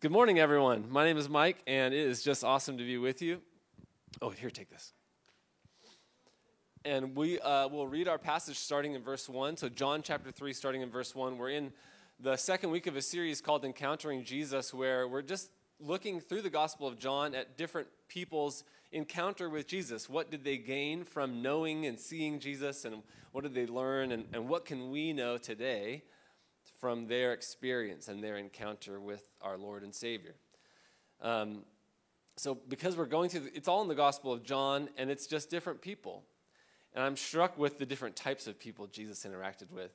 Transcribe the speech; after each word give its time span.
Good 0.00 0.12
morning, 0.12 0.38
everyone. 0.38 0.86
My 0.88 1.04
name 1.04 1.18
is 1.18 1.28
Mike, 1.28 1.58
and 1.66 1.92
it 1.92 2.00
is 2.00 2.22
just 2.22 2.42
awesome 2.42 2.78
to 2.78 2.84
be 2.84 2.96
with 2.96 3.20
you. 3.20 3.42
Oh, 4.22 4.30
here, 4.30 4.48
take 4.48 4.70
this. 4.70 4.94
And 6.86 7.14
we 7.14 7.38
uh, 7.38 7.68
will 7.68 7.86
read 7.86 8.08
our 8.08 8.16
passage 8.16 8.56
starting 8.56 8.94
in 8.94 9.02
verse 9.02 9.28
1. 9.28 9.58
So, 9.58 9.68
John 9.68 10.00
chapter 10.00 10.30
3, 10.30 10.54
starting 10.54 10.80
in 10.80 10.88
verse 10.88 11.14
1. 11.14 11.36
We're 11.36 11.50
in 11.50 11.70
the 12.18 12.38
second 12.38 12.70
week 12.70 12.86
of 12.86 12.96
a 12.96 13.02
series 13.02 13.42
called 13.42 13.62
Encountering 13.62 14.24
Jesus, 14.24 14.72
where 14.72 15.06
we're 15.06 15.20
just 15.20 15.50
looking 15.78 16.18
through 16.18 16.40
the 16.40 16.48
Gospel 16.48 16.88
of 16.88 16.98
John 16.98 17.34
at 17.34 17.58
different 17.58 17.88
people's 18.08 18.64
encounter 18.92 19.50
with 19.50 19.66
Jesus. 19.66 20.08
What 20.08 20.30
did 20.30 20.44
they 20.44 20.56
gain 20.56 21.04
from 21.04 21.42
knowing 21.42 21.84
and 21.84 22.00
seeing 22.00 22.40
Jesus, 22.40 22.86
and 22.86 23.02
what 23.32 23.44
did 23.44 23.52
they 23.52 23.66
learn, 23.66 24.12
and, 24.12 24.24
and 24.32 24.48
what 24.48 24.64
can 24.64 24.90
we 24.90 25.12
know 25.12 25.36
today? 25.36 26.04
From 26.80 27.06
their 27.06 27.32
experience 27.32 28.08
and 28.08 28.24
their 28.24 28.36
encounter 28.36 28.98
with 28.98 29.28
our 29.42 29.58
Lord 29.58 29.82
and 29.82 29.94
Savior. 29.94 30.34
Um, 31.20 31.64
so, 32.36 32.54
because 32.54 32.96
we're 32.96 33.04
going 33.04 33.28
through, 33.28 33.40
the, 33.40 33.56
it's 33.56 33.68
all 33.68 33.82
in 33.82 33.88
the 33.88 33.94
Gospel 33.94 34.32
of 34.32 34.42
John, 34.42 34.88
and 34.96 35.10
it's 35.10 35.26
just 35.26 35.50
different 35.50 35.82
people. 35.82 36.24
And 36.94 37.04
I'm 37.04 37.16
struck 37.16 37.58
with 37.58 37.78
the 37.78 37.84
different 37.84 38.16
types 38.16 38.46
of 38.46 38.58
people 38.58 38.86
Jesus 38.86 39.26
interacted 39.26 39.70
with 39.70 39.92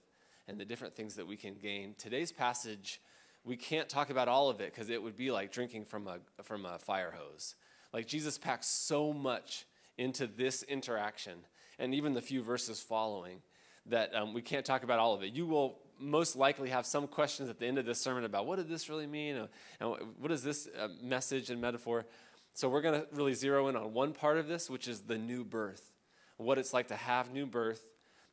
and 0.47 0.59
the 0.59 0.65
different 0.65 0.95
things 0.95 1.15
that 1.15 1.25
we 1.25 1.35
can 1.35 1.55
gain. 1.55 1.95
Today's 1.97 2.31
passage, 2.31 3.01
we 3.43 3.57
can't 3.57 3.89
talk 3.89 4.11
about 4.11 4.27
all 4.27 4.49
of 4.49 4.61
it 4.61 4.73
because 4.73 4.89
it 4.89 5.01
would 5.01 5.17
be 5.17 5.31
like 5.31 5.51
drinking 5.51 5.85
from 5.85 6.07
a, 6.07 6.19
from 6.43 6.65
a 6.65 6.77
fire 6.77 7.13
hose. 7.17 7.55
Like 7.91 8.07
Jesus 8.07 8.37
packs 8.37 8.67
so 8.67 9.11
much 9.11 9.65
into 9.97 10.27
this 10.27 10.63
interaction 10.63 11.33
and 11.79 11.95
even 11.95 12.13
the 12.13 12.21
few 12.21 12.43
verses 12.43 12.79
following 12.79 13.41
that 13.87 14.13
um, 14.15 14.33
we 14.33 14.41
can't 14.41 14.65
talk 14.65 14.83
about 14.83 14.99
all 14.99 15.13
of 15.13 15.23
it. 15.23 15.33
You 15.33 15.45
will 15.45 15.79
most 15.99 16.35
likely 16.35 16.69
have 16.69 16.85
some 16.85 17.07
questions 17.07 17.49
at 17.49 17.59
the 17.59 17.65
end 17.65 17.77
of 17.77 17.85
this 17.85 17.99
sermon 17.99 18.23
about 18.23 18.45
what 18.45 18.57
did 18.57 18.69
this 18.69 18.89
really 18.89 19.07
mean 19.07 19.47
and 19.79 19.95
what 20.19 20.31
is 20.31 20.43
this 20.43 20.67
uh, 20.79 20.87
message 21.01 21.49
and 21.49 21.61
metaphor. 21.61 22.05
So 22.53 22.69
we're 22.69 22.81
going 22.81 23.01
to 23.01 23.07
really 23.11 23.33
zero 23.33 23.67
in 23.67 23.75
on 23.75 23.93
one 23.93 24.13
part 24.13 24.37
of 24.37 24.47
this, 24.47 24.69
which 24.69 24.87
is 24.87 25.01
the 25.01 25.17
new 25.17 25.43
birth, 25.43 25.91
what 26.37 26.57
it's 26.57 26.73
like 26.73 26.87
to 26.87 26.95
have 26.95 27.31
new 27.31 27.45
birth 27.45 27.85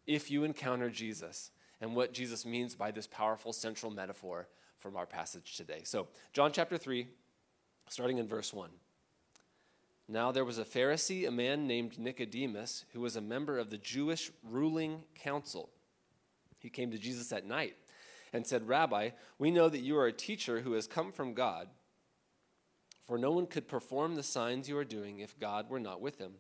if 0.07 0.31
you 0.31 0.45
encounter 0.45 0.91
Jesus, 0.91 1.51
and 1.81 1.95
what 1.95 2.13
Jesus 2.13 2.45
means 2.45 2.75
by 2.75 2.91
this 2.91 3.07
powerful 3.07 3.53
central 3.53 3.91
metaphor 3.91 4.49
from 4.79 4.97
our 4.97 5.07
passage 5.07 5.57
today. 5.57 5.83
So, 5.85 6.09
John 6.33 6.53
chapter 6.53 6.77
3, 6.77 7.07
starting 7.89 8.19
in 8.19 8.27
verse 8.27 8.53
1. 8.53 8.71
Now 10.09 10.33
there 10.33 10.45
was 10.45 10.59
a 10.59 10.65
Pharisee, 10.65 11.27
a 11.27 11.31
man 11.31 11.67
named 11.67 11.99
Nicodemus, 11.99 12.85
who 12.93 13.01
was 13.01 13.17
a 13.17 13.21
member 13.21 13.59
of 13.59 13.71
the 13.71 13.79
Jewish 13.79 14.31
ruling 14.43 15.05
council. 15.15 15.71
He 16.63 16.71
came 16.71 16.93
to 16.93 16.99
Jesus 16.99 17.33
at 17.33 17.45
night 17.45 17.75
and 18.33 18.47
said, 18.47 18.69
Rabbi, 18.69 19.11
we 19.39 19.51
know 19.51 19.69
that 19.69 19.81
you 19.81 19.99
are 19.99 20.07
a 20.07 20.13
teacher 20.13 20.61
who 20.61 20.73
has 20.73 20.87
come 20.87 21.13
from 21.13 21.35
God, 21.35 21.69
for 23.07 23.19
no 23.19 23.33
one 23.33 23.47
could 23.47 23.67
perform 23.67 24.15
the 24.15 24.23
signs 24.23 24.69
you 24.69 24.79
are 24.79 24.85
doing 24.85 25.19
if 25.19 25.39
God 25.39 25.69
were 25.69 25.81
not 25.81 26.01
with 26.01 26.19
him. 26.19 26.35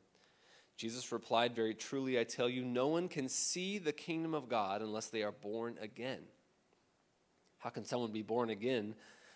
Jesus 0.77 1.13
replied, 1.13 1.55
Very 1.55 1.75
truly, 1.75 2.19
I 2.19 2.25
tell 2.25 2.49
you, 2.49 2.65
no 2.65 2.87
one 2.89 3.09
can 3.09 3.29
see 3.29 3.79
the 3.79 3.93
kingdom 3.93 4.33
of 4.33 4.49
God 4.49 4.81
unless 4.81 5.09
they 5.09 5.23
are 5.23 5.33
born 5.33 5.77
again. 5.81 6.21
How 7.59 7.71
can 7.71 7.85
someone 7.85 8.13
be 8.13 8.23
born 8.23 8.49
again 8.49 8.95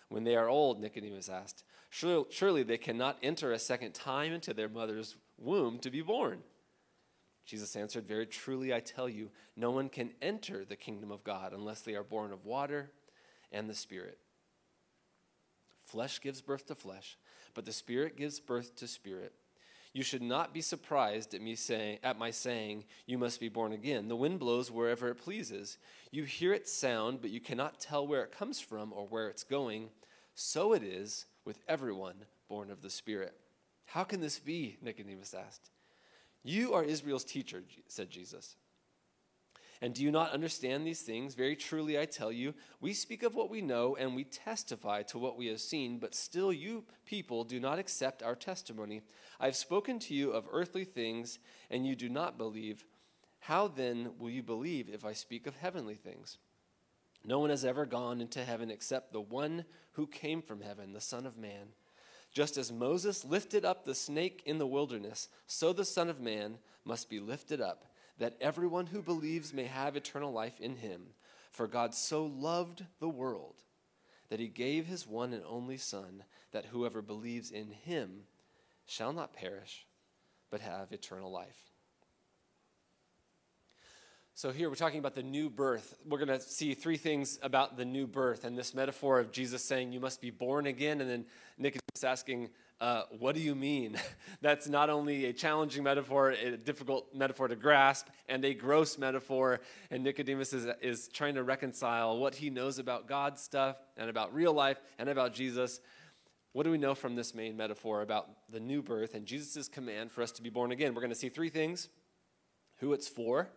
when 0.09 0.23
they 0.23 0.35
are 0.35 0.49
old? 0.49 0.79
Nicodemus 0.79 1.29
asked. 1.29 1.63
Surely, 1.89 2.25
surely 2.29 2.63
they 2.63 2.77
cannot 2.77 3.17
enter 3.21 3.51
a 3.51 3.59
second 3.59 3.93
time 3.93 4.33
into 4.33 4.53
their 4.53 4.67
mother's 4.67 5.15
womb 5.37 5.79
to 5.79 5.89
be 5.89 6.01
born. 6.01 6.43
Jesus 7.47 7.77
answered, 7.77 8.07
Very 8.07 8.27
truly, 8.27 8.73
I 8.73 8.81
tell 8.81 9.07
you, 9.07 9.31
no 9.55 9.71
one 9.71 9.87
can 9.87 10.11
enter 10.21 10.65
the 10.65 10.75
kingdom 10.75 11.11
of 11.11 11.23
God 11.23 11.53
unless 11.53 11.81
they 11.81 11.95
are 11.95 12.03
born 12.03 12.33
of 12.33 12.45
water 12.45 12.91
and 13.51 13.69
the 13.69 13.73
Spirit. 13.73 14.19
Flesh 15.85 16.19
gives 16.19 16.41
birth 16.41 16.67
to 16.67 16.75
flesh, 16.75 17.17
but 17.53 17.63
the 17.63 17.71
Spirit 17.71 18.17
gives 18.17 18.41
birth 18.41 18.75
to 18.75 18.87
spirit. 18.87 19.33
You 19.93 20.03
should 20.03 20.21
not 20.21 20.53
be 20.53 20.59
surprised 20.59 21.33
at 21.33 21.41
me 21.41 21.55
saying 21.55 21.99
at 22.03 22.19
my 22.19 22.29
saying, 22.29 22.83
you 23.05 23.17
must 23.17 23.39
be 23.39 23.49
born 23.49 23.71
again. 23.71 24.09
The 24.09 24.15
wind 24.15 24.39
blows 24.39 24.69
wherever 24.69 25.07
it 25.09 25.15
pleases. 25.15 25.77
You 26.11 26.25
hear 26.25 26.53
its 26.53 26.71
sound, 26.71 27.21
but 27.21 27.31
you 27.31 27.39
cannot 27.39 27.79
tell 27.79 28.05
where 28.05 28.23
it 28.23 28.37
comes 28.37 28.59
from 28.59 28.91
or 28.93 29.07
where 29.07 29.29
it's 29.29 29.45
going. 29.45 29.89
So 30.35 30.73
it 30.73 30.83
is 30.83 31.25
with 31.45 31.63
everyone 31.67 32.25
born 32.49 32.69
of 32.69 32.81
the 32.81 32.89
Spirit. 32.89 33.33
How 33.85 34.03
can 34.03 34.19
this 34.19 34.37
be? 34.37 34.77
Nicodemus 34.81 35.33
asked. 35.33 35.71
You 36.47 36.75
are 36.75 36.83
Israel's 36.83 37.25
teacher, 37.25 37.61
said 37.89 38.09
Jesus. 38.09 38.55
And 39.81 39.93
do 39.93 40.01
you 40.01 40.11
not 40.11 40.31
understand 40.31 40.87
these 40.87 41.01
things? 41.01 41.35
Very 41.35 41.57
truly, 41.57 41.99
I 41.99 42.05
tell 42.05 42.31
you, 42.31 42.53
we 42.79 42.93
speak 42.93 43.21
of 43.21 43.35
what 43.35 43.49
we 43.49 43.61
know 43.61 43.97
and 43.97 44.15
we 44.15 44.23
testify 44.23 45.03
to 45.03 45.19
what 45.19 45.37
we 45.37 45.47
have 45.47 45.59
seen, 45.59 45.99
but 45.99 46.15
still 46.15 46.53
you 46.53 46.85
people 47.05 47.43
do 47.43 47.59
not 47.59 47.79
accept 47.79 48.23
our 48.23 48.33
testimony. 48.33 49.01
I 49.41 49.45
have 49.45 49.57
spoken 49.57 49.99
to 49.99 50.13
you 50.13 50.31
of 50.31 50.47
earthly 50.49 50.85
things, 50.85 51.37
and 51.69 51.85
you 51.85 51.97
do 51.97 52.07
not 52.07 52.37
believe. 52.37 52.85
How 53.39 53.67
then 53.67 54.11
will 54.17 54.29
you 54.29 54.41
believe 54.41 54.87
if 54.89 55.03
I 55.03 55.11
speak 55.11 55.47
of 55.47 55.57
heavenly 55.57 55.95
things? 55.95 56.37
No 57.25 57.39
one 57.39 57.49
has 57.49 57.65
ever 57.65 57.85
gone 57.85 58.21
into 58.21 58.45
heaven 58.45 58.71
except 58.71 59.11
the 59.11 59.19
one 59.19 59.65
who 59.91 60.07
came 60.07 60.41
from 60.41 60.61
heaven, 60.61 60.93
the 60.93 61.01
Son 61.01 61.25
of 61.25 61.37
Man. 61.37 61.73
Just 62.31 62.57
as 62.57 62.71
Moses 62.71 63.25
lifted 63.25 63.65
up 63.65 63.83
the 63.83 63.95
snake 63.95 64.43
in 64.45 64.57
the 64.57 64.67
wilderness, 64.67 65.29
so 65.45 65.73
the 65.73 65.85
Son 65.85 66.09
of 66.09 66.19
Man 66.19 66.57
must 66.85 67.09
be 67.09 67.19
lifted 67.19 67.61
up, 67.61 67.85
that 68.19 68.37
everyone 68.41 68.87
who 68.87 69.01
believes 69.01 69.53
may 69.53 69.65
have 69.65 69.95
eternal 69.95 70.31
life 70.31 70.59
in 70.59 70.77
him. 70.77 71.07
For 71.51 71.67
God 71.67 71.95
so 71.95 72.25
loved 72.25 72.85
the 72.99 73.09
world 73.09 73.63
that 74.29 74.39
he 74.39 74.47
gave 74.47 74.85
his 74.85 75.07
one 75.07 75.33
and 75.33 75.43
only 75.47 75.77
Son, 75.77 76.23
that 76.51 76.65
whoever 76.65 77.01
believes 77.01 77.49
in 77.51 77.71
him 77.71 78.23
shall 78.85 79.13
not 79.13 79.33
perish, 79.33 79.85
but 80.49 80.61
have 80.61 80.91
eternal 80.91 81.31
life. 81.31 81.71
So, 84.37 84.51
here 84.51 84.69
we're 84.69 84.75
talking 84.75 84.99
about 84.99 85.15
the 85.15 85.23
new 85.23 85.49
birth. 85.49 85.97
We're 86.07 86.23
going 86.23 86.27
to 86.27 86.39
see 86.39 86.75
three 86.75 86.97
things 86.97 87.39
about 87.41 87.75
the 87.75 87.85
new 87.85 88.05
birth 88.05 88.43
and 88.43 88.55
this 88.55 88.75
metaphor 88.75 89.19
of 89.19 89.31
Jesus 89.31 89.63
saying, 89.63 89.93
You 89.93 89.99
must 89.99 90.21
be 90.21 90.29
born 90.29 90.67
again. 90.67 91.01
And 91.01 91.09
then 91.09 91.25
Nicodemus 91.57 92.03
asking, 92.03 92.49
uh, 92.79 93.05
What 93.17 93.33
do 93.33 93.41
you 93.41 93.55
mean? 93.55 93.97
That's 94.43 94.67
not 94.67 94.91
only 94.91 95.25
a 95.25 95.33
challenging 95.33 95.81
metaphor, 95.81 96.29
a 96.29 96.55
difficult 96.55 97.15
metaphor 97.15 97.47
to 97.47 97.55
grasp, 97.55 98.09
and 98.29 98.45
a 98.45 98.53
gross 98.53 98.99
metaphor. 98.99 99.59
And 99.89 100.03
Nicodemus 100.03 100.53
is, 100.53 100.67
is 100.83 101.07
trying 101.07 101.33
to 101.33 101.43
reconcile 101.43 102.19
what 102.19 102.35
he 102.35 102.51
knows 102.51 102.77
about 102.77 103.07
God's 103.07 103.41
stuff 103.41 103.77
and 103.97 104.07
about 104.07 104.35
real 104.35 104.53
life 104.53 104.77
and 104.99 105.09
about 105.09 105.33
Jesus. 105.33 105.81
What 106.53 106.61
do 106.61 106.69
we 106.69 106.77
know 106.77 106.93
from 106.93 107.15
this 107.15 107.33
main 107.33 107.57
metaphor 107.57 108.03
about 108.03 108.29
the 108.51 108.59
new 108.59 108.83
birth 108.83 109.15
and 109.15 109.25
Jesus' 109.25 109.67
command 109.67 110.11
for 110.11 110.21
us 110.21 110.31
to 110.33 110.43
be 110.43 110.51
born 110.51 110.71
again? 110.71 110.93
We're 110.93 111.01
going 111.01 111.09
to 111.09 111.15
see 111.15 111.29
three 111.29 111.49
things 111.49 111.89
who 112.75 112.93
it's 112.93 113.07
for 113.07 113.49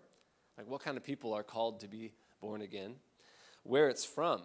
like, 0.61 0.69
what 0.69 0.83
kind 0.83 0.99
of 0.99 1.03
people 1.03 1.33
are 1.33 1.43
called 1.43 1.81
to 1.81 1.89
be 1.89 2.13
born 2.43 2.61
again? 2.61 2.97
Where 3.63 3.89
it's 3.89 4.05
from, 4.05 4.43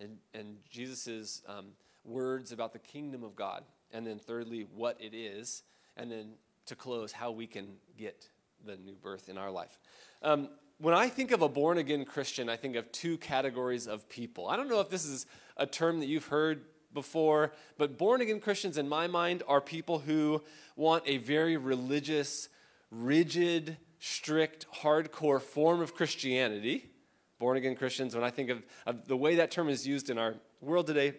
and, 0.00 0.18
and 0.34 0.56
Jesus' 0.68 1.42
um, 1.46 1.66
words 2.04 2.50
about 2.50 2.72
the 2.72 2.80
kingdom 2.80 3.22
of 3.22 3.36
God. 3.36 3.62
And 3.92 4.04
then, 4.04 4.18
thirdly, 4.18 4.66
what 4.74 4.96
it 5.00 5.14
is. 5.14 5.62
And 5.96 6.10
then, 6.10 6.32
to 6.66 6.74
close, 6.74 7.12
how 7.12 7.30
we 7.30 7.46
can 7.46 7.68
get 7.96 8.28
the 8.66 8.76
new 8.76 8.94
birth 8.94 9.28
in 9.28 9.38
our 9.38 9.50
life. 9.52 9.78
Um, 10.22 10.48
when 10.78 10.94
I 10.94 11.08
think 11.08 11.30
of 11.30 11.40
a 11.42 11.48
born 11.48 11.78
again 11.78 12.04
Christian, 12.04 12.48
I 12.48 12.56
think 12.56 12.74
of 12.74 12.90
two 12.90 13.16
categories 13.18 13.86
of 13.86 14.08
people. 14.08 14.48
I 14.48 14.56
don't 14.56 14.68
know 14.68 14.80
if 14.80 14.90
this 14.90 15.04
is 15.04 15.26
a 15.56 15.66
term 15.66 16.00
that 16.00 16.06
you've 16.06 16.26
heard 16.26 16.64
before, 16.92 17.52
but 17.78 17.96
born 17.96 18.22
again 18.22 18.40
Christians, 18.40 18.76
in 18.76 18.88
my 18.88 19.06
mind, 19.06 19.44
are 19.46 19.60
people 19.60 20.00
who 20.00 20.42
want 20.74 21.04
a 21.06 21.18
very 21.18 21.56
religious, 21.56 22.48
rigid, 22.90 23.76
strict, 24.04 24.66
hardcore 24.82 25.40
form 25.40 25.80
of 25.80 25.94
Christianity, 25.94 26.90
born 27.38 27.56
again 27.56 27.76
Christians, 27.76 28.16
when 28.16 28.24
I 28.24 28.30
think 28.30 28.50
of, 28.50 28.64
of 28.84 29.06
the 29.06 29.16
way 29.16 29.36
that 29.36 29.52
term 29.52 29.68
is 29.68 29.86
used 29.86 30.10
in 30.10 30.18
our 30.18 30.34
world 30.60 30.88
today, 30.88 31.14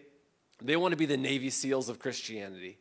they 0.62 0.76
want 0.76 0.92
to 0.92 0.96
be 0.98 1.06
the 1.06 1.16
Navy 1.16 1.48
SEALs 1.48 1.88
of 1.88 1.98
Christianity. 1.98 2.76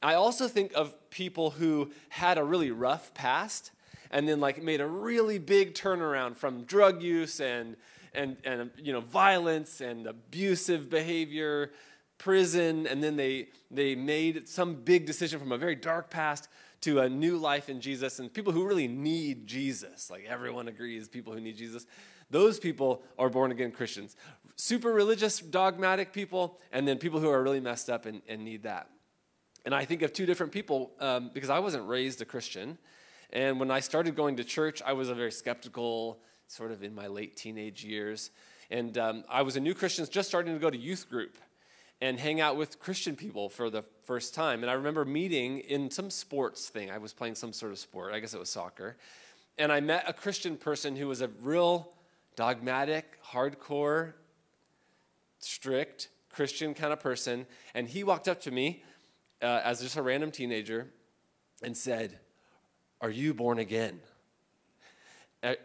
I 0.00 0.14
also 0.14 0.46
think 0.46 0.70
of 0.76 0.94
people 1.10 1.50
who 1.50 1.90
had 2.10 2.38
a 2.38 2.44
really 2.44 2.70
rough 2.70 3.12
past 3.12 3.72
and 4.12 4.28
then 4.28 4.38
like 4.38 4.62
made 4.62 4.80
a 4.80 4.86
really 4.86 5.40
big 5.40 5.74
turnaround 5.74 6.36
from 6.36 6.62
drug 6.62 7.02
use 7.02 7.40
and 7.40 7.74
and 8.14 8.36
and 8.44 8.70
you 8.78 8.92
know 8.92 9.00
violence 9.00 9.80
and 9.80 10.06
abusive 10.06 10.88
behavior 10.88 11.72
prison 12.18 12.86
and 12.86 13.02
then 13.02 13.16
they 13.16 13.48
they 13.70 13.96
made 13.96 14.48
some 14.48 14.74
big 14.76 15.06
decision 15.06 15.40
from 15.40 15.50
a 15.50 15.58
very 15.58 15.74
dark 15.74 16.08
past 16.08 16.48
to 16.82 17.00
a 17.00 17.08
new 17.08 17.36
life 17.36 17.68
in 17.68 17.80
Jesus 17.80 18.18
and 18.18 18.32
people 18.32 18.52
who 18.52 18.66
really 18.66 18.88
need 18.88 19.46
Jesus, 19.46 20.10
like 20.10 20.24
everyone 20.26 20.68
agrees, 20.68 21.08
people 21.08 21.32
who 21.32 21.40
need 21.40 21.56
Jesus, 21.56 21.86
those 22.30 22.58
people 22.58 23.02
are 23.18 23.30
born 23.30 23.50
again 23.50 23.72
Christians. 23.72 24.16
Super 24.56 24.92
religious, 24.92 25.38
dogmatic 25.40 26.12
people, 26.12 26.58
and 26.72 26.86
then 26.86 26.98
people 26.98 27.20
who 27.20 27.28
are 27.28 27.42
really 27.42 27.60
messed 27.60 27.88
up 27.88 28.06
and, 28.06 28.22
and 28.28 28.44
need 28.44 28.64
that. 28.64 28.90
And 29.64 29.74
I 29.74 29.84
think 29.84 30.02
of 30.02 30.12
two 30.12 30.26
different 30.26 30.52
people 30.52 30.92
um, 31.00 31.30
because 31.32 31.50
I 31.50 31.58
wasn't 31.58 31.86
raised 31.88 32.22
a 32.22 32.24
Christian. 32.24 32.78
And 33.30 33.60
when 33.60 33.70
I 33.70 33.80
started 33.80 34.16
going 34.16 34.36
to 34.36 34.44
church, 34.44 34.80
I 34.84 34.92
was 34.92 35.08
a 35.08 35.14
very 35.14 35.32
skeptical, 35.32 36.20
sort 36.46 36.72
of 36.72 36.82
in 36.82 36.94
my 36.94 37.06
late 37.06 37.36
teenage 37.36 37.84
years. 37.84 38.30
And 38.70 38.96
um, 38.98 39.24
I 39.28 39.42
was 39.42 39.56
a 39.56 39.60
new 39.60 39.74
Christian 39.74 40.06
just 40.10 40.28
starting 40.28 40.54
to 40.54 40.60
go 40.60 40.70
to 40.70 40.76
youth 40.76 41.08
group. 41.08 41.36
And 42.00 42.18
hang 42.18 42.40
out 42.40 42.56
with 42.56 42.78
Christian 42.78 43.16
people 43.16 43.48
for 43.48 43.70
the 43.70 43.82
first 44.04 44.34
time. 44.34 44.62
And 44.62 44.70
I 44.70 44.74
remember 44.74 45.04
meeting 45.04 45.58
in 45.60 45.90
some 45.90 46.10
sports 46.10 46.68
thing. 46.68 46.90
I 46.90 46.98
was 46.98 47.12
playing 47.12 47.34
some 47.34 47.52
sort 47.52 47.72
of 47.72 47.78
sport, 47.78 48.12
I 48.12 48.20
guess 48.20 48.34
it 48.34 48.40
was 48.40 48.50
soccer. 48.50 48.96
And 49.58 49.72
I 49.72 49.80
met 49.80 50.04
a 50.06 50.12
Christian 50.12 50.56
person 50.56 50.94
who 50.94 51.08
was 51.08 51.20
a 51.20 51.28
real 51.42 51.92
dogmatic, 52.36 53.18
hardcore, 53.24 54.12
strict 55.40 56.08
Christian 56.30 56.74
kind 56.74 56.92
of 56.92 57.00
person. 57.00 57.46
And 57.74 57.88
he 57.88 58.04
walked 58.04 58.28
up 58.28 58.40
to 58.42 58.52
me 58.52 58.84
uh, 59.42 59.60
as 59.64 59.80
just 59.80 59.96
a 59.96 60.02
random 60.02 60.30
teenager 60.30 60.88
and 61.62 61.76
said, 61.76 62.18
Are 63.00 63.10
you 63.10 63.34
born 63.34 63.58
again? 63.58 64.00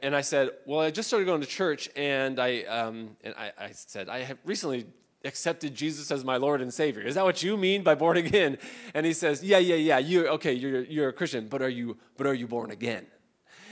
And 0.01 0.15
I 0.15 0.21
said, 0.21 0.49
Well, 0.65 0.79
I 0.79 0.89
just 0.91 1.07
started 1.07 1.25
going 1.25 1.41
to 1.41 1.47
church, 1.47 1.89
and 1.95 2.39
I, 2.39 2.63
um, 2.63 3.17
and 3.23 3.33
I, 3.35 3.51
I 3.59 3.71
said, 3.71 4.09
I 4.09 4.19
have 4.19 4.37
recently 4.45 4.85
accepted 5.23 5.73
Jesus 5.73 6.11
as 6.11 6.23
my 6.23 6.37
Lord 6.37 6.61
and 6.61 6.73
Savior. 6.73 7.01
Is 7.01 7.15
that 7.15 7.23
what 7.23 7.43
you 7.43 7.57
mean 7.57 7.83
by 7.83 7.95
born 7.95 8.17
again? 8.17 8.57
And 8.93 9.05
he 9.05 9.13
says, 9.13 9.43
Yeah, 9.43 9.59
yeah, 9.59 9.75
yeah. 9.75 9.97
You 9.97 10.27
okay? 10.29 10.53
You're 10.53 10.83
you're 10.83 11.09
a 11.09 11.13
Christian, 11.13 11.47
but 11.47 11.61
are 11.61 11.69
you 11.69 11.97
but 12.17 12.27
are 12.27 12.33
you 12.33 12.47
born 12.47 12.71
again? 12.71 13.07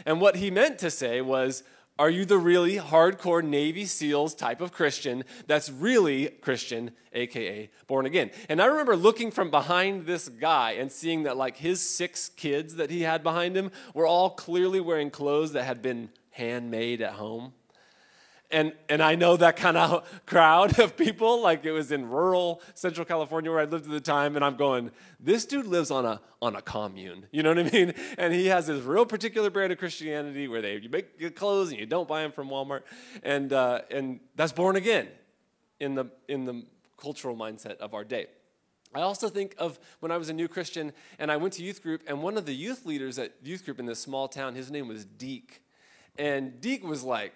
And 0.06 0.20
what 0.20 0.38
he 0.38 0.50
meant 0.50 0.80
to 0.80 0.90
say 0.90 1.22
was, 1.22 1.64
Are 2.00 2.10
you 2.10 2.26
the 2.26 2.38
really 2.38 2.78
hardcore 2.78 3.44
Navy 3.44 3.86
SEALs 3.86 4.34
type 4.34 4.62
of 4.62 4.72
Christian 4.72 5.24
that's 5.48 5.70
really 5.70 6.28
Christian, 6.28 6.92
aka 7.14 7.70
born 7.88 8.06
again? 8.06 8.32
And 8.50 8.62
I 8.62 8.66
remember 8.66 8.96
looking 8.96 9.32
from 9.32 9.52
behind 9.52 10.06
this 10.06 10.30
guy 10.30 10.72
and 10.72 10.92
seeing 10.92 11.24
that 11.24 11.38
like 11.38 11.58
his 11.58 11.82
six 11.82 12.30
kids 12.30 12.76
that 12.76 12.90
he 12.90 13.02
had 13.02 13.24
behind 13.24 13.56
him 13.56 13.72
were 13.94 14.08
all 14.08 14.32
clearly 14.32 14.80
wearing 14.80 15.10
clothes 15.10 15.54
that 15.54 15.64
had 15.64 15.82
been 15.82 16.10
handmade 16.32 17.02
at 17.02 17.14
home 17.14 17.54
and 18.52 18.74
and 18.90 19.02
I 19.02 19.16
know 19.16 19.38
that 19.38 19.56
kind 19.56 19.78
of 19.78 20.22
crowd 20.26 20.80
of 20.80 20.98
people. 20.98 21.42
Like 21.42 21.66
it 21.66 21.72
was 21.72 21.92
in 21.92 22.10
rural 22.10 22.62
Central 22.74 23.06
California 23.06 23.52
where 23.52 23.60
I 23.60 23.66
lived 23.66 23.86
at 23.86 23.92
the 23.92 24.02
time, 24.02 24.36
and 24.36 24.44
I'm 24.44 24.56
going, 24.56 24.92
this 25.20 25.46
dude 25.46 25.66
lives 25.66 25.92
on 25.92 26.06
a 26.06 26.22
on 26.42 26.56
a 26.56 26.62
commune. 26.62 27.28
You 27.32 27.44
know 27.44 27.50
what 27.50 27.60
I 27.60 27.70
mean? 27.70 27.94
And 28.18 28.34
he 28.34 28.48
has 28.48 28.68
this 28.68 28.84
real 28.84 29.06
particular 29.06 29.50
brand 29.50 29.72
of 29.72 29.80
Christianity 29.80 30.48
where 30.48 30.62
they 30.62 30.78
you 30.78 30.90
make 30.90 31.20
your 31.20 31.32
clothes 31.32 31.72
and 31.72 31.80
you 31.80 31.86
don't 31.86 32.08
buy 32.08 32.22
them 32.22 32.32
from 32.32 32.50
Walmart, 32.50 32.82
and 33.24 33.52
uh, 33.54 33.82
and 33.90 34.20
that's 34.36 34.52
born 34.52 34.76
again 34.76 35.08
in 35.80 35.96
the 35.96 36.06
in 36.28 36.46
the 36.46 36.64
cultural 36.98 37.36
mindset 37.36 37.78
of 37.78 37.94
our 37.94 38.04
day. 38.04 38.28
I 38.94 39.02
also 39.02 39.30
think 39.30 39.56
of 39.58 39.80
when 40.02 40.12
I 40.12 40.18
was 40.18 40.30
a 40.30 40.34
new 40.34 40.50
Christian 40.50 40.92
and 41.18 41.32
I 41.32 41.38
went 41.38 41.54
to 41.54 41.64
youth 41.64 41.82
group, 41.82 42.04
and 42.08 42.22
one 42.22 42.38
of 42.38 42.46
the 42.46 42.54
youth 42.54 42.86
leaders 42.86 43.18
at 43.18 43.34
youth 43.42 43.64
group 43.64 43.80
in 43.80 43.86
this 43.86 44.00
small 44.00 44.28
town, 44.28 44.54
his 44.56 44.70
name 44.70 44.88
was 44.88 45.06
Deek. 45.06 45.62
and 46.18 46.60
Deek 46.60 46.84
was 46.84 47.04
like 47.04 47.34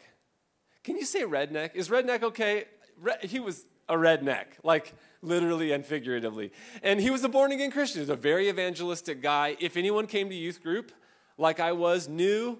can 0.85 0.97
you 0.97 1.05
say 1.05 1.23
redneck? 1.23 1.71
Is 1.73 1.89
redneck 1.89 2.21
okay? 2.21 2.65
Re- 3.01 3.17
he 3.21 3.39
was 3.39 3.65
a 3.89 3.95
redneck, 3.95 4.45
like 4.63 4.93
literally 5.23 5.71
and 5.71 5.83
figuratively. 5.83 6.51
And 6.83 7.01
he 7.01 7.09
was 7.09 7.23
a 7.23 7.29
born 7.29 7.51
again 7.51 7.71
Christian. 7.71 8.01
He 8.01 8.01
was 8.01 8.09
a 8.09 8.15
very 8.15 8.49
evangelistic 8.49 9.19
guy. 9.19 9.57
If 9.59 9.77
anyone 9.77 10.05
came 10.05 10.29
to 10.29 10.35
youth 10.35 10.61
group, 10.61 10.91
like 11.39 11.59
I 11.59 11.71
was, 11.71 12.07
new, 12.07 12.59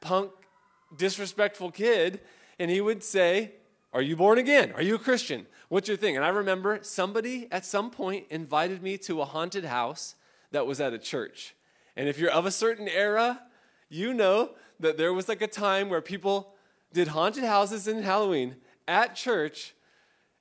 punk, 0.00 0.32
disrespectful 0.96 1.70
kid, 1.70 2.20
and 2.58 2.70
he 2.70 2.80
would 2.80 3.04
say, 3.04 3.52
Are 3.92 4.02
you 4.02 4.16
born 4.16 4.38
again? 4.38 4.72
Are 4.72 4.82
you 4.82 4.94
a 4.94 4.98
Christian? 4.98 5.46
What's 5.68 5.86
your 5.86 5.98
thing? 5.98 6.16
And 6.16 6.24
I 6.24 6.30
remember 6.30 6.78
somebody 6.80 7.46
at 7.52 7.66
some 7.66 7.90
point 7.90 8.24
invited 8.30 8.82
me 8.82 8.96
to 8.98 9.20
a 9.20 9.26
haunted 9.26 9.66
house 9.66 10.14
that 10.50 10.66
was 10.66 10.80
at 10.80 10.94
a 10.94 10.98
church. 10.98 11.54
And 11.94 12.08
if 12.08 12.18
you're 12.18 12.30
of 12.30 12.46
a 12.46 12.50
certain 12.50 12.88
era, 12.88 13.42
you 13.90 14.14
know 14.14 14.52
that 14.82 14.98
there 14.98 15.12
was 15.12 15.28
like 15.28 15.42
a 15.42 15.46
time 15.46 15.88
where 15.88 16.00
people 16.00 16.54
did 16.92 17.08
haunted 17.08 17.44
houses 17.44 17.88
in 17.88 18.02
Halloween 18.02 18.56
at 18.86 19.14
church, 19.14 19.74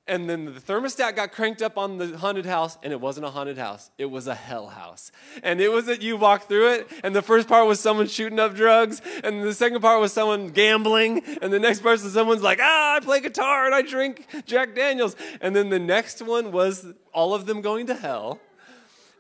and 0.08 0.30
then 0.30 0.46
the 0.46 0.60
thermostat 0.60 1.16
got 1.16 1.32
cranked 1.32 1.62
up 1.62 1.78
on 1.78 1.98
the 1.98 2.18
haunted 2.18 2.46
house, 2.46 2.78
and 2.84 2.92
it 2.92 3.00
wasn't 3.00 3.26
a 3.26 3.30
haunted 3.30 3.58
house. 3.58 3.92
It 3.98 4.08
was 4.08 4.28
a 4.28 4.36
hell 4.36 4.68
house. 4.68 5.12
And 5.44 5.62
it 5.62 5.72
was 5.72 5.86
that 5.86 6.02
you 6.02 6.18
walked 6.18 6.50
through 6.50 6.72
it, 6.74 6.92
and 7.04 7.16
the 7.16 7.22
first 7.22 7.48
part 7.48 7.68
was 7.68 7.80
someone 7.80 8.08
shooting 8.08 8.40
up 8.40 8.56
drugs, 8.56 9.02
and 9.24 9.44
the 9.44 9.54
second 9.54 9.80
part 9.80 10.02
was 10.02 10.12
someone 10.12 10.50
gambling, 10.50 11.22
and 11.42 11.54
the 11.54 11.60
next 11.60 11.84
was 11.84 12.02
someone's 12.12 12.44
like, 12.44 12.60
ah, 12.62 12.96
I 12.96 13.00
play 13.00 13.22
guitar 13.22 13.66
and 13.66 13.76
I 13.76 13.84
drink 13.84 14.28
Jack 14.46 14.76
Daniels. 14.76 15.16
And 15.40 15.56
then 15.56 15.70
the 15.70 15.80
next 15.80 16.22
one 16.22 16.52
was 16.52 16.86
all 17.14 17.34
of 17.34 17.46
them 17.46 17.62
going 17.62 17.88
to 17.88 17.96
hell 17.96 18.40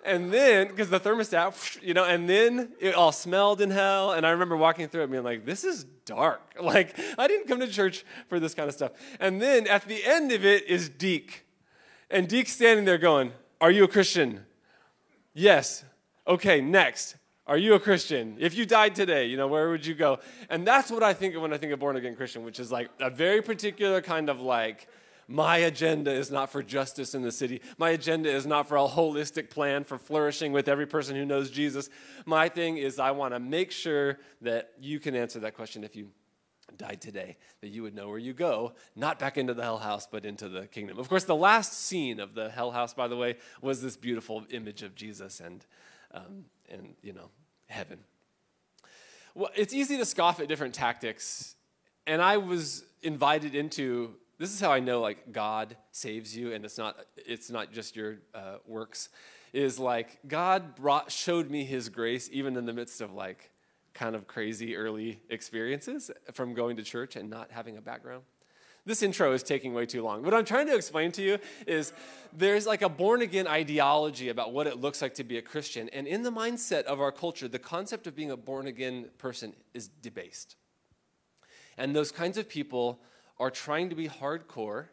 and 0.05 0.31
then 0.31 0.67
because 0.67 0.89
the 0.89 0.99
thermostat 0.99 1.81
you 1.81 1.93
know 1.93 2.03
and 2.03 2.29
then 2.29 2.71
it 2.79 2.95
all 2.95 3.11
smelled 3.11 3.61
in 3.61 3.69
hell. 3.71 4.11
And 4.11 4.25
i 4.25 4.31
remember 4.31 4.57
walking 4.57 4.87
through 4.87 5.03
it 5.03 5.11
being 5.11 5.23
like 5.23 5.45
this 5.45 5.63
is 5.63 5.85
dark. 6.05 6.41
Like 6.61 6.97
i 7.17 7.27
didn't 7.27 7.47
come 7.47 7.59
to 7.59 7.67
church 7.67 8.05
for 8.29 8.39
this 8.39 8.53
kind 8.53 8.67
of 8.67 8.75
stuff. 8.75 8.91
And 9.19 9.41
then 9.41 9.67
at 9.67 9.87
the 9.87 10.03
end 10.03 10.31
of 10.31 10.45
it 10.45 10.67
is 10.67 10.89
deke. 10.89 11.45
And 12.09 12.27
deke's 12.27 12.51
standing 12.51 12.85
there 12.85 12.97
going 12.97 13.31
are 13.59 13.71
you 13.71 13.83
a 13.83 13.87
christian? 13.87 14.45
Yes. 15.33 15.85
Okay 16.27 16.61
next. 16.61 17.15
Are 17.47 17.57
you 17.57 17.73
a 17.73 17.79
christian? 17.79 18.37
If 18.39 18.55
you 18.55 18.65
died 18.65 18.95
today 18.95 19.25
you 19.25 19.37
know 19.37 19.47
where 19.47 19.69
would 19.69 19.85
you 19.85 19.95
go? 19.95 20.19
And 20.49 20.65
that's 20.65 20.91
what 20.91 21.03
i 21.03 21.13
think 21.13 21.35
of 21.35 21.41
when 21.41 21.53
i 21.53 21.57
think 21.57 21.73
of 21.73 21.79
born 21.79 21.95
again 21.95 22.15
christian 22.15 22.43
which 22.43 22.59
is 22.59 22.71
like 22.71 22.89
a 22.99 23.09
very 23.09 23.41
particular 23.41 24.01
kind 24.01 24.29
of 24.29 24.41
like 24.41 24.87
my 25.27 25.57
agenda 25.57 26.11
is 26.11 26.31
not 26.31 26.51
for 26.51 26.61
justice 26.61 27.15
in 27.15 27.21
the 27.21 27.31
city. 27.31 27.61
My 27.77 27.91
agenda 27.91 28.29
is 28.29 28.45
not 28.45 28.67
for 28.67 28.77
a 28.77 28.87
holistic 28.87 29.49
plan 29.49 29.83
for 29.83 29.97
flourishing 29.97 30.51
with 30.51 30.67
every 30.67 30.87
person 30.87 31.15
who 31.15 31.25
knows 31.25 31.49
Jesus. 31.49 31.89
My 32.25 32.49
thing 32.49 32.77
is, 32.77 32.99
I 32.99 33.11
want 33.11 33.33
to 33.33 33.39
make 33.39 33.71
sure 33.71 34.19
that 34.41 34.71
you 34.79 34.99
can 34.99 35.15
answer 35.15 35.39
that 35.39 35.55
question 35.55 35.83
if 35.83 35.95
you 35.95 36.09
died 36.77 37.01
today, 37.01 37.37
that 37.61 37.69
you 37.69 37.83
would 37.83 37.95
know 37.95 38.07
where 38.07 38.17
you 38.17 38.33
go, 38.33 38.73
not 38.95 39.19
back 39.19 39.37
into 39.37 39.53
the 39.53 39.63
hell 39.63 39.77
house, 39.77 40.07
but 40.09 40.25
into 40.25 40.49
the 40.49 40.67
kingdom. 40.67 40.99
Of 40.99 41.09
course, 41.09 41.25
the 41.25 41.35
last 41.35 41.73
scene 41.73 42.19
of 42.19 42.33
the 42.33 42.49
hell 42.49 42.71
house, 42.71 42.93
by 42.93 43.07
the 43.07 43.17
way, 43.17 43.37
was 43.61 43.81
this 43.81 43.97
beautiful 43.97 44.45
image 44.49 44.83
of 44.83 44.95
Jesus 44.95 45.39
and, 45.39 45.65
um, 46.13 46.45
and 46.69 46.95
you 47.01 47.13
know, 47.13 47.29
heaven. 47.67 47.99
Well, 49.33 49.51
it's 49.55 49.73
easy 49.73 49.97
to 49.97 50.05
scoff 50.05 50.39
at 50.39 50.47
different 50.47 50.73
tactics, 50.73 51.55
and 52.05 52.21
I 52.21 52.37
was 52.37 52.83
invited 53.01 53.55
into 53.55 54.15
this 54.41 54.51
is 54.51 54.59
how 54.59 54.71
I 54.71 54.79
know 54.79 55.01
like 55.01 55.31
God 55.31 55.77
saves 55.91 56.35
you, 56.35 56.51
and 56.51 56.65
it's 56.65 56.79
not 56.79 56.97
it's 57.15 57.51
not 57.51 57.71
just 57.71 57.95
your 57.95 58.17
uh, 58.33 58.55
works. 58.65 59.09
Is 59.53 59.77
like 59.77 60.17
God 60.27 60.75
brought 60.75 61.11
showed 61.11 61.51
me 61.51 61.63
His 61.63 61.89
grace 61.89 62.27
even 62.33 62.57
in 62.57 62.65
the 62.65 62.73
midst 62.73 63.01
of 63.01 63.13
like 63.13 63.51
kind 63.93 64.15
of 64.15 64.25
crazy 64.25 64.75
early 64.75 65.21
experiences 65.29 66.09
from 66.33 66.55
going 66.55 66.77
to 66.77 66.83
church 66.83 67.15
and 67.15 67.29
not 67.29 67.51
having 67.51 67.77
a 67.77 67.81
background. 67.81 68.23
This 68.83 69.03
intro 69.03 69.31
is 69.33 69.43
taking 69.43 69.75
way 69.75 69.85
too 69.85 70.01
long. 70.01 70.23
What 70.23 70.33
I'm 70.33 70.45
trying 70.45 70.65
to 70.67 70.75
explain 70.75 71.11
to 71.11 71.21
you 71.21 71.37
is 71.67 71.93
there's 72.33 72.65
like 72.65 72.81
a 72.81 72.89
born 72.89 73.21
again 73.21 73.45
ideology 73.45 74.29
about 74.29 74.53
what 74.53 74.65
it 74.65 74.81
looks 74.81 75.03
like 75.03 75.13
to 75.15 75.23
be 75.23 75.37
a 75.37 75.41
Christian. 75.43 75.87
And 75.89 76.07
in 76.07 76.23
the 76.23 76.31
mindset 76.31 76.85
of 76.85 76.99
our 76.99 77.11
culture, 77.11 77.47
the 77.47 77.59
concept 77.59 78.07
of 78.07 78.15
being 78.15 78.31
a 78.31 78.37
born 78.37 78.65
again 78.65 79.09
person 79.19 79.53
is 79.75 79.87
debased. 79.87 80.55
And 81.77 81.95
those 81.95 82.11
kinds 82.11 82.39
of 82.39 82.49
people 82.49 83.01
are 83.41 83.49
trying 83.49 83.89
to 83.89 83.95
be 83.95 84.07
hardcore 84.07 84.85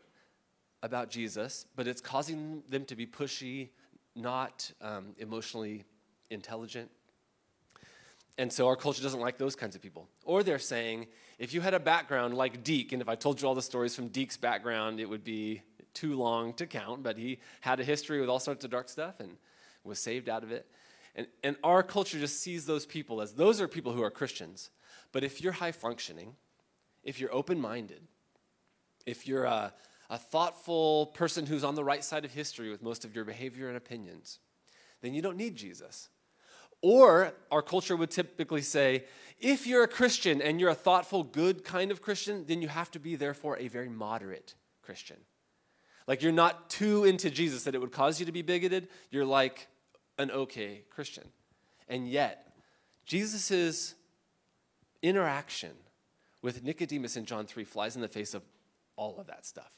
about 0.82 1.10
Jesus, 1.10 1.66
but 1.76 1.86
it's 1.86 2.00
causing 2.00 2.62
them 2.68 2.86
to 2.86 2.96
be 2.96 3.06
pushy, 3.06 3.68
not 4.16 4.72
um, 4.80 5.14
emotionally 5.18 5.84
intelligent. 6.30 6.90
And 8.38 8.50
so 8.50 8.66
our 8.68 8.76
culture 8.76 9.02
doesn't 9.02 9.20
like 9.20 9.36
those 9.36 9.54
kinds 9.54 9.76
of 9.76 9.82
people. 9.82 10.08
Or 10.24 10.42
they're 10.42 10.58
saying, 10.58 11.08
if 11.38 11.52
you 11.52 11.60
had 11.60 11.74
a 11.74 11.80
background 11.80 12.34
like 12.34 12.64
Deke, 12.64 12.92
and 12.92 13.02
if 13.02 13.08
I 13.08 13.16
told 13.16 13.42
you 13.42 13.46
all 13.46 13.54
the 13.54 13.60
stories 13.60 13.94
from 13.94 14.08
Deke's 14.08 14.38
background, 14.38 14.98
it 14.98 15.06
would 15.06 15.24
be 15.24 15.60
too 15.92 16.14
long 16.14 16.54
to 16.54 16.66
count, 16.66 17.02
but 17.02 17.18
he 17.18 17.40
had 17.60 17.80
a 17.80 17.84
history 17.84 18.18
with 18.18 18.30
all 18.30 18.38
sorts 18.38 18.64
of 18.64 18.70
dark 18.70 18.88
stuff 18.88 19.20
and 19.20 19.36
was 19.84 19.98
saved 19.98 20.28
out 20.28 20.42
of 20.42 20.52
it. 20.52 20.66
And, 21.14 21.26
and 21.44 21.56
our 21.62 21.82
culture 21.82 22.18
just 22.18 22.40
sees 22.40 22.64
those 22.64 22.86
people 22.86 23.20
as 23.20 23.34
those 23.34 23.60
are 23.60 23.68
people 23.68 23.92
who 23.92 24.02
are 24.02 24.10
Christians. 24.10 24.70
But 25.12 25.22
if 25.22 25.42
you're 25.42 25.52
high 25.52 25.72
functioning, 25.72 26.36
if 27.02 27.20
you're 27.20 27.34
open 27.34 27.60
minded, 27.60 28.02
if 29.08 29.26
you're 29.26 29.44
a, 29.44 29.72
a 30.10 30.18
thoughtful 30.18 31.06
person 31.06 31.46
who's 31.46 31.64
on 31.64 31.74
the 31.74 31.84
right 31.84 32.04
side 32.04 32.24
of 32.24 32.32
history 32.32 32.70
with 32.70 32.82
most 32.82 33.04
of 33.04 33.14
your 33.14 33.24
behavior 33.24 33.68
and 33.68 33.76
opinions, 33.76 34.38
then 35.00 35.14
you 35.14 35.22
don't 35.22 35.36
need 35.36 35.56
Jesus. 35.56 36.10
Or 36.82 37.32
our 37.50 37.62
culture 37.62 37.96
would 37.96 38.10
typically 38.10 38.62
say, 38.62 39.04
if 39.40 39.66
you're 39.66 39.82
a 39.82 39.88
Christian 39.88 40.42
and 40.42 40.60
you're 40.60 40.70
a 40.70 40.74
thoughtful, 40.74 41.24
good 41.24 41.64
kind 41.64 41.90
of 41.90 42.02
Christian, 42.02 42.44
then 42.46 42.62
you 42.62 42.68
have 42.68 42.90
to 42.92 43.00
be, 43.00 43.16
therefore, 43.16 43.56
a 43.58 43.68
very 43.68 43.88
moderate 43.88 44.54
Christian. 44.82 45.16
Like 46.06 46.22
you're 46.22 46.32
not 46.32 46.70
too 46.70 47.04
into 47.04 47.30
Jesus 47.30 47.64
that 47.64 47.74
it 47.74 47.80
would 47.80 47.92
cause 47.92 48.20
you 48.20 48.26
to 48.26 48.32
be 48.32 48.42
bigoted. 48.42 48.88
You're 49.10 49.24
like 49.24 49.68
an 50.18 50.30
okay 50.30 50.82
Christian. 50.90 51.24
And 51.88 52.08
yet, 52.08 52.52
Jesus' 53.06 53.94
interaction 55.02 55.72
with 56.42 56.62
Nicodemus 56.62 57.16
in 57.16 57.24
John 57.24 57.46
3 57.46 57.64
flies 57.64 57.96
in 57.96 58.02
the 58.02 58.08
face 58.08 58.34
of 58.34 58.42
all 58.98 59.18
of 59.18 59.28
that 59.28 59.46
stuff. 59.46 59.72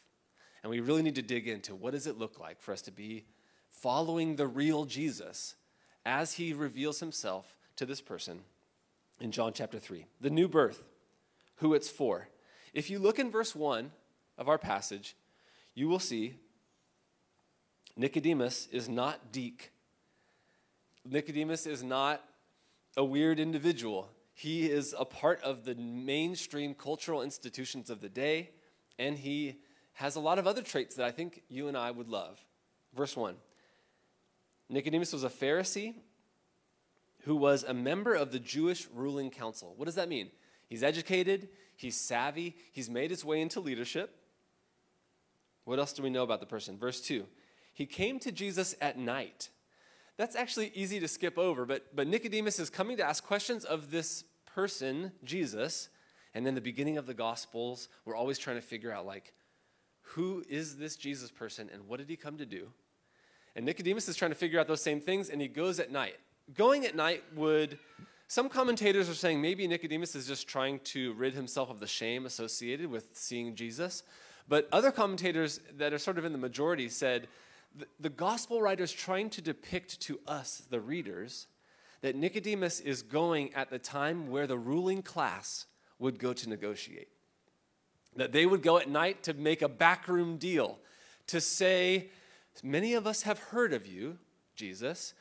And 0.62 0.70
we 0.70 0.80
really 0.80 1.02
need 1.02 1.14
to 1.14 1.22
dig 1.22 1.46
into 1.46 1.74
what 1.74 1.92
does 1.92 2.06
it 2.06 2.18
look 2.18 2.40
like 2.40 2.60
for 2.60 2.72
us 2.72 2.82
to 2.82 2.90
be 2.90 3.24
following 3.68 4.34
the 4.36 4.46
real 4.46 4.84
Jesus 4.84 5.54
as 6.04 6.34
he 6.34 6.52
reveals 6.52 7.00
himself 7.00 7.56
to 7.76 7.86
this 7.86 8.00
person 8.00 8.40
in 9.20 9.30
John 9.30 9.52
chapter 9.52 9.78
3. 9.78 10.06
The 10.20 10.30
new 10.30 10.48
birth, 10.48 10.82
who 11.56 11.74
it's 11.74 11.88
for. 11.88 12.28
If 12.72 12.90
you 12.90 12.98
look 12.98 13.18
in 13.18 13.30
verse 13.30 13.54
1 13.54 13.90
of 14.38 14.48
our 14.48 14.58
passage, 14.58 15.14
you 15.74 15.88
will 15.88 15.98
see 15.98 16.34
Nicodemus 17.96 18.68
is 18.72 18.88
not 18.88 19.32
Deke. 19.32 19.70
Nicodemus 21.04 21.66
is 21.66 21.82
not 21.82 22.24
a 22.96 23.04
weird 23.04 23.38
individual. 23.38 24.08
He 24.32 24.70
is 24.70 24.94
a 24.98 25.04
part 25.04 25.42
of 25.42 25.64
the 25.64 25.74
mainstream 25.74 26.74
cultural 26.74 27.22
institutions 27.22 27.90
of 27.90 28.00
the 28.00 28.08
day, 28.08 28.50
and 29.00 29.18
he 29.18 29.56
has 29.94 30.14
a 30.14 30.20
lot 30.20 30.38
of 30.38 30.46
other 30.46 30.62
traits 30.62 30.94
that 30.96 31.06
I 31.06 31.10
think 31.10 31.42
you 31.48 31.66
and 31.66 31.76
I 31.76 31.90
would 31.90 32.08
love. 32.08 32.38
Verse 32.94 33.16
1 33.16 33.34
Nicodemus 34.68 35.12
was 35.12 35.24
a 35.24 35.28
Pharisee 35.28 35.94
who 37.24 37.34
was 37.34 37.64
a 37.64 37.74
member 37.74 38.14
of 38.14 38.30
the 38.30 38.38
Jewish 38.38 38.86
ruling 38.94 39.30
council. 39.30 39.74
What 39.76 39.86
does 39.86 39.96
that 39.96 40.08
mean? 40.08 40.30
He's 40.68 40.82
educated, 40.82 41.48
he's 41.76 41.96
savvy, 41.96 42.56
he's 42.72 42.88
made 42.88 43.10
his 43.10 43.24
way 43.24 43.40
into 43.40 43.58
leadership. 43.58 44.16
What 45.64 45.78
else 45.78 45.92
do 45.92 46.02
we 46.02 46.10
know 46.10 46.22
about 46.22 46.40
the 46.40 46.46
person? 46.46 46.78
Verse 46.78 47.00
2 47.00 47.26
He 47.72 47.86
came 47.86 48.18
to 48.20 48.30
Jesus 48.30 48.74
at 48.80 48.98
night. 48.98 49.48
That's 50.16 50.36
actually 50.36 50.70
easy 50.74 51.00
to 51.00 51.08
skip 51.08 51.38
over, 51.38 51.64
but, 51.64 51.96
but 51.96 52.06
Nicodemus 52.06 52.58
is 52.58 52.68
coming 52.68 52.98
to 52.98 53.02
ask 53.02 53.24
questions 53.24 53.64
of 53.64 53.90
this 53.90 54.24
person, 54.54 55.12
Jesus. 55.24 55.88
And 56.34 56.46
then 56.46 56.54
the 56.54 56.60
beginning 56.60 56.98
of 56.98 57.06
the 57.06 57.14
Gospels, 57.14 57.88
we're 58.04 58.16
always 58.16 58.38
trying 58.38 58.56
to 58.56 58.62
figure 58.62 58.92
out, 58.92 59.06
like, 59.06 59.32
who 60.02 60.44
is 60.48 60.76
this 60.76 60.96
Jesus 60.96 61.30
person 61.30 61.70
and 61.72 61.86
what 61.86 61.98
did 61.98 62.08
he 62.08 62.16
come 62.16 62.38
to 62.38 62.46
do? 62.46 62.68
And 63.56 63.66
Nicodemus 63.66 64.08
is 64.08 64.16
trying 64.16 64.30
to 64.30 64.36
figure 64.36 64.60
out 64.60 64.68
those 64.68 64.82
same 64.82 65.00
things, 65.00 65.28
and 65.28 65.40
he 65.40 65.48
goes 65.48 65.80
at 65.80 65.90
night. 65.90 66.16
Going 66.54 66.86
at 66.86 66.94
night 66.94 67.24
would, 67.34 67.78
some 68.28 68.48
commentators 68.48 69.08
are 69.08 69.14
saying 69.14 69.40
maybe 69.40 69.66
Nicodemus 69.66 70.14
is 70.14 70.26
just 70.26 70.46
trying 70.46 70.78
to 70.80 71.12
rid 71.14 71.34
himself 71.34 71.70
of 71.70 71.80
the 71.80 71.86
shame 71.86 72.26
associated 72.26 72.88
with 72.88 73.08
seeing 73.12 73.54
Jesus. 73.54 74.04
But 74.48 74.68
other 74.72 74.90
commentators 74.92 75.60
that 75.78 75.92
are 75.92 75.98
sort 75.98 76.18
of 76.18 76.24
in 76.24 76.32
the 76.32 76.38
majority 76.38 76.88
said 76.88 77.28
the, 77.76 77.86
the 77.98 78.08
gospel 78.08 78.60
writers 78.60 78.92
trying 78.92 79.30
to 79.30 79.42
depict 79.42 80.00
to 80.02 80.20
us, 80.26 80.62
the 80.70 80.80
readers, 80.80 81.46
that 82.02 82.16
Nicodemus 82.16 82.80
is 82.80 83.02
going 83.02 83.52
at 83.54 83.70
the 83.70 83.78
time 83.78 84.30
where 84.30 84.46
the 84.46 84.58
ruling 84.58 85.02
class 85.02 85.66
would 86.00 86.18
go 86.18 86.32
to 86.32 86.48
negotiate. 86.48 87.08
That 88.16 88.32
they 88.32 88.46
would 88.46 88.62
go 88.62 88.78
at 88.78 88.90
night 88.90 89.22
to 89.24 89.34
make 89.34 89.62
a 89.62 89.68
backroom 89.68 90.36
deal, 90.36 90.78
to 91.28 91.40
say, 91.40 92.10
Many 92.64 92.94
of 92.94 93.06
us 93.06 93.22
have 93.22 93.38
heard 93.38 93.72
of 93.72 93.86
you, 93.86 94.18
Jesus. 94.56 95.14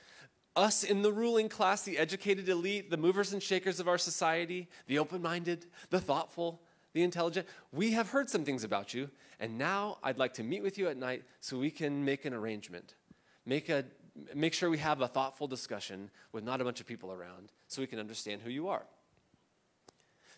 Us 0.55 0.83
in 0.83 1.03
the 1.03 1.13
ruling 1.13 1.47
class, 1.47 1.83
the 1.83 1.97
educated 1.97 2.49
elite, 2.49 2.89
the 2.89 2.97
movers 2.97 3.31
and 3.33 3.41
shakers 3.41 3.79
of 3.79 3.87
our 3.87 3.99
society, 3.99 4.67
the 4.87 4.97
open 4.97 5.21
minded, 5.21 5.67
the 5.91 6.01
thoughtful, 6.01 6.61
the 6.93 7.03
intelligent, 7.03 7.47
we 7.71 7.91
have 7.91 8.09
heard 8.09 8.29
some 8.29 8.43
things 8.43 8.63
about 8.63 8.93
you, 8.93 9.09
and 9.39 9.57
now 9.57 9.99
I'd 10.03 10.17
like 10.17 10.33
to 10.33 10.43
meet 10.43 10.63
with 10.63 10.77
you 10.77 10.87
at 10.89 10.97
night 10.97 11.23
so 11.39 11.57
we 11.57 11.71
can 11.71 12.03
make 12.03 12.25
an 12.25 12.33
arrangement. 12.33 12.95
Make, 13.45 13.69
a, 13.69 13.85
make 14.33 14.53
sure 14.53 14.69
we 14.69 14.79
have 14.79 15.01
a 15.01 15.07
thoughtful 15.07 15.47
discussion 15.47 16.09
with 16.31 16.43
not 16.43 16.61
a 16.61 16.63
bunch 16.63 16.81
of 16.81 16.87
people 16.87 17.11
around 17.11 17.51
so 17.67 17.81
we 17.81 17.87
can 17.87 17.99
understand 17.99 18.41
who 18.41 18.49
you 18.49 18.67
are. 18.67 18.83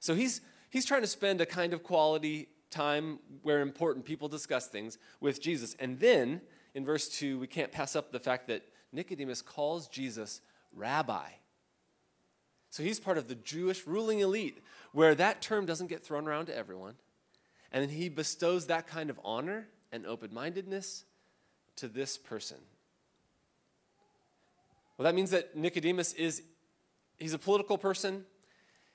So 0.01 0.15
he's, 0.15 0.41
he's 0.69 0.83
trying 0.83 1.01
to 1.01 1.07
spend 1.07 1.39
a 1.39 1.45
kind 1.45 1.73
of 1.73 1.83
quality 1.83 2.49
time 2.71 3.19
where 3.43 3.61
important 3.61 4.03
people 4.03 4.27
discuss 4.27 4.67
things 4.67 4.97
with 5.21 5.41
Jesus. 5.41 5.75
And 5.79 5.99
then 5.99 6.41
in 6.73 6.83
verse 6.83 7.07
2, 7.07 7.39
we 7.39 7.47
can't 7.47 7.71
pass 7.71 7.95
up 7.95 8.11
the 8.11 8.19
fact 8.19 8.47
that 8.47 8.63
Nicodemus 8.91 9.41
calls 9.41 9.87
Jesus 9.87 10.41
rabbi. 10.75 11.29
So 12.71 12.81
he's 12.81 12.99
part 12.99 13.17
of 13.17 13.27
the 13.27 13.35
Jewish 13.35 13.85
ruling 13.85 14.19
elite 14.19 14.63
where 14.91 15.13
that 15.15 15.41
term 15.41 15.65
doesn't 15.65 15.87
get 15.87 16.03
thrown 16.03 16.27
around 16.27 16.47
to 16.47 16.57
everyone. 16.57 16.95
And 17.71 17.91
he 17.91 18.09
bestows 18.09 18.65
that 18.67 18.87
kind 18.87 19.09
of 19.09 19.19
honor 19.23 19.67
and 19.91 20.05
open 20.07 20.33
mindedness 20.33 21.05
to 21.75 21.87
this 21.87 22.17
person. 22.17 22.57
Well, 24.97 25.03
that 25.03 25.13
means 25.13 25.29
that 25.31 25.55
Nicodemus 25.55 26.13
is 26.13 26.41
he's 27.19 27.33
a 27.33 27.39
political 27.39 27.77
person, 27.77 28.25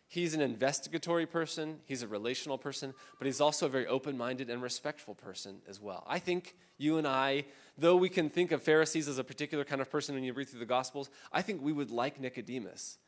he's 0.08 0.34
an 0.34 0.40
investigatory 0.40 1.26
person, 1.26 1.80
he's 1.84 2.02
a 2.02 2.08
relational 2.08 2.58
person, 2.58 2.94
but 3.18 3.26
he's 3.26 3.40
also 3.40 3.66
a 3.66 3.68
very 3.68 3.86
open-minded 3.86 4.50
and 4.50 4.62
respectful 4.62 5.14
person 5.14 5.60
as 5.68 5.80
well. 5.80 6.04
I 6.06 6.18
think 6.18 6.56
you 6.78 6.98
and 6.98 7.06
I 7.06 7.44
though 7.78 7.96
we 7.96 8.08
can 8.08 8.30
think 8.30 8.52
of 8.52 8.62
Pharisees 8.62 9.08
as 9.08 9.18
a 9.18 9.25
particular 9.25 9.64
kind 9.64 9.80
of 9.80 9.90
person 9.90 10.14
when 10.14 10.25
you 10.25 10.32
read 10.32 10.48
through 10.48 10.60
the 10.60 10.66
Gospels, 10.66 11.10
I 11.32 11.42
think 11.42 11.62
we 11.62 11.72
would 11.72 11.90
like 11.90 12.20
Nicodemus 12.20 12.98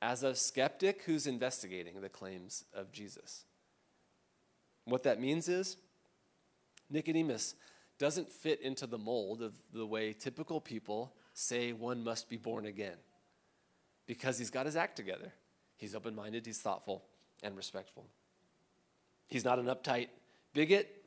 as 0.00 0.22
a 0.22 0.34
skeptic 0.34 1.02
who's 1.04 1.26
investigating 1.26 2.00
the 2.00 2.08
claims 2.08 2.64
of 2.74 2.92
Jesus. 2.92 3.44
What 4.84 5.02
that 5.04 5.20
means 5.20 5.48
is 5.48 5.76
Nicodemus 6.90 7.54
doesn't 7.98 8.30
fit 8.30 8.60
into 8.60 8.86
the 8.86 8.98
mold 8.98 9.42
of 9.42 9.54
the 9.72 9.86
way 9.86 10.12
typical 10.12 10.60
people 10.60 11.14
say 11.32 11.72
one 11.72 12.02
must 12.02 12.28
be 12.28 12.36
born 12.36 12.66
again 12.66 12.96
because 14.06 14.38
he's 14.38 14.50
got 14.50 14.66
his 14.66 14.76
act 14.76 14.96
together. 14.96 15.32
He's 15.76 15.94
open 15.94 16.14
minded, 16.14 16.46
he's 16.46 16.58
thoughtful, 16.58 17.04
and 17.42 17.56
respectful. 17.56 18.06
He's 19.26 19.44
not 19.44 19.58
an 19.58 19.66
uptight 19.66 20.08
bigot. 20.52 21.04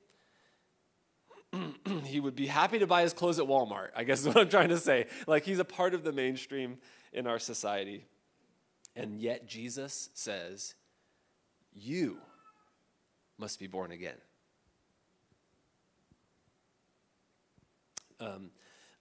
he 2.03 2.19
would 2.19 2.35
be 2.35 2.47
happy 2.47 2.79
to 2.79 2.87
buy 2.87 3.01
his 3.01 3.13
clothes 3.13 3.39
at 3.39 3.45
Walmart, 3.45 3.89
I 3.95 4.03
guess 4.03 4.19
is 4.21 4.27
what 4.27 4.37
I'm 4.37 4.49
trying 4.49 4.69
to 4.69 4.77
say. 4.77 5.07
Like 5.27 5.45
he's 5.45 5.59
a 5.59 5.65
part 5.65 5.93
of 5.93 6.03
the 6.03 6.11
mainstream 6.11 6.77
in 7.13 7.27
our 7.27 7.39
society. 7.39 8.05
And 8.95 9.19
yet 9.19 9.47
Jesus 9.47 10.09
says, 10.13 10.75
You 11.73 12.17
must 13.37 13.59
be 13.59 13.67
born 13.67 13.91
again. 13.91 14.17
Um, 18.19 18.49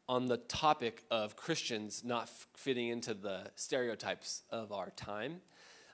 on 0.08 0.26
the 0.26 0.36
topic 0.36 1.02
of 1.10 1.36
Christians 1.36 2.04
not 2.04 2.28
fitting 2.54 2.88
into 2.88 3.14
the 3.14 3.50
stereotypes 3.54 4.42
of 4.50 4.70
our 4.70 4.90
time, 4.90 5.40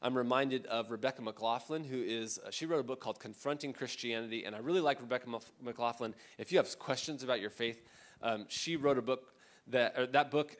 I'm 0.02 0.18
reminded 0.18 0.66
of 0.66 0.90
Rebecca 0.90 1.23
McLaughlin, 1.23 1.85
who 1.85 2.02
is, 2.02 2.40
uh, 2.44 2.50
she 2.50 2.66
wrote 2.66 2.80
a 2.80 2.82
book 2.82 3.00
called 3.00 3.21
Confronting 3.21 3.73
Christianity, 3.73 4.44
and 4.44 4.56
I 4.56 4.59
really 4.59 4.80
like 4.80 5.00
Rebecca 5.00 5.28
McLaughlin. 5.62 6.12
If 6.38 6.50
you 6.50 6.59
have 6.59 6.76
questions 6.80 7.23
about 7.23 7.40
your 7.40 7.50
faith, 7.50 7.80
um, 8.21 8.47
she 8.49 8.75
wrote 8.75 8.99
a 8.99 9.02
book 9.02 9.32
that, 9.68 10.12
that 10.12 10.32
book, 10.32 10.56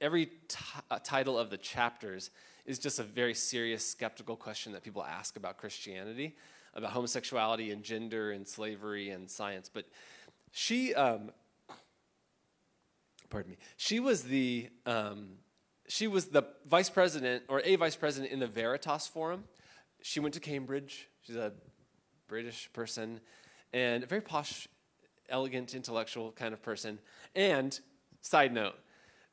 every 0.00 0.26
t- 0.26 0.58
uh, 0.92 1.00
title 1.02 1.36
of 1.36 1.50
the 1.50 1.56
chapters 1.56 2.30
is 2.66 2.78
just 2.78 3.00
a 3.00 3.02
very 3.02 3.34
serious, 3.34 3.84
skeptical 3.84 4.36
question 4.36 4.72
that 4.72 4.84
people 4.84 5.02
ask 5.02 5.36
about 5.36 5.58
Christianity, 5.58 6.36
about 6.72 6.92
homosexuality 6.92 7.72
and 7.72 7.82
gender 7.82 8.30
and 8.30 8.46
slavery 8.46 9.10
and 9.10 9.28
science. 9.28 9.68
But 9.72 9.86
she, 10.52 10.94
um, 10.94 11.32
pardon 13.28 13.50
me, 13.50 13.56
she 13.76 13.98
was 13.98 14.22
the, 14.22 14.68
um, 14.86 15.30
she 15.88 16.06
was 16.06 16.26
the 16.26 16.44
vice 16.66 16.90
president 16.90 17.44
or 17.48 17.60
a 17.64 17.76
vice 17.76 17.96
president 17.96 18.32
in 18.32 18.40
the 18.40 18.46
Veritas 18.46 19.06
Forum. 19.06 19.44
She 20.02 20.20
went 20.20 20.34
to 20.34 20.40
Cambridge. 20.40 21.08
She's 21.22 21.36
a 21.36 21.52
British 22.28 22.70
person 22.72 23.20
and 23.72 24.04
a 24.04 24.06
very 24.06 24.20
posh, 24.20 24.68
elegant, 25.28 25.74
intellectual 25.74 26.32
kind 26.32 26.54
of 26.54 26.62
person. 26.62 26.98
And, 27.34 27.78
side 28.22 28.52
note, 28.52 28.74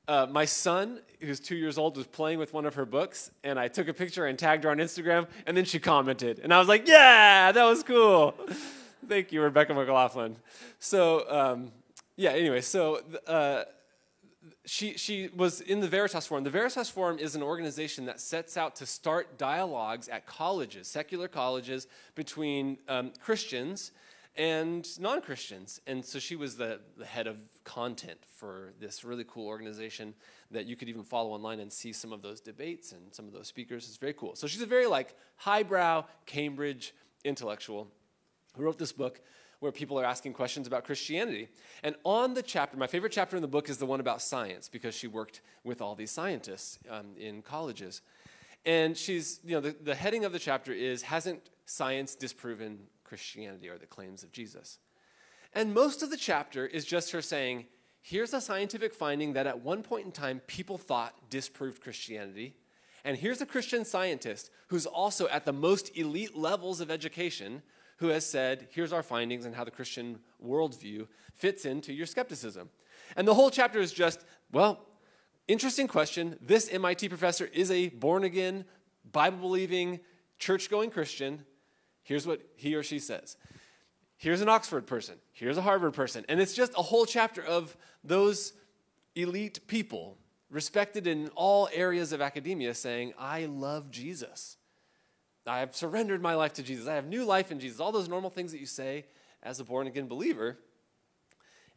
uh, 0.07 0.27
my 0.29 0.45
son, 0.45 0.99
who's 1.19 1.39
two 1.39 1.55
years 1.55 1.77
old, 1.77 1.95
was 1.95 2.07
playing 2.07 2.39
with 2.39 2.53
one 2.53 2.65
of 2.65 2.73
her 2.73 2.85
books, 2.85 3.31
and 3.43 3.59
I 3.59 3.67
took 3.67 3.87
a 3.87 3.93
picture 3.93 4.25
and 4.25 4.37
tagged 4.37 4.63
her 4.63 4.71
on 4.71 4.77
Instagram, 4.77 5.27
and 5.45 5.55
then 5.55 5.63
she 5.63 5.79
commented. 5.79 6.39
And 6.39 6.53
I 6.53 6.59
was 6.59 6.67
like, 6.67 6.87
yeah, 6.87 7.51
that 7.51 7.63
was 7.63 7.83
cool. 7.83 8.33
Thank 9.07 9.31
you, 9.31 9.41
Rebecca 9.41 9.73
McLaughlin. 9.73 10.35
So, 10.79 11.29
um, 11.29 11.71
yeah, 12.15 12.31
anyway, 12.31 12.61
so 12.61 13.01
uh, 13.27 13.63
she, 14.65 14.95
she 14.97 15.29
was 15.35 15.61
in 15.61 15.79
the 15.79 15.87
Veritas 15.87 16.27
Forum. 16.27 16.43
The 16.43 16.49
Veritas 16.49 16.89
Forum 16.89 17.17
is 17.17 17.35
an 17.35 17.41
organization 17.41 18.05
that 18.05 18.19
sets 18.19 18.57
out 18.57 18.75
to 18.77 18.85
start 18.85 19.37
dialogues 19.37 20.07
at 20.07 20.25
colleges, 20.27 20.87
secular 20.87 21.27
colleges, 21.27 21.87
between 22.13 22.77
um, 22.87 23.11
Christians 23.19 23.91
and 24.37 24.87
non 24.99 25.21
Christians. 25.21 25.81
And 25.87 26.05
so 26.05 26.19
she 26.19 26.35
was 26.35 26.57
the, 26.57 26.79
the 26.97 27.05
head 27.05 27.27
of 27.27 27.37
content 27.63 28.19
for 28.35 28.73
this 28.79 29.03
really 29.03 29.25
cool 29.27 29.47
organization 29.47 30.13
that 30.51 30.65
you 30.65 30.75
could 30.75 30.89
even 30.89 31.03
follow 31.03 31.31
online 31.31 31.59
and 31.59 31.71
see 31.71 31.91
some 31.91 32.13
of 32.13 32.21
those 32.21 32.39
debates 32.39 32.91
and 32.91 33.01
some 33.13 33.25
of 33.25 33.33
those 33.33 33.47
speakers. 33.47 33.87
It's 33.87 33.97
very 33.97 34.13
cool. 34.13 34.35
So 34.35 34.45
she's 34.45 34.61
a 34.61 34.67
very 34.67 34.85
like 34.85 35.15
highbrow 35.37 36.05
Cambridge 36.25 36.93
intellectual 37.23 37.87
who 38.55 38.63
wrote 38.63 38.77
this 38.77 38.91
book 38.91 39.21
where 39.61 39.71
people 39.71 39.97
are 39.99 40.03
asking 40.03 40.33
questions 40.33 40.65
about 40.65 40.83
Christianity. 40.83 41.47
And 41.83 41.95
on 42.03 42.33
the 42.33 42.41
chapter, 42.41 42.75
my 42.77 42.87
favorite 42.87 43.11
chapter 43.11 43.35
in 43.35 43.43
the 43.43 43.47
book 43.47 43.69
is 43.69 43.77
the 43.77 43.85
one 43.85 43.99
about 43.99 44.21
science 44.21 44.67
because 44.67 44.95
she 44.95 45.05
worked 45.07 45.41
with 45.63 45.81
all 45.81 45.93
these 45.93 46.09
scientists 46.09 46.79
um, 46.89 47.11
in 47.15 47.43
colleges. 47.43 48.01
And 48.65 48.97
she's, 48.97 49.39
you 49.45 49.53
know, 49.53 49.61
the, 49.61 49.75
the 49.83 49.95
heading 49.95 50.25
of 50.25 50.33
the 50.33 50.39
chapter 50.39 50.73
is 50.73 51.03
Hasn't 51.03 51.51
Science 51.67 52.15
Disproven 52.15 52.79
Christianity 53.03 53.69
or 53.69 53.77
the 53.77 53.85
claims 53.85 54.23
of 54.23 54.31
Jesus? 54.31 54.79
And 55.53 55.75
most 55.75 56.01
of 56.01 56.09
the 56.09 56.17
chapter 56.17 56.65
is 56.65 56.83
just 56.83 57.11
her 57.11 57.21
saying, 57.21 57.65
Here's 58.03 58.33
a 58.33 58.41
scientific 58.41 58.95
finding 58.95 59.33
that 59.33 59.45
at 59.45 59.61
one 59.61 59.83
point 59.83 60.07
in 60.07 60.11
time 60.11 60.41
people 60.47 60.79
thought 60.79 61.13
disproved 61.29 61.83
Christianity. 61.83 62.55
And 63.03 63.15
here's 63.15 63.41
a 63.41 63.45
Christian 63.45 63.85
scientist 63.85 64.49
who's 64.69 64.87
also 64.87 65.27
at 65.27 65.45
the 65.45 65.53
most 65.53 65.95
elite 65.95 66.35
levels 66.35 66.81
of 66.81 66.89
education 66.89 67.61
who 68.01 68.07
has 68.07 68.25
said, 68.25 68.67
here's 68.71 68.91
our 68.91 69.03
findings 69.03 69.45
and 69.45 69.53
how 69.55 69.63
the 69.63 69.69
Christian 69.69 70.17
worldview 70.43 71.07
fits 71.35 71.65
into 71.65 71.93
your 71.93 72.07
skepticism. 72.07 72.67
And 73.15 73.27
the 73.27 73.35
whole 73.35 73.51
chapter 73.51 73.79
is 73.79 73.93
just, 73.93 74.25
well, 74.51 74.87
interesting 75.47 75.87
question. 75.87 76.35
This 76.41 76.67
MIT 76.67 77.09
professor 77.09 77.47
is 77.53 77.69
a 77.69 77.89
born 77.89 78.23
again, 78.23 78.65
Bible 79.11 79.37
believing, 79.37 79.99
church 80.39 80.67
going 80.67 80.89
Christian. 80.89 81.45
Here's 82.01 82.25
what 82.25 82.41
he 82.55 82.73
or 82.73 82.81
she 82.81 82.97
says. 82.97 83.37
Here's 84.17 84.41
an 84.41 84.49
Oxford 84.49 84.87
person. 84.87 85.15
Here's 85.31 85.57
a 85.57 85.61
Harvard 85.61 85.93
person. 85.93 86.25
And 86.27 86.41
it's 86.41 86.55
just 86.55 86.73
a 86.75 86.81
whole 86.81 87.05
chapter 87.05 87.43
of 87.43 87.77
those 88.03 88.53
elite 89.15 89.67
people, 89.67 90.17
respected 90.49 91.05
in 91.05 91.29
all 91.35 91.69
areas 91.71 92.13
of 92.13 92.19
academia, 92.21 92.73
saying, 92.73 93.13
I 93.19 93.45
love 93.45 93.91
Jesus. 93.91 94.57
I 95.47 95.59
have 95.59 95.75
surrendered 95.75 96.21
my 96.21 96.35
life 96.35 96.53
to 96.53 96.63
Jesus. 96.63 96.87
I 96.87 96.95
have 96.95 97.07
new 97.07 97.25
life 97.25 97.51
in 97.51 97.59
Jesus. 97.59 97.79
All 97.79 97.91
those 97.91 98.09
normal 98.09 98.29
things 98.29 98.51
that 98.51 98.59
you 98.59 98.65
say 98.65 99.05
as 99.41 99.59
a 99.59 99.63
born 99.63 99.87
again 99.87 100.07
believer. 100.07 100.57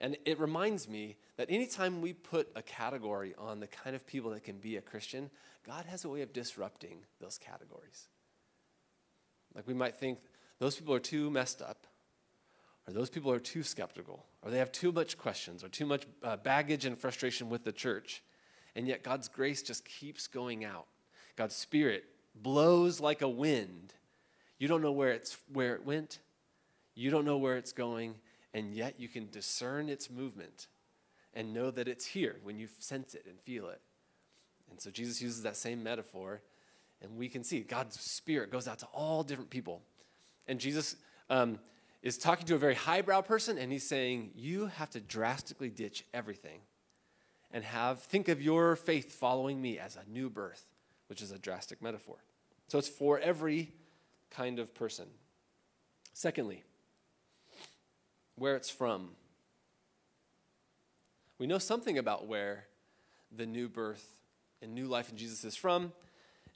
And 0.00 0.16
it 0.24 0.38
reminds 0.38 0.88
me 0.88 1.16
that 1.36 1.50
anytime 1.50 2.02
we 2.02 2.12
put 2.12 2.50
a 2.54 2.62
category 2.62 3.34
on 3.38 3.60
the 3.60 3.66
kind 3.66 3.96
of 3.96 4.06
people 4.06 4.30
that 4.32 4.44
can 4.44 4.58
be 4.58 4.76
a 4.76 4.82
Christian, 4.82 5.30
God 5.66 5.86
has 5.86 6.04
a 6.04 6.08
way 6.08 6.22
of 6.22 6.32
disrupting 6.32 6.98
those 7.20 7.38
categories. 7.38 8.08
Like 9.54 9.66
we 9.66 9.74
might 9.74 9.96
think 9.96 10.18
those 10.58 10.76
people 10.76 10.94
are 10.94 11.00
too 11.00 11.30
messed 11.30 11.62
up, 11.62 11.86
or 12.86 12.92
those 12.92 13.08
people 13.08 13.30
are 13.30 13.38
too 13.38 13.62
skeptical, 13.62 14.26
or 14.42 14.50
they 14.50 14.58
have 14.58 14.72
too 14.72 14.92
much 14.92 15.16
questions, 15.16 15.64
or 15.64 15.68
too 15.68 15.86
much 15.86 16.04
uh, 16.22 16.36
baggage 16.36 16.84
and 16.84 16.98
frustration 16.98 17.48
with 17.48 17.64
the 17.64 17.72
church. 17.72 18.22
And 18.76 18.86
yet 18.86 19.02
God's 19.02 19.28
grace 19.28 19.62
just 19.62 19.84
keeps 19.84 20.26
going 20.26 20.64
out. 20.64 20.86
God's 21.36 21.56
Spirit 21.56 22.04
blows 22.34 23.00
like 23.00 23.22
a 23.22 23.28
wind. 23.28 23.94
You 24.58 24.68
don't 24.68 24.82
know 24.82 24.92
where, 24.92 25.10
it's, 25.10 25.36
where 25.52 25.74
it 25.74 25.84
went, 25.84 26.18
you 26.94 27.10
don't 27.10 27.24
know 27.24 27.38
where 27.38 27.56
it's 27.56 27.72
going, 27.72 28.14
and 28.52 28.72
yet 28.72 28.94
you 28.98 29.08
can 29.08 29.28
discern 29.30 29.88
its 29.88 30.10
movement 30.10 30.68
and 31.34 31.52
know 31.52 31.70
that 31.70 31.88
it's 31.88 32.06
here 32.06 32.36
when 32.42 32.58
you 32.58 32.68
sense 32.78 33.14
it 33.14 33.26
and 33.28 33.38
feel 33.40 33.68
it. 33.68 33.80
And 34.70 34.80
so 34.80 34.90
Jesus 34.90 35.20
uses 35.20 35.42
that 35.42 35.56
same 35.56 35.82
metaphor, 35.82 36.40
and 37.02 37.16
we 37.16 37.28
can 37.28 37.44
see 37.44 37.60
God's 37.60 37.98
Spirit 38.00 38.50
goes 38.50 38.68
out 38.68 38.78
to 38.80 38.86
all 38.86 39.22
different 39.22 39.50
people. 39.50 39.82
And 40.46 40.60
Jesus 40.60 40.96
um, 41.28 41.58
is 42.02 42.18
talking 42.18 42.46
to 42.46 42.54
a 42.54 42.58
very 42.58 42.74
highbrow 42.74 43.22
person, 43.22 43.58
and 43.58 43.72
he's 43.72 43.86
saying, 43.86 44.30
You 44.34 44.66
have 44.66 44.90
to 44.90 45.00
drastically 45.00 45.70
ditch 45.70 46.04
everything 46.14 46.60
and 47.50 47.64
have 47.64 48.02
think 48.02 48.28
of 48.28 48.42
your 48.42 48.76
faith 48.76 49.12
following 49.12 49.60
me 49.60 49.78
as 49.78 49.96
a 49.96 50.10
new 50.10 50.28
birth, 50.28 50.66
which 51.08 51.22
is 51.22 51.30
a 51.30 51.38
drastic 51.38 51.82
metaphor. 51.82 52.16
So 52.68 52.78
it's 52.78 52.88
for 52.88 53.18
every 53.18 53.72
kind 54.30 54.58
of 54.58 54.74
person. 54.74 55.06
Secondly, 56.12 56.62
where 58.36 58.56
it's 58.56 58.70
from. 58.70 59.10
We 61.38 61.46
know 61.46 61.58
something 61.58 61.98
about 61.98 62.26
where 62.26 62.66
the 63.34 63.46
new 63.46 63.68
birth 63.68 64.06
and 64.62 64.74
new 64.74 64.86
life 64.86 65.10
in 65.10 65.16
Jesus 65.16 65.44
is 65.44 65.56
from, 65.56 65.92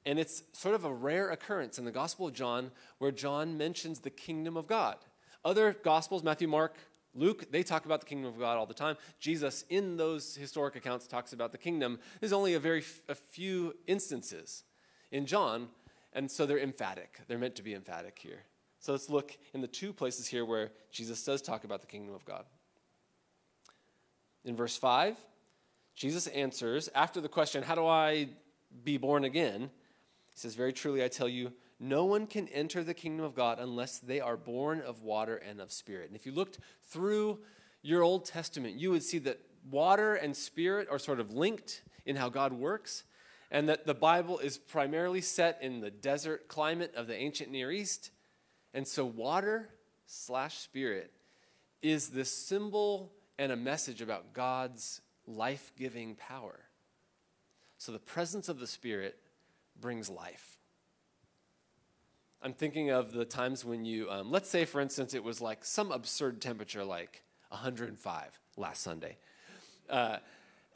and 0.07 0.19
it's 0.19 0.43
sort 0.53 0.75
of 0.75 0.85
a 0.85 0.93
rare 0.93 1.31
occurrence 1.31 1.79
in 1.79 1.85
the 1.85 1.91
Gospel 1.91 2.29
of 2.29 2.35
John 2.35 2.71
where 2.99 3.11
John 3.11 3.59
mentions 3.59 4.01
the 4.01 4.11
kingdom 4.11 4.57
of 4.57 4.67
God. 4.67 4.97
Other 5.45 5.73
Gospels, 5.73 6.23
Matthew, 6.23 6.49
Mark, 6.49 6.77
Luke, 7.15 7.51
they 7.51 7.63
talk 7.63 7.85
about 7.85 8.01
the 8.01 8.07
kingdom 8.07 8.33
of 8.33 8.39
God 8.39 8.59
all 8.59 8.67
the 8.67 8.75
time. 8.75 8.97
Jesus, 9.19 9.65
in 9.69 9.97
those 9.97 10.37
historic 10.37 10.77
accounts, 10.77 11.07
talks 11.07 11.33
about 11.33 11.53
the 11.53 11.59
kingdom. 11.59 11.99
There's 12.21 12.33
only 12.33 12.55
a 12.55 12.61
very 12.61 12.81
f- 12.81 13.01
a 13.09 13.15
few 13.15 13.75
instances 13.87 14.65
in 15.11 15.27
John, 15.27 15.69
and 16.13 16.31
so 16.31 16.47
they're 16.47 16.59
emphatic. 16.59 17.21
They're 17.27 17.39
meant 17.39 17.57
to 17.57 17.63
be 17.63 17.75
emphatic 17.75 18.19
here. 18.19 18.45
So 18.81 18.93
let's 18.93 19.11
look 19.11 19.37
in 19.55 19.61
the 19.61 19.67
two 19.67 19.93
places 19.93 20.29
here 20.29 20.45
where 20.45 20.71
Jesus 20.91 21.25
does 21.25 21.43
talk 21.43 21.65
about 21.65 21.81
the 21.81 21.87
kingdom 21.87 22.15
of 22.15 22.25
God. 22.25 22.45
In 24.45 24.55
verse 24.55 24.77
5, 24.77 25.17
Jesus 25.95 26.29
answers, 26.29 26.89
after 26.95 27.21
the 27.21 27.29
question, 27.29 27.63
How 27.63 27.75
do 27.75 27.87
I 27.87 28.29
be 28.85 28.97
born 28.97 29.25
again? 29.25 29.63
He 30.31 30.37
says, 30.37 30.55
Very 30.55 30.73
truly, 30.73 31.03
I 31.03 31.09
tell 31.09 31.29
you, 31.29 31.53
no 31.81 32.05
one 32.05 32.27
can 32.27 32.49
enter 32.49 32.83
the 32.83 32.95
kingdom 32.95 33.25
of 33.25 33.35
God 33.35 33.59
unless 33.59 33.99
they 33.99 34.21
are 34.21 34.37
born 34.37 34.81
of 34.81 35.03
water 35.03 35.37
and 35.37 35.61
of 35.61 35.73
spirit. 35.73 36.09
And 36.09 36.17
if 36.17 36.27
you 36.27 36.33
looked 36.33 36.59
through 36.85 37.39
your 37.83 38.03
Old 38.03 38.25
Testament, 38.25 38.75
you 38.75 38.91
would 38.91 39.03
see 39.03 39.19
that 39.21 39.41
water 39.71 40.15
and 40.15 40.37
spirit 40.37 40.89
are 40.91 40.99
sort 40.99 41.21
of 41.21 41.33
linked 41.33 41.83
in 42.05 42.17
how 42.17 42.29
God 42.29 42.53
works, 42.53 43.05
and 43.51 43.69
that 43.69 43.87
the 43.87 43.95
Bible 43.95 44.39
is 44.39 44.59
primarily 44.59 45.21
set 45.21 45.59
in 45.63 45.81
the 45.81 45.91
desert 45.91 46.49
climate 46.49 46.95
of 46.97 47.07
the 47.07 47.17
ancient 47.17 47.51
Near 47.51 47.71
East 47.71 48.11
and 48.75 48.87
so, 48.87 49.05
water 49.05 49.69
slash 50.07 50.59
spirit 50.59 51.11
is 51.83 52.11
this 52.11 52.31
symbol 52.31 53.13
and 53.39 53.53
a 53.53 53.57
message 53.57 54.03
about 54.03 54.33
God's 54.33 55.01
life 55.27 55.73
giving 55.77 56.15
power. 56.17 56.61
So, 57.79 57.93
the 57.93 57.99
presence 57.99 58.49
of 58.49 58.59
the 58.59 58.67
Spirit 58.67 59.17
brings 59.81 60.09
life. 60.09 60.58
I'm 62.43 62.53
thinking 62.53 62.91
of 62.91 63.13
the 63.13 63.25
times 63.25 63.65
when 63.65 63.85
you, 63.85 64.09
um, 64.11 64.31
let's 64.31 64.49
say, 64.49 64.65
for 64.65 64.81
instance, 64.81 65.13
it 65.13 65.25
was 65.25 65.41
like 65.41 65.65
some 65.65 65.91
absurd 65.91 66.41
temperature, 66.41 66.85
like 66.85 67.23
105 67.49 68.41
last 68.57 68.83
Sunday, 68.83 69.17
uh, 69.91 70.19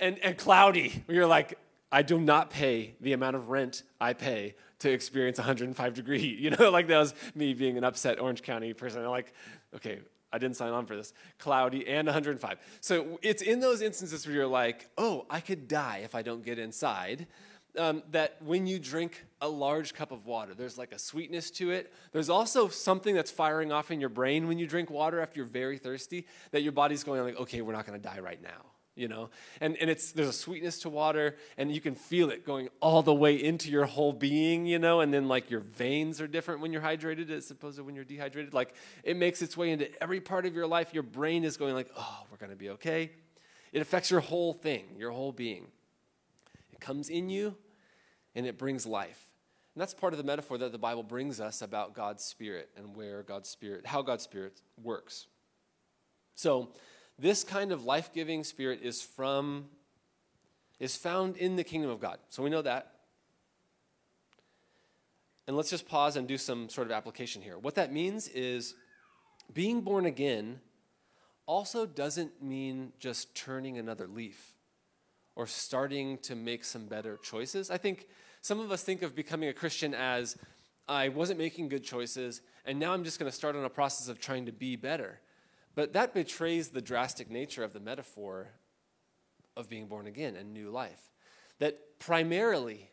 and, 0.01 0.19
and 0.19 0.37
cloudy, 0.37 1.05
you're 1.07 1.27
like, 1.27 1.59
I 1.93 2.03
do 2.03 2.19
not 2.19 2.51
pay 2.51 2.95
the 3.01 3.13
amount 3.13 3.37
of 3.37 3.51
rent 3.51 3.83
I 4.01 4.15
pay 4.15 4.55
to 4.81 4.91
experience 4.91 5.39
105 5.39 5.95
degree. 5.95 6.37
You 6.43 6.51
know, 6.51 6.71
like 6.71 6.89
that 6.89 6.99
was 6.99 7.15
me 7.35 7.55
being 7.55 7.79
an 7.79 7.85
upset 7.85 8.19
Orange 8.19 8.43
County 8.43 8.73
person. 8.73 9.03
I'm 9.03 9.11
like, 9.11 9.33
okay, 9.77 10.01
I 10.33 10.39
didn't 10.39 10.57
sign 10.57 10.73
on 10.73 10.87
for 10.87 10.97
this. 10.97 11.13
Cloudy 11.39 11.87
and 11.87 12.07
105. 12.07 12.59
So 12.81 13.19
it's 13.23 13.43
in 13.43 13.61
those 13.61 13.83
instances 13.83 14.27
where 14.27 14.35
you're 14.35 14.47
like, 14.47 14.89
oh, 14.97 15.27
I 15.31 15.41
could 15.41 15.69
die 15.69 16.01
if 16.03 16.15
I 16.15 16.23
don't 16.23 16.45
get 16.45 16.59
inside. 16.59 17.27
Um, 17.79 18.03
that 18.11 18.37
when 18.45 18.67
you 18.67 18.79
drink 18.79 19.25
a 19.41 19.49
large 19.49 19.95
cup 19.95 20.13
of 20.13 20.27
water, 20.27 20.53
there's 20.53 20.77
like 20.77 20.93
a 20.93 20.99
sweetness 20.99 21.51
to 21.53 21.71
it. 21.71 21.91
There's 22.13 22.29
also 22.29 22.69
something 22.69 23.15
that's 23.15 23.31
firing 23.31 23.73
off 23.73 23.91
in 23.91 23.99
your 23.99 24.11
brain 24.11 24.47
when 24.47 24.59
you 24.59 24.67
drink 24.67 24.91
water 24.91 25.21
after 25.21 25.39
you're 25.39 25.47
very 25.47 25.79
thirsty, 25.79 26.27
that 26.51 26.63
your 26.63 26.73
body's 26.73 27.03
going 27.03 27.23
like, 27.23 27.41
okay, 27.41 27.63
we're 27.63 27.73
not 27.73 27.87
going 27.87 27.99
to 27.99 28.07
die 28.07 28.21
right 28.21 28.43
now 28.43 28.73
you 28.95 29.09
know? 29.09 29.31
And, 29.61 29.77
and 29.79 29.89
it's 29.89 30.13
there's 30.13 30.29
a 30.29 30.33
sweetness 30.33 30.81
to 30.81 30.89
water 30.89 31.37
and 31.57 31.73
you 31.73 31.81
can 31.81 31.95
feel 31.95 32.31
it 32.31 32.45
going 32.45 32.69
all 32.81 33.03
the 33.03 33.15
way 33.15 33.43
into 33.43 33.71
your 33.71 33.87
whole 33.87 34.13
being 34.13 34.67
you 34.67 34.79
know? 34.79 35.01
And 35.01 35.13
then 35.13 35.29
like 35.29 35.51
your 35.51 35.61
veins 35.61 36.21
are 36.21 36.27
different 36.27 36.61
when 36.61 36.73
you're 36.73 36.83
hydrated 36.83 37.31
as 37.31 37.51
opposed 37.51 37.79
to 37.79 37.85
when 37.85 37.95
you're 37.95 38.05
dehydrated. 38.05 38.55
Like 38.55 38.75
it 39.03 39.17
makes 39.17 39.43
its 39.43 39.57
way 39.57 39.71
into 39.71 39.89
every 40.03 40.21
part 40.21 40.47
of 40.47 40.55
your 40.55 40.67
life. 40.67 40.93
Your 40.93 41.03
brain 41.03 41.45
is 41.45 41.57
going 41.57 41.75
like 41.75 41.91
oh 41.97 42.27
we're 42.31 42.39
going 42.39 42.51
to 42.51 42.57
be 42.57 42.71
okay. 42.71 43.11
It 43.73 43.81
affects 43.81 44.11
your 44.11 44.21
whole 44.21 44.53
thing 44.53 44.85
your 44.99 45.11
whole 45.11 45.33
being 45.33 45.67
comes 46.83 47.09
in 47.09 47.31
you 47.31 47.55
and 48.35 48.47
it 48.47 48.59
brings 48.59 48.87
life 48.87 49.29
and 49.75 49.81
that's 49.81 49.95
part 49.95 50.13
of 50.13 50.19
the 50.19 50.25
metaphor 50.25 50.59
that 50.59 50.73
the 50.73 50.79
bible 50.79 51.03
brings 51.03 51.41
us 51.41 51.63
about 51.63 51.95
god's 51.95 52.25
spirit 52.25 52.69
and 52.77 52.97
where 52.97 53.23
god's 53.23 53.49
spirit 53.49 53.87
how 53.87 54.03
god's 54.03 54.25
spirit 54.25 54.61
works 54.83 55.27
so 56.35 56.71
this 57.19 57.45
kind 57.45 57.73
of 57.73 57.85
life-giving 57.85 58.45
spirit 58.45 58.81
is 58.83 59.01
from 59.03 59.67
is 60.83 60.97
found 60.97 61.37
in 61.37 61.55
the 61.55 61.63
kingdom 61.63 61.91
of 61.91 62.01
God. 62.01 62.19
So 62.29 62.43
we 62.43 62.51
know 62.51 62.63
that. 62.63 62.91
And 65.47 65.57
let's 65.57 65.71
just 65.71 65.89
pause 65.89 66.17
and 66.17 66.27
do 66.27 66.37
some 66.37 66.69
sort 66.69 66.89
of 66.89 66.93
application 66.93 67.41
here. 67.41 67.57
What 67.57 67.77
that 67.77 67.93
means 67.93 68.27
is 68.27 68.75
being 69.53 69.83
born 69.83 70.07
again 70.07 70.59
also 71.47 71.87
doesn't 71.87 72.43
mean 72.43 72.93
just 72.99 73.33
turning 73.37 73.79
another 73.79 74.09
leaf 74.09 74.52
or 75.35 75.47
starting 75.47 76.19
to 76.19 76.35
make 76.35 76.65
some 76.65 76.87
better 76.87 77.19
choices. 77.23 77.71
I 77.71 77.79
think 77.79 78.07
some 78.41 78.61
of 78.61 78.71
us 78.71 78.83
think 78.83 79.03
of 79.03 79.15
becoming 79.15 79.49
a 79.49 79.53
Christian 79.53 79.95
as 79.95 80.37
I 80.89 81.09
wasn't 81.09 81.39
making 81.39 81.69
good 81.69 81.85
choices, 81.85 82.43
and 82.65 82.79
now 82.79 82.93
I'm 82.93 83.05
just 83.05 83.19
going 83.19 83.31
to 83.31 83.37
start 83.37 83.57
on 83.57 83.65
a 83.65 83.71
process 83.71 84.09
of 84.09 84.21
trying 84.21 84.47
to 84.47 84.53
be 84.53 84.77
better. 84.77 85.21
But 85.75 85.93
that 85.95 86.13
betrays 86.13 86.69
the 86.69 86.83
drastic 86.83 87.31
nature 87.31 87.65
of 87.65 87.73
the 87.73 87.81
metaphor 87.81 88.49
of 89.57 89.69
being 89.69 89.87
born 89.87 90.07
again 90.07 90.37
and 90.37 90.53
new 90.53 90.71
life. 90.71 91.11
That 91.59 91.99
primarily, 91.99 92.91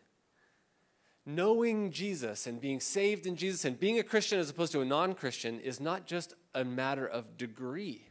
knowing 1.25 1.91
Jesus 1.91 2.47
and 2.47 2.61
being 2.61 2.79
saved 2.79 3.25
in 3.25 3.35
Jesus 3.35 3.65
and 3.65 3.79
being 3.79 3.99
a 3.99 4.03
Christian 4.03 4.39
as 4.39 4.49
opposed 4.49 4.71
to 4.73 4.81
a 4.81 4.85
non 4.85 5.13
Christian 5.13 5.59
is 5.59 5.79
not 5.79 6.05
just 6.05 6.33
a 6.53 6.63
matter 6.63 7.07
of 7.07 7.37
degree. 7.37 8.08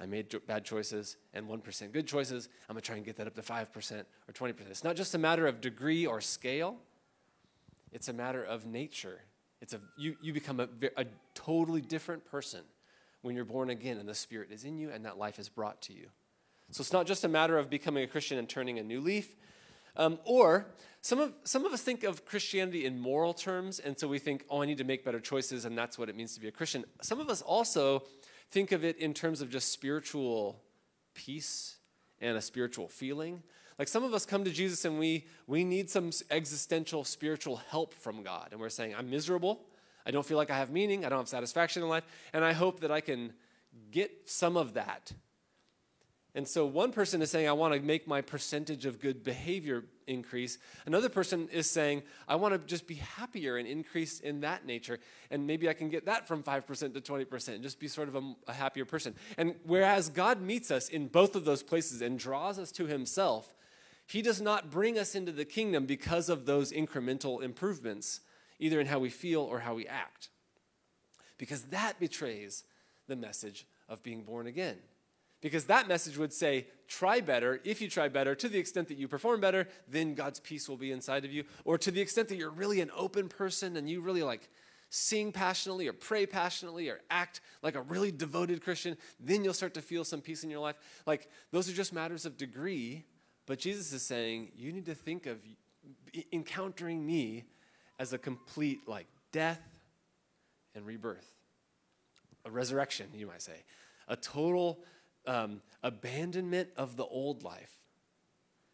I 0.00 0.06
made 0.06 0.34
bad 0.46 0.64
choices 0.64 1.16
and 1.32 1.46
1% 1.46 1.92
good 1.92 2.06
choices. 2.06 2.48
I'm 2.68 2.74
going 2.74 2.82
to 2.82 2.86
try 2.86 2.96
and 2.96 3.04
get 3.04 3.16
that 3.16 3.26
up 3.26 3.34
to 3.34 3.42
5% 3.42 4.04
or 4.28 4.32
20%. 4.32 4.54
It's 4.70 4.84
not 4.84 4.96
just 4.96 5.14
a 5.14 5.18
matter 5.18 5.46
of 5.46 5.60
degree 5.60 6.06
or 6.06 6.20
scale, 6.20 6.76
it's 7.92 8.08
a 8.08 8.12
matter 8.12 8.42
of 8.42 8.66
nature. 8.66 9.20
It's 9.60 9.72
a, 9.72 9.80
you, 9.96 10.16
you 10.20 10.32
become 10.32 10.60
a, 10.60 10.68
a 10.96 11.06
totally 11.34 11.80
different 11.80 12.24
person 12.24 12.60
when 13.22 13.36
you're 13.36 13.44
born 13.44 13.70
again 13.70 13.98
and 13.98 14.08
the 14.08 14.14
Spirit 14.14 14.48
is 14.50 14.64
in 14.64 14.76
you 14.76 14.90
and 14.90 15.04
that 15.04 15.16
life 15.16 15.38
is 15.38 15.48
brought 15.48 15.80
to 15.82 15.92
you. 15.92 16.08
So 16.70 16.80
it's 16.80 16.92
not 16.92 17.06
just 17.06 17.24
a 17.24 17.28
matter 17.28 17.56
of 17.56 17.70
becoming 17.70 18.02
a 18.02 18.06
Christian 18.06 18.36
and 18.36 18.48
turning 18.48 18.78
a 18.78 18.82
new 18.82 19.00
leaf. 19.00 19.36
Um, 19.96 20.18
or 20.24 20.66
some 21.02 21.20
of, 21.20 21.32
some 21.44 21.64
of 21.64 21.72
us 21.72 21.82
think 21.82 22.02
of 22.02 22.26
Christianity 22.26 22.84
in 22.84 22.98
moral 22.98 23.32
terms, 23.32 23.78
and 23.78 23.98
so 23.98 24.08
we 24.08 24.18
think, 24.18 24.44
oh, 24.50 24.62
I 24.62 24.66
need 24.66 24.78
to 24.78 24.84
make 24.84 25.04
better 25.04 25.20
choices, 25.20 25.64
and 25.64 25.78
that's 25.78 25.98
what 25.98 26.08
it 26.08 26.16
means 26.16 26.34
to 26.34 26.40
be 26.40 26.48
a 26.48 26.50
Christian. 26.50 26.84
Some 27.00 27.20
of 27.20 27.28
us 27.28 27.42
also 27.42 28.02
think 28.50 28.72
of 28.72 28.84
it 28.84 28.98
in 28.98 29.14
terms 29.14 29.40
of 29.40 29.50
just 29.50 29.72
spiritual 29.72 30.60
peace 31.14 31.76
and 32.20 32.36
a 32.36 32.42
spiritual 32.42 32.88
feeling. 32.88 33.42
Like 33.78 33.88
some 33.88 34.04
of 34.04 34.14
us 34.14 34.24
come 34.24 34.44
to 34.44 34.50
Jesus 34.50 34.84
and 34.84 34.98
we, 34.98 35.26
we 35.46 35.64
need 35.64 35.90
some 35.90 36.10
existential 36.30 37.04
spiritual 37.04 37.56
help 37.56 37.92
from 37.92 38.22
God. 38.22 38.48
And 38.52 38.60
we're 38.60 38.68
saying, 38.68 38.94
I'm 38.96 39.10
miserable. 39.10 39.60
I 40.06 40.10
don't 40.10 40.24
feel 40.24 40.36
like 40.36 40.50
I 40.50 40.58
have 40.58 40.70
meaning. 40.70 41.04
I 41.04 41.08
don't 41.08 41.18
have 41.18 41.28
satisfaction 41.28 41.82
in 41.82 41.88
life. 41.88 42.04
And 42.32 42.44
I 42.44 42.52
hope 42.52 42.80
that 42.80 42.90
I 42.90 43.00
can 43.00 43.32
get 43.90 44.12
some 44.26 44.56
of 44.56 44.74
that. 44.74 45.12
And 46.36 46.48
so 46.48 46.66
one 46.66 46.90
person 46.90 47.22
is 47.22 47.30
saying, 47.30 47.48
I 47.48 47.52
want 47.52 47.74
to 47.74 47.80
make 47.80 48.08
my 48.08 48.20
percentage 48.20 48.86
of 48.86 49.00
good 49.00 49.22
behavior 49.22 49.84
increase. 50.08 50.58
Another 50.84 51.08
person 51.08 51.48
is 51.52 51.70
saying, 51.70 52.02
I 52.26 52.34
want 52.34 52.54
to 52.54 52.58
just 52.58 52.88
be 52.88 52.96
happier 52.96 53.56
and 53.56 53.68
increase 53.68 54.18
in 54.18 54.40
that 54.40 54.66
nature. 54.66 54.98
And 55.30 55.46
maybe 55.46 55.68
I 55.68 55.74
can 55.74 55.90
get 55.90 56.06
that 56.06 56.26
from 56.26 56.42
5% 56.42 56.94
to 56.94 57.00
20%, 57.00 57.62
just 57.62 57.78
be 57.78 57.86
sort 57.86 58.08
of 58.08 58.16
a, 58.16 58.34
a 58.48 58.52
happier 58.52 58.84
person. 58.84 59.14
And 59.38 59.54
whereas 59.62 60.08
God 60.08 60.40
meets 60.40 60.72
us 60.72 60.88
in 60.88 61.06
both 61.06 61.36
of 61.36 61.44
those 61.44 61.62
places 61.62 62.02
and 62.02 62.18
draws 62.18 62.58
us 62.58 62.72
to 62.72 62.86
Himself, 62.86 63.54
He 64.04 64.20
does 64.20 64.40
not 64.40 64.72
bring 64.72 64.98
us 64.98 65.14
into 65.14 65.30
the 65.30 65.44
kingdom 65.44 65.86
because 65.86 66.28
of 66.28 66.46
those 66.46 66.72
incremental 66.72 67.42
improvements, 67.44 68.20
either 68.58 68.80
in 68.80 68.88
how 68.88 68.98
we 68.98 69.10
feel 69.10 69.42
or 69.42 69.60
how 69.60 69.74
we 69.74 69.86
act. 69.86 70.30
Because 71.38 71.62
that 71.66 72.00
betrays 72.00 72.64
the 73.06 73.16
message 73.16 73.68
of 73.88 74.02
being 74.02 74.24
born 74.24 74.48
again. 74.48 74.78
Because 75.44 75.66
that 75.66 75.88
message 75.88 76.16
would 76.16 76.32
say, 76.32 76.68
try 76.88 77.20
better. 77.20 77.60
If 77.64 77.82
you 77.82 77.90
try 77.90 78.08
better, 78.08 78.34
to 78.34 78.48
the 78.48 78.58
extent 78.58 78.88
that 78.88 78.96
you 78.96 79.06
perform 79.06 79.42
better, 79.42 79.68
then 79.86 80.14
God's 80.14 80.40
peace 80.40 80.70
will 80.70 80.78
be 80.78 80.90
inside 80.90 81.26
of 81.26 81.32
you. 81.34 81.44
Or 81.66 81.76
to 81.76 81.90
the 81.90 82.00
extent 82.00 82.30
that 82.30 82.36
you're 82.36 82.48
really 82.48 82.80
an 82.80 82.90
open 82.96 83.28
person 83.28 83.76
and 83.76 83.86
you 83.86 84.00
really 84.00 84.22
like 84.22 84.48
sing 84.88 85.32
passionately 85.32 85.86
or 85.86 85.92
pray 85.92 86.24
passionately 86.24 86.88
or 86.88 87.02
act 87.10 87.42
like 87.62 87.74
a 87.74 87.82
really 87.82 88.10
devoted 88.10 88.64
Christian, 88.64 88.96
then 89.20 89.44
you'll 89.44 89.52
start 89.52 89.74
to 89.74 89.82
feel 89.82 90.02
some 90.02 90.22
peace 90.22 90.44
in 90.44 90.48
your 90.48 90.60
life. 90.60 90.76
Like 91.06 91.28
those 91.50 91.68
are 91.68 91.74
just 91.74 91.92
matters 91.92 92.24
of 92.24 92.38
degree. 92.38 93.04
But 93.44 93.58
Jesus 93.58 93.92
is 93.92 94.00
saying, 94.00 94.52
you 94.56 94.72
need 94.72 94.86
to 94.86 94.94
think 94.94 95.26
of 95.26 95.36
encountering 96.32 97.04
me 97.04 97.44
as 97.98 98.14
a 98.14 98.18
complete 98.18 98.88
like 98.88 99.08
death 99.30 99.60
and 100.74 100.86
rebirth, 100.86 101.28
a 102.46 102.50
resurrection, 102.50 103.08
you 103.14 103.26
might 103.26 103.42
say, 103.42 103.62
a 104.08 104.16
total 104.16 104.80
um, 105.26 105.60
abandonment 105.82 106.68
of 106.76 106.96
the 106.96 107.04
old 107.04 107.42
life. 107.42 107.72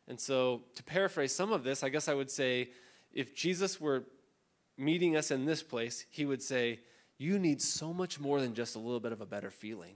And 0.08 0.18
so, 0.18 0.62
to 0.74 0.82
paraphrase 0.82 1.34
some 1.34 1.52
of 1.52 1.62
this, 1.62 1.84
I 1.84 1.88
guess 1.88 2.08
I 2.08 2.14
would 2.14 2.30
say 2.30 2.70
if 3.12 3.34
Jesus 3.34 3.80
were 3.80 4.04
meeting 4.76 5.16
us 5.16 5.30
in 5.30 5.44
this 5.44 5.62
place, 5.62 6.04
he 6.10 6.24
would 6.24 6.42
say, 6.42 6.80
You 7.18 7.38
need 7.38 7.62
so 7.62 7.92
much 7.92 8.18
more 8.18 8.40
than 8.40 8.54
just 8.54 8.74
a 8.74 8.78
little 8.78 9.00
bit 9.00 9.12
of 9.12 9.20
a 9.20 9.26
better 9.26 9.50
feeling. 9.50 9.94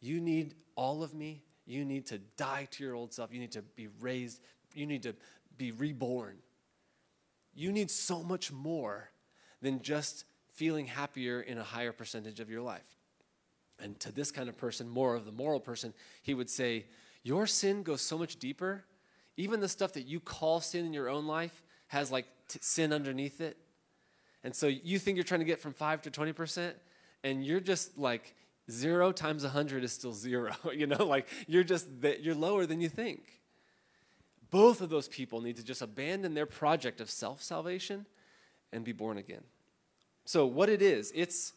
You 0.00 0.20
need 0.20 0.54
all 0.76 1.02
of 1.02 1.14
me. 1.14 1.42
You 1.66 1.84
need 1.84 2.06
to 2.06 2.18
die 2.36 2.68
to 2.70 2.84
your 2.84 2.94
old 2.94 3.12
self. 3.12 3.32
You 3.32 3.40
need 3.40 3.52
to 3.52 3.62
be 3.62 3.88
raised. 4.00 4.40
You 4.74 4.86
need 4.86 5.02
to 5.02 5.14
be 5.56 5.72
reborn. 5.72 6.38
You 7.54 7.72
need 7.72 7.90
so 7.90 8.22
much 8.22 8.52
more 8.52 9.10
than 9.60 9.82
just 9.82 10.24
feeling 10.54 10.86
happier 10.86 11.40
in 11.40 11.58
a 11.58 11.64
higher 11.64 11.92
percentage 11.92 12.40
of 12.40 12.48
your 12.48 12.62
life. 12.62 12.97
And 13.80 13.98
to 14.00 14.12
this 14.12 14.30
kind 14.30 14.48
of 14.48 14.56
person, 14.56 14.88
more 14.88 15.14
of 15.14 15.24
the 15.24 15.32
moral 15.32 15.60
person, 15.60 15.94
he 16.22 16.34
would 16.34 16.50
say, 16.50 16.86
Your 17.22 17.46
sin 17.46 17.82
goes 17.82 18.00
so 18.00 18.18
much 18.18 18.36
deeper. 18.36 18.84
Even 19.36 19.60
the 19.60 19.68
stuff 19.68 19.92
that 19.92 20.06
you 20.06 20.18
call 20.18 20.60
sin 20.60 20.84
in 20.84 20.92
your 20.92 21.08
own 21.08 21.26
life 21.26 21.62
has 21.88 22.10
like 22.10 22.26
t- 22.48 22.58
sin 22.60 22.92
underneath 22.92 23.40
it. 23.40 23.56
And 24.42 24.54
so 24.54 24.66
you 24.66 24.98
think 24.98 25.16
you're 25.16 25.24
trying 25.24 25.40
to 25.40 25.46
get 25.46 25.60
from 25.60 25.72
5 25.72 26.02
to 26.02 26.10
20%, 26.10 26.72
and 27.24 27.44
you're 27.44 27.60
just 27.60 27.98
like 27.98 28.34
zero 28.70 29.12
times 29.12 29.44
100 29.44 29.84
is 29.84 29.92
still 29.92 30.12
zero. 30.12 30.54
you 30.74 30.86
know, 30.86 31.04
like 31.04 31.28
you're 31.46 31.64
just, 31.64 31.86
you're 32.20 32.34
lower 32.34 32.66
than 32.66 32.80
you 32.80 32.88
think. 32.88 33.40
Both 34.50 34.80
of 34.80 34.88
those 34.88 35.08
people 35.08 35.40
need 35.40 35.56
to 35.56 35.64
just 35.64 35.82
abandon 35.82 36.34
their 36.34 36.46
project 36.46 37.00
of 37.00 37.10
self 37.10 37.42
salvation 37.42 38.06
and 38.72 38.84
be 38.84 38.92
born 38.92 39.18
again. 39.18 39.42
So, 40.24 40.46
what 40.46 40.68
it 40.68 40.82
is, 40.82 41.12
it's 41.14 41.52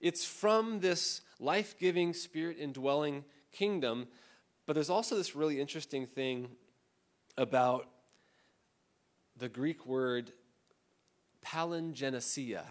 it's 0.00 0.24
from 0.24 0.80
this 0.80 1.22
life 1.38 1.78
giving, 1.78 2.12
spirit 2.12 2.56
indwelling 2.58 3.24
kingdom. 3.52 4.06
But 4.66 4.74
there's 4.74 4.90
also 4.90 5.16
this 5.16 5.34
really 5.34 5.60
interesting 5.60 6.06
thing 6.06 6.48
about 7.36 7.88
the 9.36 9.48
Greek 9.48 9.86
word 9.86 10.32
palingenesia 11.44 12.62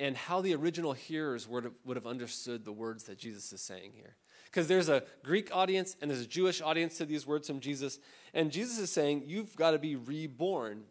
and 0.00 0.16
how 0.16 0.40
the 0.40 0.54
original 0.54 0.92
hearers 0.92 1.48
would 1.48 1.64
have, 1.64 1.72
would 1.84 1.96
have 1.96 2.06
understood 2.06 2.64
the 2.64 2.72
words 2.72 3.04
that 3.04 3.18
Jesus 3.18 3.52
is 3.52 3.60
saying 3.60 3.92
here. 3.94 4.16
Because 4.46 4.68
there's 4.68 4.88
a 4.88 5.02
Greek 5.24 5.54
audience 5.54 5.96
and 6.00 6.10
there's 6.10 6.20
a 6.20 6.26
Jewish 6.26 6.60
audience 6.60 6.98
to 6.98 7.04
these 7.04 7.26
words 7.26 7.46
from 7.46 7.60
Jesus. 7.60 7.98
And 8.32 8.50
Jesus 8.50 8.78
is 8.78 8.92
saying, 8.92 9.24
You've 9.26 9.56
got 9.56 9.72
to 9.72 9.78
be 9.78 9.96
reborn. 9.96 10.84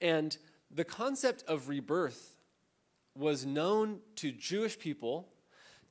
And 0.00 0.36
the 0.70 0.84
concept 0.84 1.44
of 1.48 1.68
rebirth 1.68 2.35
was 3.16 3.46
known 3.46 4.00
to 4.16 4.32
Jewish 4.32 4.78
people 4.78 5.28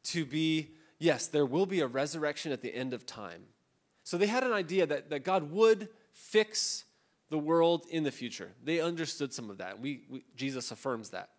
to 0.05 0.25
be 0.25 0.69
yes, 0.99 1.27
there 1.27 1.45
will 1.45 1.65
be 1.65 1.81
a 1.81 1.87
resurrection 1.87 2.51
at 2.51 2.61
the 2.61 2.73
end 2.73 2.93
of 2.93 3.05
time. 3.05 3.43
So 4.03 4.17
they 4.17 4.27
had 4.27 4.43
an 4.43 4.53
idea 4.53 4.85
that, 4.85 5.09
that 5.09 5.23
God 5.23 5.51
would 5.51 5.89
fix 6.13 6.85
the 7.29 7.39
world 7.39 7.85
in 7.89 8.03
the 8.03 8.11
future. 8.11 8.51
They 8.63 8.79
understood 8.79 9.33
some 9.33 9.49
of 9.49 9.57
that. 9.57 9.79
We, 9.79 10.03
we 10.09 10.23
Jesus 10.35 10.71
affirms 10.71 11.09
that. 11.09 11.29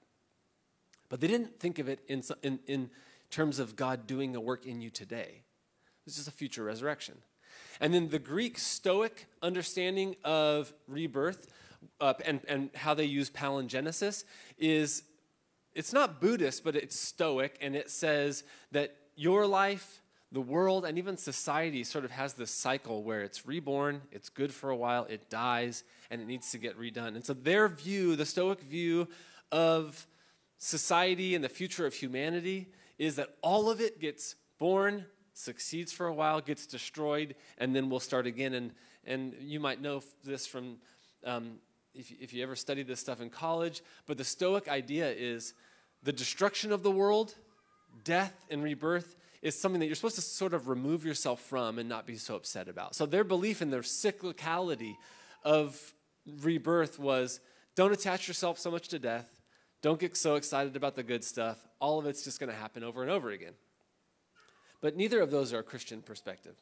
But 1.09 1.21
they 1.21 1.29
didn't 1.29 1.61
think 1.61 1.79
of 1.79 1.89
it 1.89 2.01
in, 2.09 2.23
in, 2.43 2.59
in 2.67 2.91
terms 3.31 3.59
of 3.61 3.77
God 3.77 4.07
doing 4.07 4.35
a 4.35 4.41
work 4.41 4.67
in 4.67 4.81
you 4.81 4.91
today. 4.91 5.43
This 6.05 6.19
is 6.19 6.27
a 6.27 6.33
future 6.33 6.65
resurrection. 6.65 7.17
And 7.81 7.95
then 7.95 8.09
the 8.09 8.19
Greek 8.19 8.59
Stoic 8.59 9.27
understanding 9.43 10.17
of 10.25 10.73
rebirth 10.89 11.47
uh, 12.01 12.15
and, 12.25 12.41
and 12.49 12.71
how 12.75 12.95
they 12.95 13.05
use 13.05 13.31
palingenesis 13.31 14.25
is 14.59 15.05
it's 15.77 15.93
not 15.93 16.21
Buddhist, 16.21 16.65
but 16.65 16.75
it's 16.75 16.99
Stoic, 16.99 17.59
and 17.61 17.77
it 17.77 17.91
says 17.91 18.45
that 18.73 18.97
your 19.15 19.47
life, 19.47 20.03
the 20.33 20.41
world, 20.41 20.87
and 20.87 20.97
even 20.97 21.19
society 21.19 21.85
sort 21.85 22.07
of 22.07 22.11
has 22.11 22.33
this 22.33 22.51
cycle 22.51 23.03
where 23.03 23.23
it's 23.23 23.47
reborn, 23.47 24.01
it's 24.11 24.31
good 24.31 24.55
for 24.55 24.71
a 24.71 24.77
while, 24.77 25.05
it 25.05 25.29
dies, 25.29 25.85
and 26.11 26.23
it 26.23 26.27
needs 26.27 26.51
to 26.53 26.59
get 26.59 26.81
redone. 26.81 27.15
And 27.15 27.25
so 27.25 27.35
their 27.35 27.69
view, 27.69 28.17
the 28.17 28.25
Stoic 28.25 28.63
view 28.63 29.07
of 29.53 30.07
society 30.57 31.35
and 31.35 31.45
the 31.45 31.49
future 31.51 31.85
of 31.85 31.93
humanity, 31.93 32.73
is 32.99 33.17
that 33.17 33.37
all 33.43 33.69
of 33.69 33.83
it 33.83 34.01
gets 34.01 34.35
born, 34.59 35.05
succeeds 35.35 35.93
for 35.93 36.07
a 36.07 36.15
while, 36.15 36.41
gets 36.41 36.67
destroyed, 36.67 37.35
and 37.59 37.77
then 37.77 37.91
we'll 37.91 38.01
start 38.01 38.27
again. 38.27 38.55
And, 38.55 38.73
and 39.05 39.35
you 39.41 39.61
might 39.61 39.83
know 39.83 40.03
this 40.25 40.47
from 40.47 40.79
um, 41.23 41.59
if, 41.97 42.11
if 42.21 42.35
you 42.35 42.43
ever 42.43 42.57
studied 42.57 42.87
this 42.87 43.01
stuff 43.01 43.21
in 43.21 43.31
college, 43.31 43.83
but 44.07 44.19
the 44.19 44.25
Stoic 44.25 44.69
idea 44.69 45.11
is 45.11 45.55
the 46.07 46.13
destruction 46.13 46.71
of 46.71 46.85
the 46.85 46.91
world, 46.91 47.35
death, 48.05 48.33
and 48.49 48.63
rebirth 48.63 49.17
is 49.43 49.59
something 49.59 49.81
that 49.81 49.87
you're 49.87 49.97
supposed 49.97 50.15
to 50.15 50.21
sort 50.21 50.55
of 50.55 50.69
remove 50.69 51.05
yourself 51.05 51.41
from 51.41 51.81
and 51.81 51.89
not 51.89 52.07
be 52.07 52.17
so 52.17 52.37
upset 52.37 52.69
about. 52.69 52.95
So 52.95 53.07
their 53.07 53.25
belief 53.25 53.61
in 53.61 53.71
the 53.71 53.79
cyclicality 53.79 54.95
of 55.43 55.95
rebirth 56.43 57.01
was 57.01 57.41
don't 57.75 57.93
attach 57.93 58.29
yourself 58.29 58.57
so 58.57 58.71
much 58.71 58.87
to 58.89 59.01
death, 59.01 59.27
don't 59.83 59.99
get 59.99 60.17
so 60.17 60.37
excited 60.37 60.77
about 60.77 60.95
the 60.95 61.03
good 61.03 61.25
stuff. 61.25 61.59
All 61.81 61.99
of 61.99 62.07
it's 62.07 62.23
just 62.23 62.39
going 62.39 62.51
to 62.51 62.57
happen 62.57 62.85
over 62.85 63.03
and 63.03 63.11
over 63.11 63.31
again. 63.31 63.55
But 64.81 64.97
neither 64.97 65.21
of 65.21 65.33
those 65.33 65.53
are 65.53 65.59
a 65.59 65.65
Christian 65.65 66.03
perspective. 66.03 66.55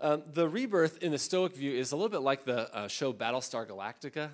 Um, 0.00 0.22
the 0.32 0.48
rebirth 0.48 1.02
in 1.02 1.12
the 1.12 1.18
Stoic 1.18 1.54
view 1.54 1.72
is 1.72 1.92
a 1.92 1.96
little 1.96 2.08
bit 2.08 2.22
like 2.22 2.44
the 2.44 2.74
uh, 2.74 2.88
show 2.88 3.12
Battlestar 3.12 3.66
Galactica. 3.68 4.30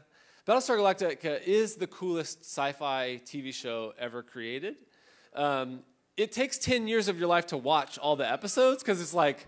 Battlestar 0.51 0.79
Galactica 0.79 1.41
is 1.45 1.77
the 1.77 1.87
coolest 1.87 2.41
sci 2.41 2.73
fi 2.73 3.21
TV 3.25 3.55
show 3.55 3.95
ever 3.97 4.21
created. 4.21 4.79
Um, 5.33 5.85
it 6.17 6.33
takes 6.33 6.59
10 6.59 6.89
years 6.89 7.07
of 7.07 7.21
your 7.21 7.29
life 7.29 7.47
to 7.47 7.57
watch 7.57 7.99
all 7.99 8.17
the 8.17 8.29
episodes 8.29 8.83
because 8.83 9.01
it's 9.01 9.15
like, 9.15 9.47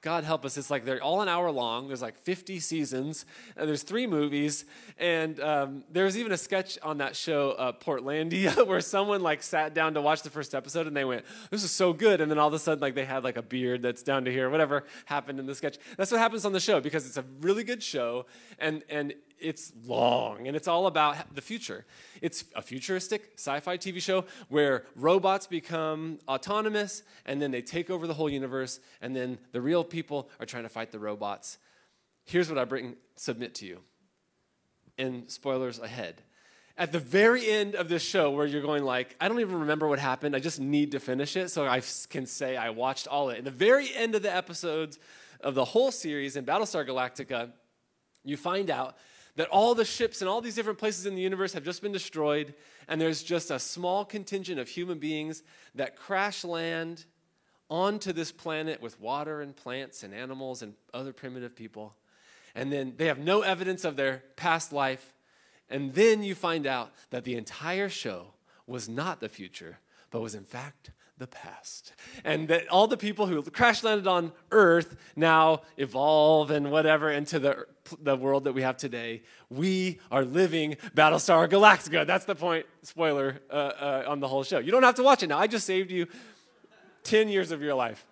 God 0.00 0.24
help 0.24 0.46
us, 0.46 0.56
it's 0.56 0.70
like 0.70 0.86
they're 0.86 1.02
all 1.02 1.20
an 1.20 1.28
hour 1.28 1.50
long. 1.50 1.88
There's 1.88 2.00
like 2.00 2.16
50 2.16 2.60
seasons, 2.60 3.26
and 3.58 3.68
there's 3.68 3.82
three 3.82 4.06
movies. 4.06 4.64
And 4.96 5.38
um, 5.40 5.84
there 5.90 6.06
was 6.06 6.16
even 6.16 6.32
a 6.32 6.38
sketch 6.38 6.78
on 6.82 6.96
that 6.96 7.14
show, 7.14 7.50
uh, 7.50 7.72
Portlandia, 7.72 8.66
where 8.66 8.80
someone 8.80 9.20
like 9.20 9.42
sat 9.42 9.74
down 9.74 9.92
to 9.94 10.00
watch 10.00 10.22
the 10.22 10.30
first 10.30 10.54
episode 10.54 10.86
and 10.86 10.96
they 10.96 11.04
went, 11.04 11.26
This 11.50 11.62
is 11.62 11.72
so 11.72 11.92
good. 11.92 12.22
And 12.22 12.30
then 12.30 12.38
all 12.38 12.48
of 12.48 12.54
a 12.54 12.58
sudden, 12.58 12.80
like 12.80 12.94
they 12.94 13.04
had 13.04 13.22
like 13.22 13.36
a 13.36 13.42
beard 13.42 13.82
that's 13.82 14.02
down 14.02 14.24
to 14.24 14.32
here, 14.32 14.48
whatever 14.48 14.84
happened 15.04 15.40
in 15.40 15.44
the 15.44 15.54
sketch. 15.54 15.76
That's 15.98 16.10
what 16.10 16.20
happens 16.20 16.46
on 16.46 16.52
the 16.52 16.60
show 16.60 16.80
because 16.80 17.04
it's 17.06 17.18
a 17.18 17.24
really 17.42 17.64
good 17.64 17.82
show. 17.82 18.24
And, 18.58 18.82
and 18.88 19.12
it's 19.40 19.72
long 19.86 20.46
and 20.46 20.56
it's 20.56 20.68
all 20.68 20.86
about 20.86 21.34
the 21.34 21.40
future. 21.40 21.84
It's 22.20 22.44
a 22.54 22.62
futuristic 22.62 23.32
sci 23.36 23.60
fi 23.60 23.76
TV 23.76 24.00
show 24.00 24.24
where 24.48 24.84
robots 24.96 25.46
become 25.46 26.18
autonomous 26.28 27.02
and 27.26 27.40
then 27.40 27.50
they 27.50 27.62
take 27.62 27.90
over 27.90 28.06
the 28.06 28.14
whole 28.14 28.30
universe, 28.30 28.80
and 29.00 29.14
then 29.14 29.38
the 29.52 29.60
real 29.60 29.84
people 29.84 30.30
are 30.40 30.46
trying 30.46 30.64
to 30.64 30.68
fight 30.68 30.90
the 30.92 30.98
robots. 30.98 31.58
here's 32.24 32.48
what 32.48 32.58
I 32.58 32.64
bring 32.64 32.96
submit 33.16 33.54
to 33.56 33.66
you. 33.66 33.80
And 34.98 35.30
spoilers 35.30 35.78
ahead. 35.78 36.22
At 36.76 36.92
the 36.92 36.98
very 36.98 37.48
end 37.50 37.74
of 37.74 37.88
this 37.88 38.02
show, 38.02 38.30
where 38.30 38.46
you're 38.46 38.62
going 38.62 38.84
like, 38.84 39.16
I 39.20 39.28
don't 39.28 39.40
even 39.40 39.60
remember 39.60 39.88
what 39.88 39.98
happened. 39.98 40.36
I 40.36 40.38
just 40.38 40.60
need 40.60 40.92
to 40.92 41.00
finish 41.00 41.36
it 41.36 41.50
so 41.50 41.66
I 41.66 41.82
can 42.08 42.26
say 42.26 42.56
I 42.56 42.70
watched 42.70 43.08
all 43.08 43.30
of 43.30 43.34
it. 43.34 43.38
In 43.38 43.44
the 43.44 43.50
very 43.50 43.92
end 43.94 44.14
of 44.14 44.22
the 44.22 44.34
episodes 44.34 44.98
of 45.40 45.54
the 45.54 45.64
whole 45.64 45.90
series 45.90 46.36
in 46.36 46.44
Battlestar 46.44 46.86
Galactica, 46.86 47.50
you 48.24 48.36
find 48.36 48.70
out 48.70 48.96
that 49.38 49.48
all 49.50 49.72
the 49.72 49.84
ships 49.84 50.20
and 50.20 50.28
all 50.28 50.40
these 50.40 50.56
different 50.56 50.80
places 50.80 51.06
in 51.06 51.14
the 51.14 51.22
universe 51.22 51.52
have 51.52 51.62
just 51.62 51.80
been 51.80 51.92
destroyed, 51.92 52.54
and 52.88 53.00
there's 53.00 53.22
just 53.22 53.52
a 53.52 53.58
small 53.60 54.04
contingent 54.04 54.58
of 54.58 54.68
human 54.68 54.98
beings 54.98 55.44
that 55.76 55.94
crash 55.94 56.44
land 56.44 57.04
onto 57.70 58.12
this 58.12 58.32
planet 58.32 58.82
with 58.82 59.00
water 59.00 59.40
and 59.40 59.54
plants 59.54 60.02
and 60.02 60.12
animals 60.12 60.60
and 60.60 60.74
other 60.92 61.12
primitive 61.12 61.54
people. 61.54 61.94
And 62.56 62.72
then 62.72 62.94
they 62.96 63.06
have 63.06 63.20
no 63.20 63.42
evidence 63.42 63.84
of 63.84 63.94
their 63.94 64.24
past 64.34 64.72
life. 64.72 65.14
And 65.70 65.94
then 65.94 66.24
you 66.24 66.34
find 66.34 66.66
out 66.66 66.92
that 67.10 67.22
the 67.22 67.36
entire 67.36 67.88
show 67.88 68.32
was 68.66 68.88
not 68.88 69.20
the 69.20 69.28
future, 69.28 69.78
but 70.10 70.20
was 70.20 70.34
in 70.34 70.42
fact 70.42 70.90
the 71.18 71.26
past. 71.26 71.92
And 72.24 72.48
that 72.48 72.68
all 72.68 72.86
the 72.86 72.96
people 72.96 73.26
who 73.26 73.42
crash 73.42 73.82
landed 73.82 74.06
on 74.06 74.32
Earth 74.50 74.96
now 75.16 75.62
evolve 75.76 76.50
and 76.50 76.70
whatever 76.70 77.10
into 77.10 77.38
the, 77.38 77.66
the 78.00 78.16
world 78.16 78.44
that 78.44 78.52
we 78.52 78.62
have 78.62 78.76
today. 78.76 79.22
We 79.50 80.00
are 80.10 80.24
living 80.24 80.76
Battlestar 80.94 81.48
Galactica. 81.48 82.06
That's 82.06 82.24
the 82.24 82.34
point, 82.34 82.66
spoiler, 82.82 83.40
uh, 83.50 83.54
uh, 83.54 84.04
on 84.06 84.20
the 84.20 84.28
whole 84.28 84.44
show. 84.44 84.58
You 84.58 84.70
don't 84.70 84.82
have 84.84 84.96
to 84.96 85.02
watch 85.02 85.22
it 85.22 85.28
now. 85.28 85.38
I 85.38 85.46
just 85.46 85.66
saved 85.66 85.90
you 85.90 86.06
10 87.04 87.28
years 87.28 87.50
of 87.50 87.62
your 87.62 87.74
life. 87.74 88.04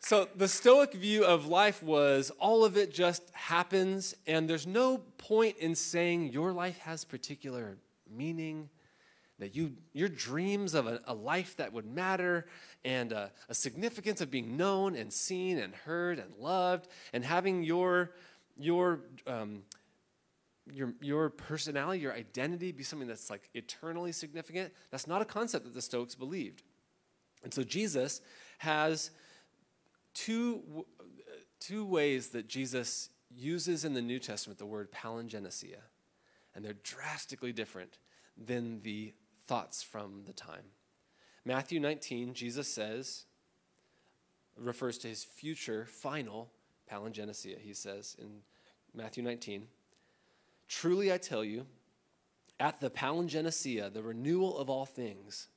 So, 0.00 0.28
the 0.36 0.48
Stoic 0.48 0.92
view 0.92 1.24
of 1.24 1.46
life 1.46 1.82
was 1.82 2.30
all 2.38 2.62
of 2.62 2.76
it 2.76 2.92
just 2.92 3.22
happens, 3.32 4.14
and 4.26 4.46
there's 4.46 4.66
no 4.66 4.98
point 4.98 5.56
in 5.56 5.74
saying 5.74 6.30
your 6.30 6.52
life 6.52 6.76
has 6.78 7.06
particular 7.06 7.78
meaning 8.14 8.68
that 9.38 9.54
you, 9.56 9.72
your 9.92 10.08
dreams 10.08 10.74
of 10.74 10.86
a, 10.86 11.00
a 11.06 11.14
life 11.14 11.56
that 11.56 11.72
would 11.72 11.86
matter 11.86 12.46
and 12.84 13.12
a, 13.12 13.32
a, 13.48 13.54
significance 13.54 14.20
of 14.20 14.30
being 14.30 14.56
known 14.56 14.94
and 14.94 15.12
seen 15.12 15.58
and 15.58 15.74
heard 15.74 16.18
and 16.18 16.32
loved 16.38 16.88
and 17.12 17.24
having 17.24 17.64
your, 17.64 18.12
your, 18.56 19.00
um, 19.26 19.62
your, 20.72 20.94
your 21.00 21.30
personality, 21.30 22.00
your 22.00 22.12
identity 22.12 22.70
be 22.70 22.84
something 22.84 23.08
that's 23.08 23.28
like 23.28 23.50
eternally 23.54 24.12
significant, 24.12 24.72
that's 24.90 25.06
not 25.06 25.20
a 25.20 25.24
concept 25.24 25.64
that 25.64 25.74
the 25.74 25.82
Stoics 25.82 26.14
believed. 26.14 26.62
And 27.42 27.52
so 27.52 27.62
Jesus 27.62 28.20
has 28.58 29.10
two, 30.14 30.86
two 31.60 31.84
ways 31.84 32.28
that 32.28 32.48
Jesus 32.48 33.10
uses 33.36 33.84
in 33.84 33.94
the 33.94 34.02
New 34.02 34.18
Testament 34.18 34.58
the 34.58 34.66
word 34.66 34.92
palingenesia, 34.92 35.82
and 36.54 36.64
they're 36.64 36.76
drastically 36.84 37.52
different 37.52 37.98
than 38.36 38.80
the 38.82 39.12
thoughts 39.46 39.82
from 39.82 40.22
the 40.26 40.32
time. 40.32 40.64
Matthew 41.44 41.78
19, 41.80 42.34
Jesus 42.34 42.68
says, 42.68 43.24
refers 44.56 44.98
to 44.98 45.08
his 45.08 45.24
future 45.24 45.86
final 45.86 46.50
palingenesia. 46.90 47.58
He 47.58 47.74
says 47.74 48.16
in 48.18 48.40
Matthew 48.94 49.22
19, 49.22 49.66
Truly 50.68 51.12
I 51.12 51.18
tell 51.18 51.44
you, 51.44 51.66
at 52.60 52.80
the 52.80 52.90
palingenesia, 52.90 53.92
the 53.92 54.02
renewal 54.02 54.56
of 54.58 54.70
all 54.70 54.86
things, 54.86 55.48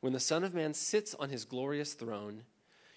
when 0.00 0.12
the 0.12 0.20
Son 0.20 0.44
of 0.44 0.54
Man 0.54 0.74
sits 0.74 1.14
on 1.14 1.30
his 1.30 1.44
glorious 1.44 1.94
throne, 1.94 2.42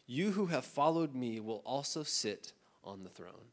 you 0.07 0.31
who 0.31 0.47
have 0.47 0.65
followed 0.65 1.15
me 1.15 1.39
will 1.39 1.61
also 1.65 2.03
sit 2.03 2.53
on 2.83 3.03
the 3.03 3.09
throne. 3.09 3.51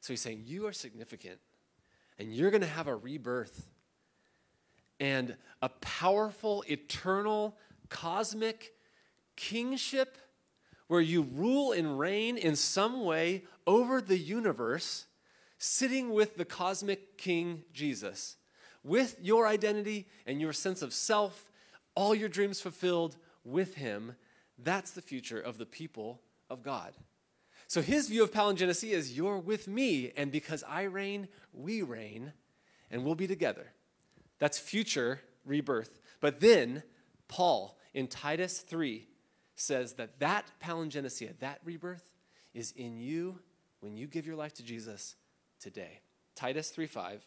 So 0.00 0.12
he's 0.12 0.20
saying, 0.20 0.42
You 0.44 0.66
are 0.66 0.72
significant, 0.72 1.38
and 2.18 2.32
you're 2.32 2.50
going 2.50 2.62
to 2.62 2.66
have 2.66 2.86
a 2.86 2.94
rebirth 2.94 3.66
and 5.00 5.36
a 5.62 5.68
powerful, 5.68 6.64
eternal, 6.68 7.56
cosmic 7.88 8.72
kingship 9.36 10.18
where 10.88 11.00
you 11.00 11.22
rule 11.22 11.72
and 11.72 11.98
reign 11.98 12.36
in 12.36 12.56
some 12.56 13.04
way 13.04 13.44
over 13.66 14.00
the 14.00 14.18
universe, 14.18 15.06
sitting 15.58 16.10
with 16.10 16.36
the 16.36 16.44
cosmic 16.44 17.18
king 17.18 17.62
Jesus, 17.72 18.36
with 18.84 19.16
your 19.20 19.46
identity 19.46 20.06
and 20.26 20.40
your 20.40 20.52
sense 20.52 20.82
of 20.82 20.92
self, 20.92 21.50
all 21.94 22.14
your 22.14 22.28
dreams 22.28 22.60
fulfilled 22.60 23.16
with 23.44 23.74
him. 23.74 24.14
That's 24.58 24.92
the 24.92 25.02
future 25.02 25.40
of 25.40 25.58
the 25.58 25.66
people 25.66 26.20
of 26.48 26.62
God. 26.62 26.94
So 27.68 27.82
his 27.82 28.08
view 28.08 28.22
of 28.22 28.30
palingenesia 28.30 28.92
is 28.92 29.16
you're 29.16 29.38
with 29.38 29.66
me, 29.66 30.12
and 30.16 30.30
because 30.30 30.62
I 30.68 30.82
reign, 30.82 31.26
we 31.52 31.82
reign, 31.82 32.32
and 32.90 33.04
we'll 33.04 33.16
be 33.16 33.26
together. 33.26 33.72
That's 34.38 34.58
future 34.58 35.20
rebirth. 35.44 36.00
But 36.20 36.40
then 36.40 36.82
Paul 37.28 37.78
in 37.94 38.08
Titus 38.08 38.58
3 38.58 39.06
says 39.54 39.94
that 39.94 40.18
that 40.20 40.50
palingenesia, 40.62 41.38
that 41.40 41.60
rebirth, 41.64 42.10
is 42.52 42.72
in 42.72 42.98
you 42.98 43.38
when 43.80 43.96
you 43.96 44.06
give 44.06 44.26
your 44.26 44.36
life 44.36 44.54
to 44.54 44.62
Jesus 44.62 45.16
today. 45.60 46.00
Titus 46.34 46.70
3:5 46.70 47.20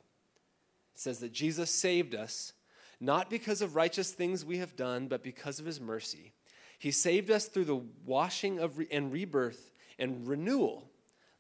says 0.94 1.20
that 1.20 1.32
Jesus 1.32 1.72
saved 1.72 2.14
us 2.14 2.54
not 3.00 3.30
because 3.30 3.62
of 3.62 3.76
righteous 3.76 4.12
things 4.12 4.44
we 4.44 4.58
have 4.58 4.76
done, 4.76 5.08
but 5.08 5.24
because 5.24 5.60
of 5.60 5.66
his 5.66 5.80
mercy. 5.80 6.34
He 6.78 6.92
saved 6.92 7.32
us 7.32 7.46
through 7.48 7.66
the 7.66 7.84
washing 8.06 8.60
of 8.60 8.78
re- 8.78 8.88
and 8.92 9.12
rebirth 9.12 9.72
and 9.98 10.28
renewal 10.28 10.92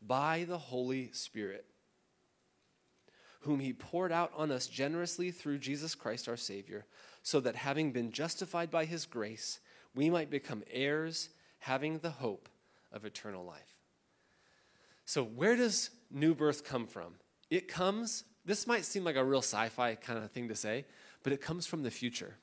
by 0.01 0.45
the 0.47 0.57
Holy 0.57 1.11
Spirit 1.11 1.65
whom 3.39 3.59
he 3.59 3.73
poured 3.73 4.11
out 4.11 4.31
on 4.35 4.51
us 4.51 4.67
generously 4.67 5.31
through 5.31 5.57
Jesus 5.57 5.95
Christ 5.95 6.27
our 6.27 6.37
Savior, 6.37 6.85
so 7.23 7.39
that 7.39 7.55
having 7.55 7.91
been 7.91 8.11
justified 8.11 8.69
by 8.69 8.85
his 8.85 9.05
grace, 9.05 9.59
we 9.95 10.09
might 10.09 10.29
become 10.29 10.63
heirs, 10.71 11.29
having 11.59 11.99
the 11.99 12.09
hope 12.09 12.49
of 12.91 13.05
eternal 13.05 13.45
life. 13.45 13.75
So, 15.05 15.23
where 15.23 15.55
does 15.55 15.89
new 16.11 16.35
birth 16.35 16.63
come 16.63 16.85
from? 16.85 17.15
It 17.49 17.67
comes, 17.67 18.25
this 18.45 18.67
might 18.67 18.85
seem 18.85 19.03
like 19.03 19.15
a 19.15 19.23
real 19.23 19.41
sci 19.41 19.69
fi 19.69 19.95
kind 19.95 20.19
of 20.19 20.31
thing 20.31 20.49
to 20.49 20.55
say, 20.55 20.85
but 21.23 21.33
it 21.33 21.41
comes 21.41 21.65
from 21.65 21.83
the 21.83 21.91
future. 21.91 22.35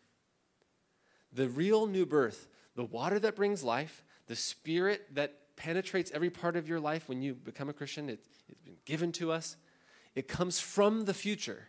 The 1.32 1.48
real 1.48 1.86
new 1.86 2.06
birth, 2.06 2.48
the 2.74 2.84
water 2.84 3.18
that 3.18 3.36
brings 3.36 3.62
life, 3.62 4.02
the 4.26 4.36
spirit 4.36 5.14
that 5.14 5.56
penetrates 5.56 6.10
every 6.10 6.30
part 6.30 6.56
of 6.56 6.68
your 6.68 6.80
life 6.80 7.08
when 7.08 7.22
you 7.22 7.34
become 7.34 7.68
a 7.68 7.72
Christian, 7.72 8.08
it, 8.08 8.20
it's 8.48 8.60
been 8.62 8.76
given 8.84 9.12
to 9.12 9.32
us 9.32 9.56
it 10.16 10.26
comes 10.26 10.58
from 10.58 11.04
the 11.04 11.14
future 11.14 11.68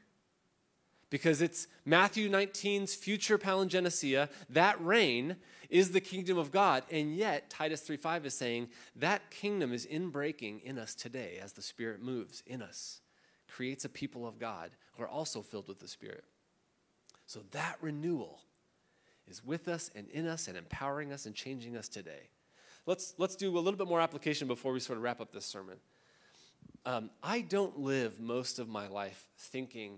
because 1.10 1.41
it's 1.41 1.67
Matthew 1.86 2.29
19's 2.29 2.95
future 2.95 3.38
palingenesia. 3.38 4.29
That 4.49 4.83
reign 4.83 5.36
is 5.69 5.91
the 5.91 6.01
kingdom 6.01 6.38
of 6.38 6.51
God. 6.51 6.83
And 6.89 7.15
yet, 7.15 7.49
Titus 7.49 7.81
3.5 7.88 8.25
is 8.25 8.33
saying 8.33 8.69
that 8.95 9.29
kingdom 9.29 9.73
is 9.73 9.86
inbreaking 9.86 10.63
in 10.63 10.77
us 10.79 10.95
today 10.95 11.39
as 11.41 11.53
the 11.53 11.62
Spirit 11.62 12.01
moves 12.01 12.41
in 12.47 12.62
us, 12.62 13.01
creates 13.49 13.86
a 13.86 13.89
people 13.89 14.25
of 14.25 14.39
God 14.39 14.71
who 14.95 15.03
are 15.03 15.10
also 15.10 15.41
filled 15.41 15.67
with 15.67 15.79
the 15.79 15.88
Spirit. 15.88 16.23
So 17.25 17.41
that 17.51 17.77
renewal 17.81 18.39
is 19.27 19.43
with 19.43 19.67
us 19.67 19.91
and 19.93 20.07
in 20.10 20.25
us 20.25 20.47
and 20.47 20.57
empowering 20.57 21.12
us 21.12 21.25
and 21.25 21.36
changing 21.36 21.75
us 21.75 21.89
today. 21.89 22.29
Let's, 22.86 23.13
let's 23.17 23.36
do 23.36 23.57
a 23.57 23.60
little 23.60 23.77
bit 23.77 23.88
more 23.88 23.99
application 23.99 24.47
before 24.47 24.71
we 24.71 24.79
sort 24.79 24.97
of 24.97 25.03
wrap 25.03 25.19
up 25.19 25.33
this 25.33 25.45
sermon. 25.45 25.77
Um, 26.88 27.10
I 27.21 27.41
don't 27.41 27.80
live 27.80 28.17
most 28.17 28.60
of 28.60 28.69
my 28.69 28.88
life 28.88 29.28
thinking 29.38 29.97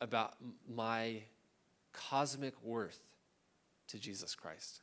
about 0.00 0.34
my 0.72 1.22
cosmic 1.92 2.54
worth 2.62 3.00
to 3.88 3.98
Jesus 3.98 4.36
Christ. 4.36 4.82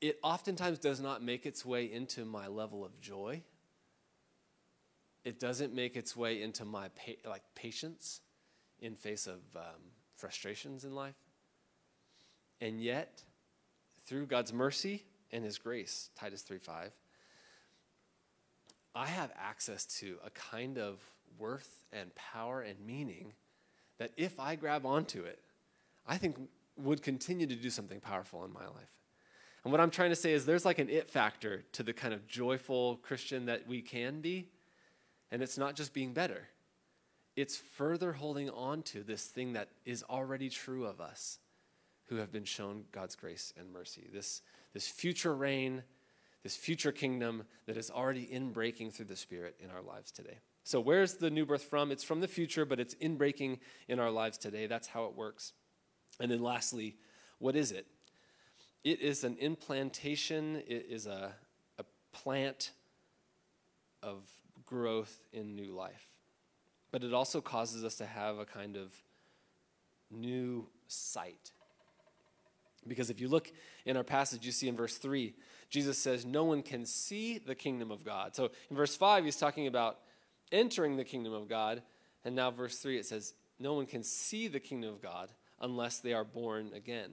It 0.00 0.20
oftentimes 0.22 0.78
does 0.78 1.00
not 1.00 1.24
make 1.24 1.46
its 1.46 1.66
way 1.66 1.90
into 1.92 2.24
my 2.24 2.46
level 2.46 2.84
of 2.84 3.00
joy. 3.00 3.42
It 5.24 5.40
doesn't 5.40 5.74
make 5.74 5.96
its 5.96 6.16
way 6.16 6.40
into 6.40 6.64
my 6.64 6.86
pa- 6.90 7.28
like 7.28 7.42
patience 7.56 8.20
in 8.78 8.94
face 8.94 9.26
of 9.26 9.40
um, 9.56 9.82
frustrations 10.16 10.84
in 10.84 10.94
life. 10.94 11.16
And 12.60 12.80
yet, 12.80 13.24
through 14.06 14.26
God's 14.26 14.52
mercy 14.52 15.02
and 15.32 15.44
His 15.44 15.58
grace, 15.58 16.10
Titus 16.14 16.42
3 16.42 16.58
5, 16.58 16.92
I 18.94 19.06
have 19.06 19.30
access 19.40 19.84
to 20.00 20.16
a 20.24 20.30
kind 20.30 20.78
of 20.78 20.98
worth 21.38 21.84
and 21.92 22.14
power 22.14 22.60
and 22.60 22.78
meaning 22.84 23.32
that 23.98 24.12
if 24.16 24.38
I 24.40 24.56
grab 24.56 24.84
onto 24.84 25.22
it, 25.22 25.38
I 26.06 26.16
think 26.16 26.36
would 26.76 27.02
continue 27.02 27.46
to 27.46 27.54
do 27.54 27.70
something 27.70 28.00
powerful 28.00 28.44
in 28.44 28.52
my 28.52 28.64
life. 28.66 28.94
And 29.62 29.72
what 29.72 29.80
I'm 29.80 29.90
trying 29.90 30.10
to 30.10 30.16
say 30.16 30.32
is 30.32 30.46
there's 30.46 30.64
like 30.64 30.78
an 30.78 30.88
it 30.88 31.08
factor 31.08 31.64
to 31.72 31.82
the 31.82 31.92
kind 31.92 32.14
of 32.14 32.26
joyful 32.26 32.96
Christian 32.96 33.46
that 33.46 33.68
we 33.68 33.82
can 33.82 34.20
be. 34.20 34.48
And 35.30 35.42
it's 35.42 35.58
not 35.58 35.76
just 35.76 35.92
being 35.92 36.12
better, 36.12 36.48
it's 37.36 37.56
further 37.56 38.12
holding 38.12 38.50
on 38.50 38.82
to 38.82 39.02
this 39.02 39.26
thing 39.26 39.52
that 39.52 39.68
is 39.84 40.02
already 40.10 40.48
true 40.50 40.84
of 40.84 41.00
us 41.00 41.38
who 42.06 42.16
have 42.16 42.32
been 42.32 42.44
shown 42.44 42.84
God's 42.90 43.14
grace 43.14 43.52
and 43.56 43.72
mercy. 43.72 44.08
This, 44.12 44.42
this 44.74 44.88
future 44.88 45.34
reign 45.34 45.84
this 46.42 46.56
future 46.56 46.92
kingdom 46.92 47.44
that 47.66 47.76
is 47.76 47.90
already 47.90 48.22
in 48.22 48.52
breaking 48.52 48.90
through 48.90 49.06
the 49.06 49.16
Spirit 49.16 49.56
in 49.62 49.70
our 49.70 49.82
lives 49.82 50.10
today. 50.10 50.38
So, 50.64 50.80
where's 50.80 51.14
the 51.14 51.30
new 51.30 51.46
birth 51.46 51.64
from? 51.64 51.90
It's 51.90 52.04
from 52.04 52.20
the 52.20 52.28
future, 52.28 52.64
but 52.64 52.80
it's 52.80 52.94
in 52.94 53.16
breaking 53.16 53.60
in 53.88 53.98
our 53.98 54.10
lives 54.10 54.38
today. 54.38 54.66
That's 54.66 54.88
how 54.88 55.04
it 55.06 55.14
works. 55.14 55.52
And 56.18 56.30
then, 56.30 56.42
lastly, 56.42 56.96
what 57.38 57.56
is 57.56 57.72
it? 57.72 57.86
It 58.84 59.00
is 59.00 59.24
an 59.24 59.36
implantation, 59.38 60.56
it 60.66 60.86
is 60.88 61.06
a, 61.06 61.34
a 61.78 61.84
plant 62.12 62.72
of 64.02 64.28
growth 64.64 65.20
in 65.32 65.54
new 65.54 65.72
life. 65.72 66.08
But 66.92 67.04
it 67.04 67.12
also 67.12 67.40
causes 67.40 67.84
us 67.84 67.96
to 67.96 68.06
have 68.06 68.38
a 68.38 68.44
kind 68.44 68.76
of 68.76 68.92
new 70.10 70.66
sight. 70.88 71.52
Because 72.86 73.10
if 73.10 73.20
you 73.20 73.28
look 73.28 73.52
in 73.84 73.96
our 73.96 74.04
passage, 74.04 74.46
you 74.46 74.52
see 74.52 74.68
in 74.68 74.76
verse 74.76 74.96
3, 74.96 75.34
Jesus 75.70 75.96
says, 75.96 76.26
No 76.26 76.44
one 76.44 76.62
can 76.62 76.84
see 76.84 77.38
the 77.38 77.54
kingdom 77.54 77.90
of 77.90 78.04
God. 78.04 78.34
So 78.34 78.50
in 78.68 78.76
verse 78.76 78.96
5, 78.96 79.24
he's 79.24 79.36
talking 79.36 79.66
about 79.66 79.98
entering 80.52 80.96
the 80.96 81.04
kingdom 81.04 81.32
of 81.32 81.48
God. 81.48 81.82
And 82.24 82.34
now, 82.34 82.50
verse 82.50 82.76
3, 82.78 82.98
it 82.98 83.06
says, 83.06 83.34
No 83.58 83.74
one 83.74 83.86
can 83.86 84.02
see 84.02 84.48
the 84.48 84.60
kingdom 84.60 84.90
of 84.90 85.00
God 85.00 85.30
unless 85.60 85.98
they 85.98 86.12
are 86.12 86.24
born 86.24 86.72
again. 86.74 87.12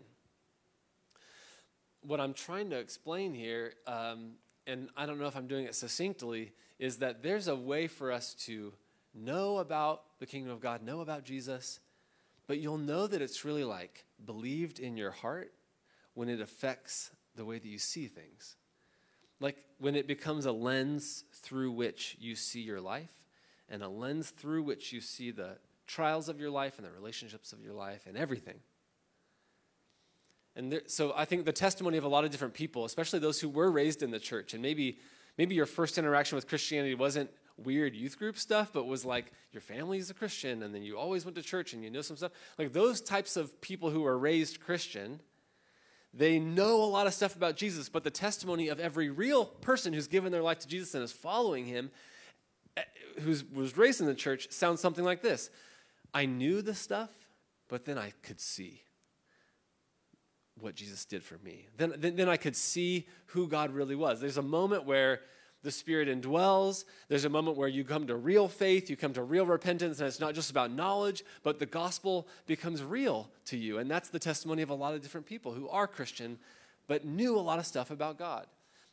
What 2.01 2.19
I'm 2.19 2.33
trying 2.33 2.71
to 2.71 2.77
explain 2.77 3.33
here, 3.33 3.73
um, 3.85 4.33
and 4.65 4.89
I 4.97 5.05
don't 5.05 5.19
know 5.19 5.27
if 5.27 5.35
I'm 5.35 5.47
doing 5.47 5.65
it 5.65 5.75
succinctly, 5.75 6.51
is 6.79 6.97
that 6.97 7.21
there's 7.21 7.47
a 7.47 7.55
way 7.55 7.87
for 7.87 8.11
us 8.11 8.33
to 8.45 8.73
know 9.13 9.57
about 9.57 10.03
the 10.19 10.25
kingdom 10.25 10.51
of 10.51 10.61
God, 10.61 10.81
know 10.81 11.01
about 11.01 11.23
Jesus, 11.25 11.79
but 12.47 12.59
you'll 12.59 12.77
know 12.77 13.07
that 13.07 13.21
it's 13.21 13.43
really 13.43 13.63
like 13.63 14.05
believed 14.23 14.79
in 14.79 14.95
your 14.95 15.11
heart 15.11 15.53
when 16.13 16.29
it 16.29 16.39
affects 16.39 17.11
the 17.37 17.45
way 17.45 17.59
that 17.59 17.67
you 17.67 17.79
see 17.79 18.07
things. 18.07 18.57
Like 19.39 19.57
when 19.79 19.95
it 19.95 20.07
becomes 20.07 20.45
a 20.45 20.51
lens 20.51 21.23
through 21.31 21.71
which 21.71 22.17
you 22.19 22.35
see 22.35 22.61
your 22.61 22.81
life 22.81 23.11
and 23.69 23.83
a 23.83 23.87
lens 23.87 24.31
through 24.31 24.63
which 24.63 24.91
you 24.91 24.99
see 24.99 25.31
the 25.31 25.57
trials 25.85 26.27
of 26.27 26.39
your 26.39 26.49
life 26.49 26.77
and 26.77 26.85
the 26.85 26.91
relationships 26.91 27.53
of 27.53 27.63
your 27.63 27.73
life 27.73 28.05
and 28.07 28.17
everything. 28.17 28.59
And 30.55 30.71
there, 30.71 30.81
so 30.87 31.13
I 31.15 31.25
think 31.25 31.45
the 31.45 31.53
testimony 31.53 31.97
of 31.97 32.03
a 32.03 32.07
lot 32.07 32.25
of 32.25 32.31
different 32.31 32.55
people, 32.55 32.83
especially 32.83 33.19
those 33.19 33.39
who 33.39 33.47
were 33.47 33.71
raised 33.71 34.01
in 34.01 34.09
the 34.09 34.19
church, 34.19 34.53
and 34.53 34.61
maybe 34.61 34.97
maybe 35.37 35.53
your 35.53 35.67
first 35.67 35.99
interaction 35.99 36.35
with 36.35 36.47
Christianity 36.47 36.95
wasn't 36.95 37.29
weird 37.57 37.95
youth 37.95 38.17
group 38.17 38.37
stuff, 38.37 38.71
but 38.73 38.85
was 38.85 39.05
like 39.05 39.31
your 39.51 39.61
family 39.61 39.99
is 39.99 40.09
a 40.09 40.15
Christian, 40.15 40.63
and 40.63 40.73
then 40.73 40.81
you 40.81 40.97
always 40.97 41.25
went 41.25 41.35
to 41.35 41.43
church 41.43 41.73
and 41.73 41.83
you 41.83 41.91
know 41.91 42.01
some 42.01 42.17
stuff. 42.17 42.31
Like 42.57 42.73
those 42.73 43.01
types 43.01 43.37
of 43.37 43.59
people 43.61 43.91
who 43.91 44.03
are 44.05 44.17
raised 44.17 44.59
Christian, 44.59 45.19
they 46.17 46.39
know 46.39 46.83
a 46.83 46.85
lot 46.85 47.07
of 47.07 47.13
stuff 47.13 47.35
about 47.35 47.55
Jesus, 47.55 47.89
but 47.89 48.03
the 48.03 48.11
testimony 48.11 48.69
of 48.69 48.79
every 48.79 49.09
real 49.09 49.45
person 49.45 49.93
who's 49.93 50.07
given 50.07 50.31
their 50.31 50.41
life 50.41 50.59
to 50.59 50.67
Jesus 50.67 50.95
and 50.95 51.03
is 51.03 51.11
following 51.11 51.65
him, 51.65 51.91
eh, 52.75 52.81
who 53.21 53.35
was 53.53 53.77
raised 53.77 54.01
in 54.01 54.07
the 54.07 54.15
church, 54.15 54.51
sounds 54.51 54.81
something 54.81 55.05
like 55.05 55.21
this 55.21 55.49
I 56.13 56.25
knew 56.25 56.61
the 56.61 56.73
stuff, 56.73 57.11
but 57.69 57.85
then 57.85 57.97
I 57.97 58.13
could 58.23 58.39
see 58.39 58.81
what 60.59 60.75
Jesus 60.75 61.05
did 61.05 61.23
for 61.23 61.37
me. 61.43 61.67
Then, 61.77 61.93
then, 61.97 62.15
then, 62.15 62.29
I 62.29 62.37
could 62.37 62.55
see 62.55 63.07
who 63.27 63.47
God 63.47 63.71
really 63.71 63.95
was. 63.95 64.19
There's 64.19 64.37
a 64.37 64.41
moment 64.41 64.85
where 64.85 65.21
the 65.67 65.71
Spirit 65.71 66.07
indwells. 66.07 66.85
There's 67.09 67.25
a 67.25 67.29
moment 67.29 67.57
where 67.57 67.67
you 67.67 67.83
come 67.83 68.07
to 68.07 68.15
real 68.15 68.47
faith, 68.47 68.89
you 68.89 68.95
come 68.95 69.11
to 69.11 69.21
real 69.21 69.45
repentance, 69.45 69.99
and 69.99 70.07
it's 70.07 70.21
not 70.21 70.33
just 70.33 70.49
about 70.49 70.71
knowledge, 70.71 71.25
but 71.43 71.59
the 71.59 71.65
gospel 71.65 72.25
becomes 72.45 72.81
real 72.81 73.29
to 73.47 73.57
you. 73.57 73.77
And 73.79 73.91
that's 73.91 74.07
the 74.07 74.17
testimony 74.17 74.61
of 74.61 74.69
a 74.69 74.73
lot 74.73 74.93
of 74.93 75.01
different 75.01 75.25
people 75.25 75.51
who 75.51 75.67
are 75.67 75.85
Christian, 75.85 76.39
but 76.87 77.03
knew 77.03 77.37
a 77.37 77.41
lot 77.41 77.59
of 77.59 77.65
stuff 77.65 77.91
about 77.91 78.17
God. 78.17 78.45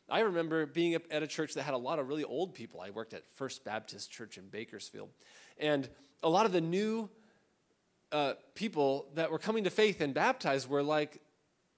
I 0.09 0.19
remember 0.19 0.65
being 0.65 0.95
at 0.95 1.23
a 1.23 1.27
church 1.27 1.53
that 1.53 1.63
had 1.63 1.73
a 1.73 1.77
lot 1.77 1.97
of 1.97 2.09
really 2.09 2.25
old 2.25 2.53
people. 2.53 2.81
I 2.81 2.89
worked 2.89 3.13
at 3.13 3.25
First 3.25 3.63
Baptist 3.63 4.11
Church 4.11 4.37
in 4.37 4.49
Bakersfield. 4.49 5.07
And 5.57 5.87
a 6.23 6.29
lot 6.29 6.45
of 6.45 6.51
the 6.51 6.59
new 6.59 7.09
uh, 8.11 8.33
people 8.53 9.07
that 9.15 9.31
were 9.31 9.39
coming 9.39 9.63
to 9.63 9.69
faith 9.69 10.01
and 10.01 10.13
baptized 10.13 10.69
were 10.69 10.83
like 10.83 11.21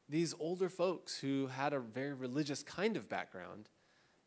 these 0.09 0.33
older 0.39 0.69
folks 0.69 1.19
who 1.19 1.45
had 1.45 1.73
a 1.73 1.79
very 1.79 2.13
religious 2.13 2.63
kind 2.63 2.97
of 2.97 3.07
background, 3.07 3.69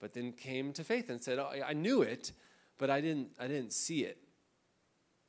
but 0.01 0.15
then 0.15 0.33
came 0.33 0.73
to 0.73 0.85
faith 0.85 1.11
and 1.11 1.23
said, 1.23 1.39
oh, 1.39 1.51
I 1.65 1.75
knew 1.75 2.03
it, 2.03 2.33
but 2.79 2.91
I 2.91 3.01
didn't, 3.01 3.29
I 3.39 3.47
didn't 3.47 3.73
see 3.73 4.05
it. 4.05 4.19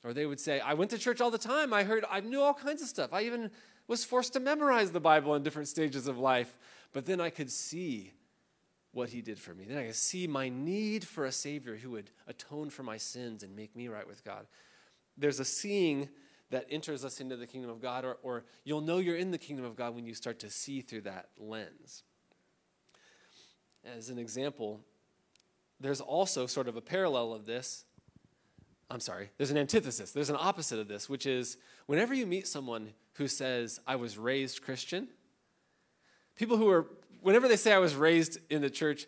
Or 0.03 0.13
they 0.13 0.25
would 0.25 0.39
say, 0.39 0.59
I 0.59 0.73
went 0.73 0.89
to 0.91 0.97
church 0.97 1.21
all 1.21 1.29
the 1.29 1.37
time. 1.37 1.73
I 1.73 1.83
heard, 1.83 2.05
I 2.09 2.21
knew 2.21 2.41
all 2.41 2.53
kinds 2.53 2.81
of 2.81 2.87
stuff. 2.87 3.13
I 3.13 3.23
even 3.23 3.51
was 3.87 4.03
forced 4.03 4.33
to 4.33 4.39
memorize 4.39 4.91
the 4.91 4.99
Bible 4.99 5.35
in 5.35 5.43
different 5.43 5.67
stages 5.67 6.07
of 6.07 6.17
life. 6.17 6.57
But 6.93 7.05
then 7.05 7.21
I 7.21 7.29
could 7.29 7.51
see 7.51 8.13
what 8.93 9.09
he 9.09 9.21
did 9.21 9.37
for 9.37 9.53
me. 9.53 9.65
Then 9.65 9.77
I 9.77 9.85
could 9.87 9.95
see 9.95 10.27
my 10.27 10.49
need 10.49 11.05
for 11.05 11.25
a 11.25 11.31
Savior 11.31 11.75
who 11.75 11.91
would 11.91 12.09
atone 12.27 12.69
for 12.69 12.83
my 12.83 12.97
sins 12.97 13.43
and 13.43 13.55
make 13.55 13.75
me 13.75 13.87
right 13.89 14.07
with 14.07 14.23
God. 14.23 14.47
There's 15.17 15.39
a 15.39 15.45
seeing 15.45 16.09
that 16.49 16.65
enters 16.69 17.05
us 17.05 17.21
into 17.21 17.37
the 17.37 17.47
kingdom 17.47 17.69
of 17.69 17.81
God, 17.81 18.03
or, 18.03 18.17
or 18.23 18.43
you'll 18.65 18.81
know 18.81 18.97
you're 18.97 19.15
in 19.15 19.31
the 19.31 19.37
kingdom 19.37 19.65
of 19.65 19.75
God 19.75 19.95
when 19.95 20.05
you 20.05 20.13
start 20.13 20.39
to 20.39 20.49
see 20.49 20.81
through 20.81 21.01
that 21.01 21.29
lens. 21.37 22.03
As 23.83 24.09
an 24.09 24.19
example, 24.19 24.79
there's 25.79 26.01
also 26.01 26.45
sort 26.45 26.67
of 26.67 26.75
a 26.75 26.81
parallel 26.81 27.33
of 27.33 27.45
this. 27.45 27.85
I'm 28.89 28.99
sorry, 28.99 29.29
there's 29.37 29.51
an 29.51 29.57
antithesis, 29.57 30.11
there's 30.11 30.29
an 30.29 30.37
opposite 30.37 30.77
of 30.77 30.87
this, 30.87 31.09
which 31.09 31.25
is 31.25 31.57
whenever 31.85 32.13
you 32.13 32.25
meet 32.25 32.47
someone 32.47 32.93
who 33.13 33.27
says, 33.27 33.79
I 33.87 33.95
was 33.95 34.17
raised 34.17 34.61
Christian, 34.61 35.07
people 36.35 36.57
who 36.57 36.69
are, 36.69 36.87
whenever 37.21 37.47
they 37.47 37.55
say 37.55 37.71
I 37.71 37.79
was 37.79 37.95
raised 37.95 38.37
in 38.49 38.61
the 38.61 38.69
church, 38.69 39.07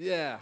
Yeah. 0.00 0.38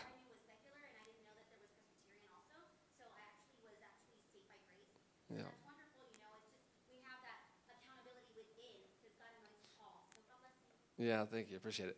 Yeah, 10.99 11.25
thank 11.25 11.51
you. 11.51 11.57
Appreciate 11.57 11.91
it. 11.91 11.97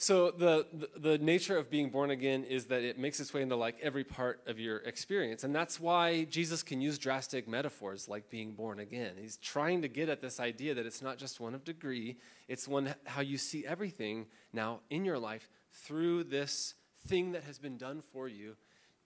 So 0.00 0.30
the, 0.30 0.64
the, 0.72 1.00
the 1.00 1.18
nature 1.18 1.56
of 1.56 1.70
being 1.70 1.90
born 1.90 2.10
again 2.10 2.44
is 2.44 2.66
that 2.66 2.84
it 2.84 3.00
makes 3.00 3.18
its 3.18 3.34
way 3.34 3.42
into 3.42 3.56
like 3.56 3.80
every 3.82 4.04
part 4.04 4.40
of 4.46 4.60
your 4.60 4.76
experience, 4.78 5.42
and 5.42 5.52
that's 5.52 5.80
why 5.80 6.22
Jesus 6.24 6.62
can 6.62 6.80
use 6.80 6.98
drastic 6.98 7.48
metaphors 7.48 8.08
like 8.08 8.30
being 8.30 8.52
born 8.52 8.78
again. 8.78 9.14
He's 9.20 9.36
trying 9.38 9.82
to 9.82 9.88
get 9.88 10.08
at 10.08 10.22
this 10.22 10.38
idea 10.38 10.72
that 10.74 10.86
it's 10.86 11.02
not 11.02 11.18
just 11.18 11.40
one 11.40 11.52
of 11.52 11.64
degree; 11.64 12.16
it's 12.46 12.68
one 12.68 12.94
how 13.06 13.22
you 13.22 13.36
see 13.38 13.66
everything 13.66 14.26
now 14.52 14.80
in 14.88 15.04
your 15.04 15.18
life 15.18 15.50
through 15.72 16.24
this 16.24 16.74
thing 17.08 17.32
that 17.32 17.42
has 17.42 17.58
been 17.58 17.76
done 17.76 18.00
for 18.00 18.28
you 18.28 18.54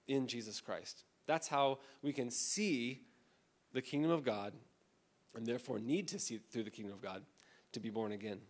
in 0.08 0.26
Jesus 0.26 0.60
Christ. 0.60 1.04
That's 1.26 1.48
how 1.48 1.78
we 2.02 2.12
can 2.12 2.30
see 2.30 3.00
the 3.72 3.80
kingdom 3.80 4.10
of 4.10 4.24
God 4.24 4.52
and 5.34 5.46
therefore 5.46 5.78
need 5.78 6.08
to 6.08 6.18
see 6.18 6.36
through 6.36 6.64
the 6.64 6.70
kingdom 6.70 6.92
of 6.92 7.00
God 7.00 7.22
to 7.72 7.80
be 7.80 7.88
born 7.88 8.12
again. 8.12 8.40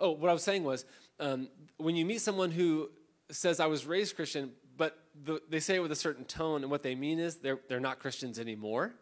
Oh, 0.00 0.12
what 0.12 0.30
I 0.30 0.32
was 0.32 0.42
saying 0.42 0.64
was 0.64 0.84
um, 1.18 1.48
when 1.76 1.94
you 1.94 2.04
meet 2.04 2.20
someone 2.20 2.50
who 2.50 2.90
says, 3.30 3.60
I 3.60 3.66
was 3.66 3.86
raised 3.86 4.16
Christian, 4.16 4.52
but 4.76 4.98
the, 5.24 5.40
they 5.48 5.60
say 5.60 5.76
it 5.76 5.80
with 5.80 5.92
a 5.92 5.96
certain 5.96 6.24
tone, 6.24 6.62
and 6.62 6.70
what 6.70 6.82
they 6.82 6.94
mean 6.94 7.18
is 7.18 7.36
they're, 7.36 7.60
they're 7.68 7.80
not 7.80 8.00
Christians 8.00 8.38
anymore. 8.38 8.94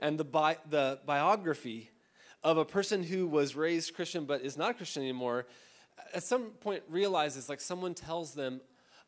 And 0.00 0.18
the, 0.18 0.24
bi- 0.24 0.58
the 0.68 1.00
biography 1.06 1.90
of 2.42 2.56
a 2.56 2.64
person 2.64 3.02
who 3.02 3.26
was 3.26 3.54
raised 3.54 3.94
Christian 3.94 4.24
but 4.24 4.42
is 4.42 4.56
not 4.56 4.70
a 4.70 4.74
Christian 4.74 5.02
anymore 5.02 5.46
at 6.14 6.22
some 6.22 6.50
point 6.60 6.82
realizes 6.88 7.48
like 7.48 7.60
someone 7.60 7.94
tells 7.94 8.34
them, 8.34 8.60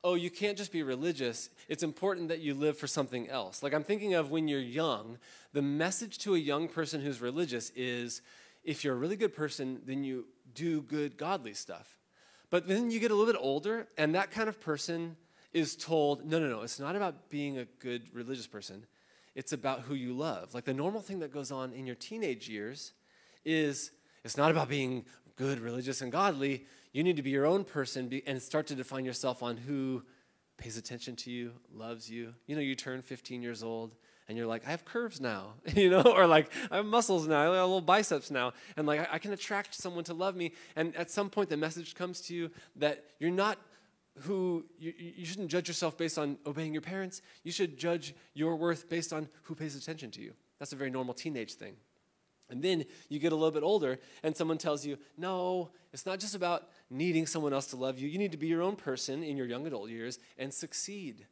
oh, 0.02 0.14
you 0.14 0.30
can't 0.30 0.56
just 0.56 0.72
be 0.72 0.82
religious. 0.82 1.50
It's 1.68 1.82
important 1.82 2.28
that 2.28 2.40
you 2.40 2.54
live 2.54 2.78
for 2.78 2.86
something 2.86 3.28
else. 3.28 3.62
Like 3.62 3.74
I'm 3.74 3.84
thinking 3.84 4.14
of 4.14 4.30
when 4.30 4.48
you're 4.48 4.60
young, 4.60 5.18
the 5.52 5.62
message 5.62 6.18
to 6.18 6.34
a 6.34 6.38
young 6.38 6.68
person 6.68 7.00
who's 7.00 7.20
religious 7.20 7.70
is 7.76 8.22
if 8.64 8.84
you're 8.84 8.94
a 8.94 8.98
really 8.98 9.16
good 9.16 9.34
person, 9.34 9.80
then 9.86 10.04
you 10.04 10.26
do 10.54 10.82
good, 10.82 11.16
godly 11.16 11.54
stuff. 11.54 11.96
But 12.50 12.66
then 12.66 12.90
you 12.90 12.98
get 12.98 13.10
a 13.10 13.14
little 13.14 13.32
bit 13.32 13.40
older, 13.40 13.86
and 13.96 14.14
that 14.14 14.30
kind 14.30 14.48
of 14.48 14.60
person 14.60 15.16
is 15.52 15.76
told, 15.76 16.24
no, 16.24 16.38
no, 16.38 16.48
no, 16.48 16.62
it's 16.62 16.80
not 16.80 16.96
about 16.96 17.30
being 17.30 17.58
a 17.58 17.64
good 17.80 18.14
religious 18.14 18.46
person. 18.46 18.84
It's 19.34 19.52
about 19.52 19.80
who 19.82 19.94
you 19.94 20.12
love. 20.12 20.54
Like 20.54 20.64
the 20.64 20.74
normal 20.74 21.00
thing 21.00 21.20
that 21.20 21.32
goes 21.32 21.50
on 21.52 21.72
in 21.72 21.86
your 21.86 21.96
teenage 21.96 22.48
years 22.48 22.92
is 23.44 23.92
it's 24.24 24.36
not 24.36 24.50
about 24.50 24.68
being 24.68 25.04
good, 25.36 25.60
religious, 25.60 26.02
and 26.02 26.12
godly 26.12 26.66
you 26.92 27.04
need 27.04 27.16
to 27.16 27.22
be 27.22 27.30
your 27.30 27.46
own 27.46 27.64
person 27.64 28.20
and 28.26 28.42
start 28.42 28.66
to 28.68 28.74
define 28.74 29.04
yourself 29.04 29.42
on 29.42 29.56
who 29.56 30.02
pays 30.56 30.76
attention 30.76 31.16
to 31.16 31.30
you, 31.30 31.52
loves 31.72 32.10
you. 32.10 32.34
You 32.46 32.56
know, 32.56 32.62
you 32.62 32.74
turn 32.74 33.00
15 33.00 33.42
years 33.42 33.62
old 33.62 33.94
and 34.30 34.38
you're 34.38 34.46
like, 34.46 34.64
I 34.64 34.70
have 34.70 34.84
curves 34.84 35.20
now, 35.20 35.54
you 35.74 35.90
know, 35.90 36.02
or 36.02 36.24
like 36.24 36.52
I 36.70 36.76
have 36.76 36.86
muscles 36.86 37.26
now, 37.26 37.40
I 37.40 37.56
have 37.56 37.66
little 37.66 37.80
biceps 37.80 38.30
now, 38.30 38.52
and 38.76 38.86
like 38.86 39.08
I 39.12 39.18
can 39.18 39.32
attract 39.32 39.74
someone 39.74 40.04
to 40.04 40.14
love 40.14 40.36
me. 40.36 40.52
And 40.76 40.94
at 40.94 41.10
some 41.10 41.30
point, 41.30 41.50
the 41.50 41.56
message 41.56 41.96
comes 41.96 42.20
to 42.22 42.34
you 42.34 42.52
that 42.76 43.04
you're 43.18 43.32
not 43.32 43.58
who 44.20 44.64
you, 44.78 44.94
you 44.96 45.26
shouldn't 45.26 45.50
judge 45.50 45.66
yourself 45.66 45.98
based 45.98 46.16
on 46.16 46.38
obeying 46.46 46.72
your 46.72 46.80
parents. 46.80 47.22
You 47.42 47.50
should 47.50 47.76
judge 47.76 48.14
your 48.32 48.54
worth 48.54 48.88
based 48.88 49.12
on 49.12 49.28
who 49.42 49.56
pays 49.56 49.74
attention 49.74 50.12
to 50.12 50.22
you. 50.22 50.32
That's 50.60 50.72
a 50.72 50.76
very 50.76 50.90
normal 50.90 51.14
teenage 51.14 51.54
thing. 51.54 51.74
And 52.50 52.62
then 52.62 52.84
you 53.08 53.18
get 53.18 53.32
a 53.32 53.36
little 53.36 53.50
bit 53.50 53.64
older, 53.64 53.98
and 54.22 54.36
someone 54.36 54.58
tells 54.58 54.86
you, 54.86 54.96
no, 55.16 55.70
it's 55.92 56.06
not 56.06 56.20
just 56.20 56.36
about 56.36 56.68
needing 56.88 57.26
someone 57.26 57.52
else 57.52 57.66
to 57.68 57.76
love 57.76 57.98
you. 57.98 58.08
You 58.08 58.18
need 58.18 58.30
to 58.30 58.38
be 58.38 58.46
your 58.46 58.62
own 58.62 58.76
person 58.76 59.24
in 59.24 59.36
your 59.36 59.46
young 59.46 59.66
adult 59.66 59.90
years 59.90 60.20
and 60.38 60.54
succeed 60.54 61.26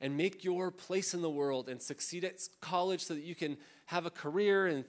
and 0.00 0.16
make 0.16 0.44
your 0.44 0.70
place 0.70 1.14
in 1.14 1.22
the 1.22 1.30
world 1.30 1.68
and 1.68 1.80
succeed 1.80 2.24
at 2.24 2.40
college 2.60 3.04
so 3.04 3.14
that 3.14 3.22
you 3.22 3.34
can 3.34 3.56
have 3.86 4.06
a 4.06 4.10
career 4.10 4.66
and 4.66 4.84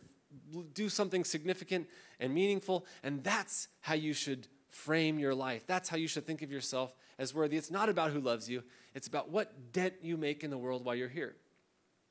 do 0.73 0.89
something 0.89 1.23
significant 1.23 1.87
and 2.19 2.33
meaningful. 2.33 2.85
And 3.03 3.23
that's 3.23 3.67
how 3.81 3.95
you 3.95 4.13
should 4.13 4.47
frame 4.69 5.19
your 5.19 5.35
life. 5.35 5.67
That's 5.67 5.89
how 5.89 5.97
you 5.97 6.07
should 6.07 6.25
think 6.25 6.41
of 6.41 6.51
yourself 6.51 6.93
as 7.19 7.33
worthy. 7.33 7.57
It's 7.57 7.71
not 7.71 7.89
about 7.89 8.11
who 8.11 8.19
loves 8.19 8.49
you, 8.49 8.63
it's 8.95 9.07
about 9.07 9.29
what 9.29 9.73
dent 9.73 9.95
you 10.01 10.17
make 10.17 10.43
in 10.43 10.49
the 10.49 10.57
world 10.57 10.85
while 10.85 10.95
you're 10.95 11.09
here. 11.09 11.35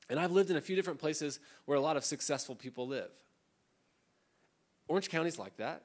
And 0.09 0.18
I've 0.18 0.32
lived 0.32 0.51
in 0.51 0.57
a 0.57 0.61
few 0.61 0.76
different 0.76 0.98
places 0.98 1.38
where 1.64 1.78
a 1.78 1.80
lot 1.80 1.96
of 1.96 2.05
successful 2.05 2.55
people 2.55 2.86
live. 2.86 3.11
Orange 4.88 5.09
County's 5.09 5.38
like 5.38 5.57
that. 5.59 5.84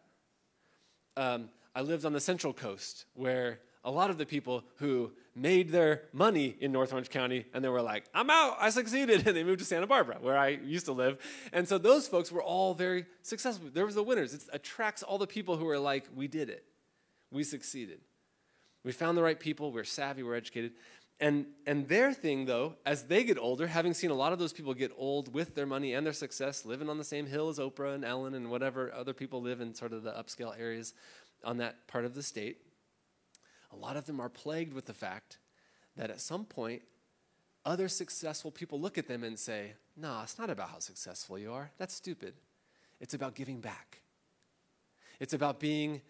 Um, 1.16 1.50
I 1.76 1.82
lived 1.82 2.06
on 2.06 2.14
the 2.14 2.20
Central 2.20 2.52
Coast 2.52 3.06
where 3.14 3.60
a 3.84 3.92
lot 3.92 4.10
of 4.10 4.18
the 4.18 4.26
people 4.26 4.64
who 4.78 5.12
made 5.36 5.70
their 5.70 6.04
money 6.14 6.56
in 6.60 6.72
North 6.72 6.94
Orange 6.94 7.10
County 7.10 7.46
and 7.54 7.64
they 7.64 7.68
were 7.68 7.82
like, 7.82 8.06
I'm 8.14 8.30
out, 8.30 8.56
I 8.60 8.70
succeeded. 8.70 9.28
And 9.28 9.36
they 9.36 9.44
moved 9.44 9.60
to 9.60 9.66
Santa 9.66 9.88
Barbara, 9.88 10.18
where 10.22 10.38
I 10.38 10.50
used 10.50 10.86
to 10.86 10.94
live. 10.94 11.18
And 11.52 11.68
so 11.68 11.78
those 11.78 12.08
folks 12.08 12.32
were 12.32 12.44
all 12.44 12.74
very 12.74 13.06
successful. 13.22 13.70
There 13.74 13.86
was 13.86 13.96
the 13.96 14.04
winners. 14.04 14.34
It 14.34 14.44
attracts 14.54 15.04
all 15.04 15.18
the 15.18 15.28
people 15.28 15.58
who 15.58 15.68
are 15.68 15.80
like, 15.80 16.06
we 16.16 16.28
did 16.28 16.50
it. 16.50 16.64
We 17.32 17.44
succeeded. 17.44 18.00
We 18.84 18.92
found 18.92 19.18
the 19.18 19.24
right 19.24 19.40
people, 19.40 19.72
we're 19.72 19.84
savvy, 19.84 20.22
we're 20.22 20.36
educated. 20.36 20.74
And, 21.20 21.48
and 21.66 21.88
their 21.88 22.14
thing, 22.14 22.46
though, 22.46 22.76
as 22.86 23.04
they 23.04 23.24
get 23.24 23.38
older, 23.38 23.68
having 23.68 23.94
seen 23.94 24.12
a 24.12 24.16
lot 24.16 24.34
of 24.34 24.40
those 24.40 24.54
people 24.54 24.74
get 24.74 24.92
old 24.98 25.34
with 25.34 25.56
their 25.56 25.66
money 25.66 25.94
and 25.94 26.06
their 26.06 26.14
success, 26.14 26.66
living 26.66 26.90
on 26.90 26.98
the 26.98 27.04
same 27.04 27.26
hill 27.26 27.50
as 27.50 27.58
Oprah 27.58 27.96
and 27.96 28.04
Ellen 28.04 28.34
and 28.34 28.52
whatever 28.52 28.94
other 28.94 29.14
people 29.14 29.42
live 29.42 29.62
in 29.62 29.74
sort 29.74 29.94
of 29.94 30.04
the 30.04 30.12
upscale 30.12 30.58
areas 30.60 30.94
on 31.44 31.58
that 31.58 31.88
part 31.88 32.06
of 32.06 32.16
the 32.16 32.24
state, 32.24 32.58
a 33.76 33.82
lot 33.82 33.98
of 33.98 34.06
them 34.06 34.20
are 34.20 34.30
plagued 34.30 34.74
with 34.74 34.86
the 34.86 34.94
fact 34.94 35.38
that 35.96 36.10
at 36.10 36.22
some 36.22 36.46
point, 36.46 36.82
other 37.66 37.88
successful 37.88 38.52
people 38.52 38.80
look 38.80 38.98
at 38.98 39.08
them 39.08 39.24
and 39.24 39.38
say, 39.38 39.74
Nah, 39.98 40.24
it's 40.24 40.38
not 40.38 40.50
about 40.50 40.70
how 40.70 40.80
successful 40.80 41.40
you 41.40 41.52
are. 41.52 41.72
That's 41.78 41.94
stupid. 41.94 42.34
It's 43.00 43.14
about 43.14 43.34
giving 43.34 43.60
back. 43.60 44.02
It's 45.20 45.34
about 45.34 45.60
being 45.60 46.02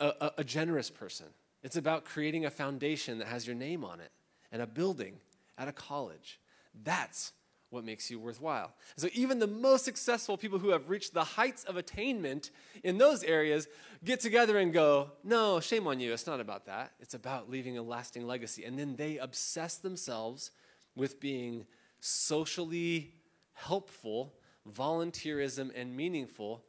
a, 0.00 0.12
a, 0.20 0.32
a 0.38 0.44
generous 0.44 0.90
person. 0.90 1.26
It's 1.62 1.76
about 1.76 2.04
creating 2.04 2.46
a 2.46 2.50
foundation 2.50 3.18
that 3.18 3.28
has 3.28 3.46
your 3.46 3.56
name 3.56 3.84
on 3.84 4.00
it 4.00 4.10
and 4.50 4.60
a 4.60 4.66
building 4.66 5.14
at 5.56 5.68
a 5.68 5.72
college. 5.72 6.40
That's 6.84 7.32
what 7.70 7.84
makes 7.84 8.10
you 8.10 8.18
worthwhile. 8.18 8.74
So 8.96 9.08
even 9.12 9.38
the 9.38 9.46
most 9.46 9.84
successful 9.84 10.38
people 10.38 10.58
who 10.58 10.70
have 10.70 10.88
reached 10.88 11.12
the 11.12 11.24
heights 11.24 11.64
of 11.64 11.76
attainment 11.76 12.50
in 12.82 12.98
those 12.98 13.22
areas 13.22 13.68
get 14.04 14.20
together 14.20 14.58
and 14.58 14.72
go, 14.72 15.12
"No, 15.22 15.60
shame 15.60 15.86
on 15.86 16.00
you. 16.00 16.12
It's 16.12 16.26
not 16.26 16.40
about 16.40 16.66
that. 16.66 16.94
It's 16.98 17.14
about 17.14 17.50
leaving 17.50 17.76
a 17.76 17.82
lasting 17.82 18.26
legacy." 18.26 18.64
And 18.64 18.78
then 18.78 18.96
they 18.96 19.18
obsess 19.18 19.76
themselves 19.76 20.50
with 20.94 21.20
being 21.20 21.66
socially 22.00 23.14
helpful, 23.52 24.34
volunteerism 24.66 25.70
and 25.74 25.96
meaningful. 25.96 26.64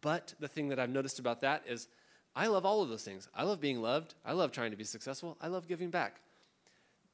But 0.00 0.34
the 0.38 0.48
thing 0.48 0.68
that 0.68 0.78
I've 0.78 0.90
noticed 0.90 1.18
about 1.18 1.40
that 1.40 1.66
is 1.66 1.88
I 2.34 2.48
love 2.48 2.66
all 2.66 2.82
of 2.82 2.88
those 2.88 3.02
things. 3.02 3.28
I 3.34 3.44
love 3.44 3.60
being 3.60 3.80
loved. 3.80 4.14
I 4.24 4.32
love 4.32 4.52
trying 4.52 4.70
to 4.70 4.76
be 4.76 4.84
successful. 4.84 5.36
I 5.40 5.48
love 5.48 5.66
giving 5.66 5.90
back 5.90 6.20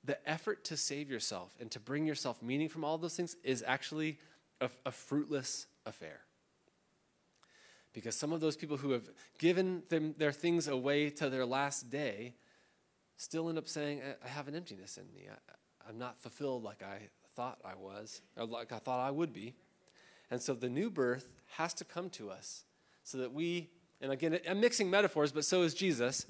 the 0.05 0.29
effort 0.29 0.65
to 0.65 0.77
save 0.77 1.11
yourself 1.11 1.55
and 1.61 1.71
to 1.71 1.81
bring 1.81 2.07
yourself 2.07 2.43
meaning 2.43 2.69
from 2.69 2.85
all 2.85 2.99
those 2.99 3.15
things 3.15 3.37
is 3.45 3.63
actually 3.67 4.19
a, 4.61 4.69
a, 4.85 4.91
fruitless 4.91 5.67
affair. 5.87 6.21
Because 7.93 8.17
some 8.17 8.33
of 8.33 8.41
those 8.41 8.57
people 8.57 8.77
who 8.77 8.91
have 8.93 9.09
given 9.39 9.83
them, 9.91 10.15
their 10.19 10.33
things 10.33 10.67
away 10.67 11.11
to 11.11 11.29
their 11.29 11.47
last 11.47 11.91
day 11.91 12.35
still 13.17 13.49
end 13.49 13.59
up 13.59 13.69
saying, 13.69 14.01
I 14.25 14.29
have 14.29 14.49
an 14.49 14.57
emptiness 14.57 14.99
in 14.99 15.05
me. 15.15 15.29
I, 15.31 15.89
I'm 15.89 15.99
not 15.99 16.19
fulfilled 16.21 16.65
like 16.65 16.83
I 16.83 17.09
thought 17.37 17.59
I 17.65 17.75
was, 17.75 18.23
or 18.37 18.47
like 18.47 18.73
I 18.73 18.79
thought 18.79 19.01
I 19.01 19.11
would 19.11 19.33
be. 19.33 19.55
And 20.31 20.41
so 20.41 20.55
the 20.55 20.69
new 20.69 20.91
birth 20.91 21.29
has 21.57 21.75
to 21.75 21.85
come 21.85 22.09
to 22.11 22.31
us 22.31 22.65
so 23.05 23.19
that 23.19 23.33
we, 23.33 23.69
and 24.01 24.11
again, 24.11 24.39
I'm 24.49 24.61
mixing 24.61 24.91
metaphors, 24.91 25.31
but 25.33 25.45
so 25.45 25.63
is 25.63 25.75
Jesus. 25.75 26.27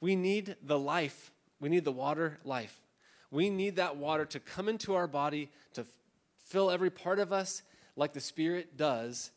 We 0.00 0.14
need 0.14 0.56
the 0.62 0.78
life, 0.78 1.32
we 1.60 1.68
need 1.68 1.84
the 1.84 1.92
water 1.92 2.38
life 2.44 2.80
we 3.30 3.50
need 3.50 3.76
that 3.76 3.96
water 3.96 4.24
to 4.26 4.40
come 4.40 4.68
into 4.68 4.94
our 4.94 5.06
body, 5.06 5.50
to 5.74 5.84
fill 6.46 6.70
every 6.70 6.90
part 6.90 7.18
of 7.18 7.32
us 7.32 7.62
like 7.96 8.12
the 8.12 8.20
Spirit 8.20 8.76
does. 8.76 9.30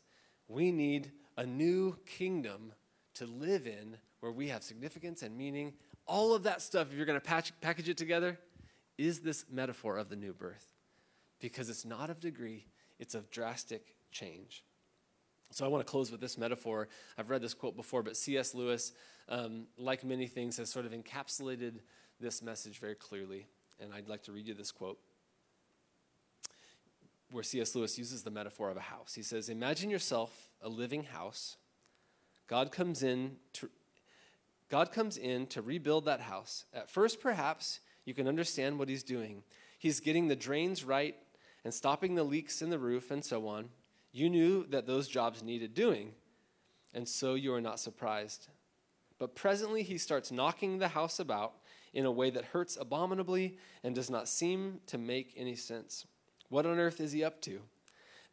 We 0.48 0.72
need 0.72 1.10
a 1.36 1.44
new 1.44 1.96
kingdom 2.06 2.72
to 3.14 3.26
live 3.26 3.66
in 3.66 3.96
where 4.20 4.32
we 4.32 4.48
have 4.48 4.62
significance 4.62 5.22
and 5.22 5.36
meaning. 5.36 5.74
All 6.06 6.34
of 6.34 6.44
that 6.44 6.62
stuff, 6.62 6.88
if 6.90 6.96
you're 6.96 7.06
going 7.06 7.20
to 7.20 7.52
package 7.60 7.88
it 7.88 7.96
together, 7.96 8.38
is 8.96 9.20
this 9.20 9.44
metaphor 9.50 9.98
of 9.98 10.08
the 10.08 10.16
new 10.16 10.32
birth. 10.32 10.66
Because 11.40 11.68
it's 11.68 11.84
not 11.84 12.08
of 12.08 12.20
degree, 12.20 12.66
it's 12.98 13.14
of 13.14 13.30
drastic 13.30 13.96
change. 14.10 14.64
So 15.50 15.66
I 15.66 15.68
want 15.68 15.84
to 15.86 15.90
close 15.90 16.10
with 16.10 16.20
this 16.20 16.38
metaphor. 16.38 16.88
I've 17.18 17.28
read 17.28 17.42
this 17.42 17.52
quote 17.52 17.76
before, 17.76 18.02
but 18.02 18.16
C.S. 18.16 18.54
Lewis, 18.54 18.92
um, 19.28 19.66
like 19.76 20.02
many 20.02 20.26
things, 20.26 20.56
has 20.56 20.70
sort 20.70 20.86
of 20.86 20.92
encapsulated 20.92 21.80
this 22.20 22.40
message 22.40 22.78
very 22.78 22.94
clearly 22.94 23.46
and 23.80 23.92
I'd 23.92 24.08
like 24.08 24.22
to 24.24 24.32
read 24.32 24.46
you 24.46 24.54
this 24.54 24.72
quote 24.72 24.98
where 27.30 27.42
C.S. 27.42 27.74
Lewis 27.74 27.98
uses 27.98 28.22
the 28.22 28.30
metaphor 28.30 28.70
of 28.70 28.76
a 28.76 28.80
house. 28.80 29.14
He 29.14 29.22
says, 29.22 29.48
Imagine 29.48 29.90
yourself 29.90 30.50
a 30.60 30.68
living 30.68 31.04
house. 31.04 31.56
God 32.46 32.70
comes 32.70 33.02
in 33.02 33.36
to 33.54 33.70
God 34.68 34.90
comes 34.90 35.18
in 35.18 35.46
to 35.48 35.60
rebuild 35.60 36.06
that 36.06 36.22
house. 36.22 36.64
At 36.72 36.88
first, 36.88 37.20
perhaps, 37.20 37.80
you 38.06 38.14
can 38.14 38.26
understand 38.26 38.78
what 38.78 38.88
he's 38.88 39.02
doing. 39.02 39.42
He's 39.78 40.00
getting 40.00 40.28
the 40.28 40.36
drains 40.36 40.82
right 40.82 41.14
and 41.62 41.74
stopping 41.74 42.14
the 42.14 42.24
leaks 42.24 42.62
in 42.62 42.70
the 42.70 42.78
roof 42.78 43.10
and 43.10 43.22
so 43.22 43.46
on. 43.48 43.68
You 44.12 44.30
knew 44.30 44.64
that 44.70 44.86
those 44.86 45.08
jobs 45.08 45.42
needed 45.42 45.74
doing, 45.74 46.14
and 46.94 47.06
so 47.06 47.34
you 47.34 47.52
are 47.52 47.60
not 47.60 47.80
surprised. 47.80 48.48
But 49.18 49.34
presently, 49.34 49.82
he 49.82 49.98
starts 49.98 50.32
knocking 50.32 50.78
the 50.78 50.88
house 50.88 51.20
about 51.20 51.52
in 51.92 52.06
a 52.06 52.10
way 52.10 52.30
that 52.30 52.46
hurts 52.46 52.76
abominably 52.80 53.58
and 53.82 53.94
does 53.94 54.10
not 54.10 54.28
seem 54.28 54.80
to 54.86 54.98
make 54.98 55.34
any 55.36 55.54
sense. 55.54 56.06
What 56.48 56.66
on 56.66 56.78
earth 56.78 57.00
is 57.00 57.12
he 57.12 57.24
up 57.24 57.40
to? 57.42 57.60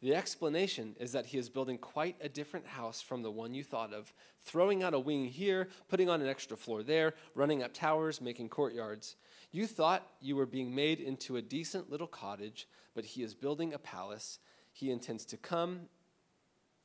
The 0.01 0.15
explanation 0.15 0.95
is 0.97 1.11
that 1.11 1.27
he 1.27 1.37
is 1.37 1.49
building 1.49 1.77
quite 1.77 2.15
a 2.21 2.29
different 2.29 2.65
house 2.65 3.01
from 3.01 3.21
the 3.21 3.31
one 3.31 3.53
you 3.53 3.65
thought 3.65 3.93
of, 3.93 4.13
throwing 4.41 4.81
out 4.81 4.93
a 4.93 4.99
wing 4.99 5.25
here, 5.25 5.67
putting 5.89 6.09
on 6.09 6.21
an 6.21 6.27
extra 6.27 6.55
floor 6.55 6.83
there, 6.83 7.15
running 7.35 7.63
up 7.63 7.73
towers, 7.73 8.21
making 8.21 8.47
courtyards. 8.47 9.17
You 9.51 9.67
thought 9.67 10.07
you 10.21 10.37
were 10.37 10.45
being 10.45 10.73
made 10.73 11.01
into 11.01 11.35
a 11.35 11.41
decent 11.41 11.91
little 11.91 12.07
cottage, 12.07 12.65
but 12.95 13.03
he 13.03 13.23
is 13.23 13.33
building 13.33 13.73
a 13.73 13.79
palace. 13.79 14.39
He 14.71 14.89
intends 14.89 15.25
to 15.25 15.37
come 15.37 15.81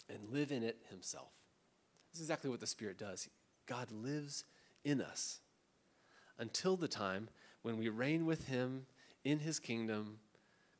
and 0.08 0.30
live 0.30 0.50
in 0.50 0.64
it 0.64 0.78
himself. 0.90 1.30
This 2.10 2.20
is 2.20 2.26
exactly 2.26 2.50
what 2.50 2.60
the 2.60 2.66
Spirit 2.66 2.98
does. 2.98 3.28
God 3.66 3.92
lives 3.92 4.44
in 4.84 5.00
us 5.00 5.40
until 6.38 6.76
the 6.76 6.88
time 6.88 7.28
when 7.62 7.78
we 7.78 7.88
reign 7.88 8.26
with 8.26 8.46
him 8.48 8.86
in 9.24 9.38
his 9.38 9.58
kingdom 9.58 10.18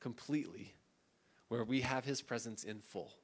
completely, 0.00 0.74
where 1.48 1.64
we 1.64 1.80
have 1.80 2.04
his 2.04 2.20
presence 2.20 2.64
in 2.64 2.80
full. 2.80 3.14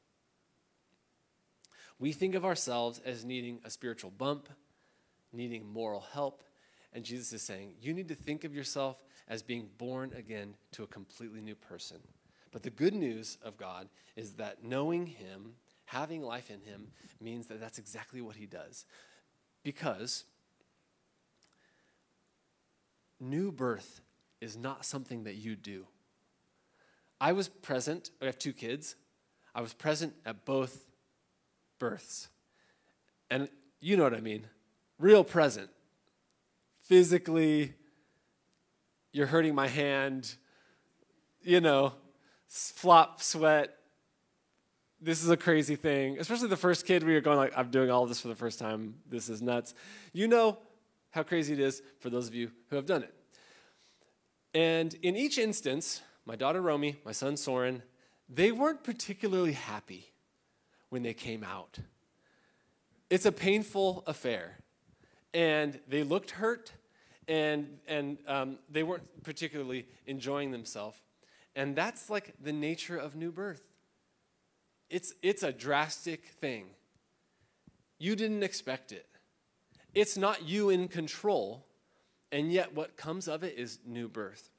We 1.98 2.12
think 2.12 2.34
of 2.34 2.44
ourselves 2.44 3.00
as 3.04 3.24
needing 3.24 3.60
a 3.64 3.70
spiritual 3.70 4.10
bump, 4.10 4.48
needing 5.32 5.70
moral 5.70 6.06
help, 6.12 6.42
and 6.92 7.04
Jesus 7.04 7.32
is 7.32 7.42
saying, 7.42 7.74
You 7.80 7.92
need 7.92 8.08
to 8.08 8.14
think 8.14 8.44
of 8.44 8.54
yourself 8.54 9.04
as 9.28 9.42
being 9.42 9.68
born 9.78 10.12
again 10.16 10.54
to 10.72 10.82
a 10.82 10.88
completely 10.88 11.40
new 11.40 11.54
person. 11.54 11.98
But 12.52 12.62
the 12.62 12.70
good 12.70 12.94
news 12.94 13.38
of 13.42 13.56
God 13.56 13.88
is 14.16 14.32
that 14.34 14.64
knowing 14.64 15.06
Him, 15.06 15.52
having 15.84 16.22
life 16.22 16.50
in 16.50 16.60
Him, 16.60 16.88
means 17.20 17.46
that 17.46 17.60
that's 17.60 17.78
exactly 17.78 18.20
what 18.20 18.36
He 18.36 18.46
does. 18.46 18.86
Because 19.62 20.24
new 23.20 23.52
birth 23.52 24.00
is 24.40 24.56
not 24.56 24.84
something 24.84 25.24
that 25.24 25.34
you 25.34 25.54
do. 25.56 25.86
I 27.20 27.32
was 27.32 27.48
present, 27.48 28.10
I 28.22 28.26
have 28.26 28.38
two 28.38 28.52
kids. 28.52 28.96
I 29.54 29.60
was 29.60 29.74
present 29.74 30.14
at 30.24 30.44
both 30.44 30.86
births. 31.78 32.28
And 33.30 33.48
you 33.80 33.96
know 33.96 34.04
what 34.04 34.14
I 34.14 34.20
mean 34.20 34.46
real 34.98 35.24
present. 35.24 35.70
Physically, 36.82 37.72
you're 39.12 39.26
hurting 39.26 39.54
my 39.54 39.66
hand, 39.66 40.34
you 41.42 41.60
know, 41.60 41.94
flop, 42.48 43.22
sweat. 43.22 43.76
This 45.00 45.22
is 45.22 45.30
a 45.30 45.36
crazy 45.36 45.76
thing, 45.76 46.18
especially 46.18 46.48
the 46.48 46.56
first 46.56 46.84
kid 46.84 47.02
where 47.02 47.12
you're 47.12 47.22
going 47.22 47.38
like, 47.38 47.56
I'm 47.56 47.70
doing 47.70 47.90
all 47.90 48.04
this 48.06 48.20
for 48.20 48.28
the 48.28 48.34
first 48.34 48.58
time. 48.58 48.96
This 49.08 49.30
is 49.30 49.40
nuts. 49.40 49.74
You 50.12 50.28
know 50.28 50.58
how 51.10 51.22
crazy 51.22 51.52
it 51.52 51.60
is 51.60 51.82
for 51.98 52.10
those 52.10 52.28
of 52.28 52.34
you 52.34 52.50
who 52.68 52.76
have 52.76 52.86
done 52.86 53.02
it. 53.02 53.14
And 54.54 54.94
in 55.02 55.16
each 55.16 55.38
instance, 55.38 56.00
my 56.24 56.36
daughter 56.36 56.60
Romy, 56.60 56.96
my 57.04 57.12
son 57.12 57.36
Soren, 57.36 57.82
they 58.28 58.52
weren't 58.52 58.84
particularly 58.84 59.52
happy 59.52 60.12
when 60.88 61.02
they 61.02 61.14
came 61.14 61.44
out. 61.44 61.78
It's 63.08 63.26
a 63.26 63.32
painful 63.32 64.04
affair. 64.06 64.58
And 65.32 65.80
they 65.88 66.02
looked 66.02 66.32
hurt, 66.32 66.72
and, 67.28 67.78
and 67.86 68.18
um, 68.26 68.58
they 68.68 68.82
weren't 68.82 69.22
particularly 69.22 69.86
enjoying 70.06 70.50
themselves. 70.50 71.00
And 71.54 71.74
that's 71.74 72.10
like 72.10 72.34
the 72.40 72.52
nature 72.52 72.96
of 72.96 73.16
new 73.16 73.32
birth. 73.32 73.62
It's, 74.88 75.12
it's 75.22 75.42
a 75.42 75.52
drastic 75.52 76.26
thing. 76.40 76.66
You 77.98 78.16
didn't 78.16 78.42
expect 78.42 78.92
it. 78.92 79.06
It's 79.94 80.16
not 80.16 80.46
you 80.46 80.70
in 80.70 80.88
control, 80.88 81.66
and 82.30 82.52
yet 82.52 82.74
what 82.74 82.96
comes 82.96 83.28
of 83.28 83.42
it 83.42 83.58
is 83.58 83.78
new 83.84 84.08
birth. 84.08 84.50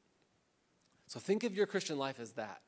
So 1.08 1.20
think 1.20 1.44
of 1.44 1.54
your 1.56 1.66
Christian 1.66 1.98
life 1.98 2.20
as 2.20 2.32
that. 2.34 2.62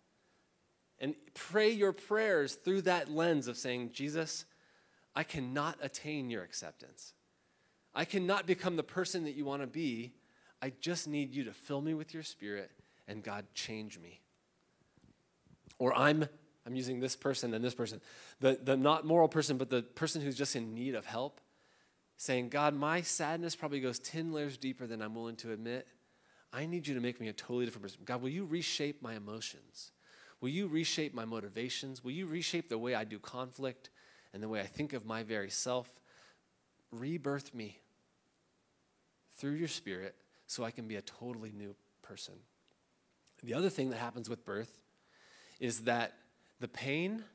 And 0.99 1.15
pray 1.33 1.71
your 1.71 1.91
prayers 1.91 2.55
through 2.55 2.83
that 2.83 3.11
lens 3.11 3.47
of 3.47 3.57
saying, 3.57 3.91
Jesus, 3.93 4.45
I 5.15 5.23
cannot 5.23 5.77
attain 5.81 6.29
your 6.29 6.43
acceptance. 6.43 7.13
I 7.93 8.05
cannot 8.05 8.47
become 8.47 8.75
the 8.75 8.83
person 8.83 9.23
that 9.25 9.35
you 9.35 9.45
want 9.45 9.61
to 9.61 9.67
be. 9.67 10.13
I 10.61 10.71
just 10.79 11.07
need 11.07 11.33
you 11.33 11.43
to 11.45 11.53
fill 11.53 11.81
me 11.81 11.93
with 11.93 12.13
your 12.13 12.23
spirit 12.23 12.71
and 13.07 13.23
God 13.23 13.45
change 13.53 13.99
me. 13.99 14.21
Or 15.77 15.93
I'm 15.93 16.27
I'm 16.65 16.75
using 16.75 16.99
this 16.99 17.15
person 17.15 17.53
and 17.53 17.63
this 17.63 17.75
person, 17.75 17.99
the, 18.39 18.57
the 18.61 18.77
not 18.77 19.05
moral 19.05 19.27
person, 19.27 19.57
but 19.57 19.69
the 19.69 19.81
person 19.81 20.21
who's 20.21 20.37
just 20.37 20.55
in 20.55 20.73
need 20.73 20.95
of 20.95 21.05
help, 21.05 21.41
saying, 22.23 22.47
God, 22.47 22.73
my 22.73 23.01
sadness 23.01 23.53
probably 23.53 23.81
goes 23.81 23.99
10 23.99 24.31
layers 24.31 24.55
deeper 24.55 24.87
than 24.87 25.01
I'm 25.01 25.13
willing 25.13 25.35
to 25.37 25.51
admit. 25.51 25.85
I 26.53 26.65
need 26.65 26.87
you 26.87 26.95
to 26.95 27.01
make 27.01 27.19
me 27.19 27.27
a 27.27 27.33
totally 27.33 27.65
different 27.65 27.83
person. 27.83 27.99
God, 28.05 28.21
will 28.21 28.29
you 28.29 28.45
reshape 28.45 29.01
my 29.01 29.15
emotions? 29.15 29.91
Will 30.39 30.47
you 30.47 30.67
reshape 30.67 31.13
my 31.13 31.25
motivations? 31.25 32.01
Will 32.01 32.11
you 32.11 32.25
reshape 32.25 32.69
the 32.69 32.77
way 32.77 32.95
I 32.95 33.03
do 33.03 33.19
conflict 33.19 33.89
and 34.33 34.41
the 34.41 34.47
way 34.47 34.61
I 34.61 34.65
think 34.65 34.93
of 34.93 35.05
my 35.05 35.23
very 35.23 35.49
self? 35.49 35.91
Rebirth 36.91 37.53
me 37.53 37.77
through 39.35 39.55
your 39.55 39.67
spirit 39.67 40.15
so 40.47 40.63
I 40.63 40.71
can 40.71 40.87
be 40.87 40.95
a 40.95 41.01
totally 41.01 41.51
new 41.51 41.75
person. 42.03 42.35
The 43.43 43.53
other 43.53 43.69
thing 43.69 43.89
that 43.89 43.97
happens 43.97 44.29
with 44.29 44.45
birth 44.45 44.79
is 45.59 45.81
that 45.81 46.13
the 46.61 46.69
pain 46.69 47.25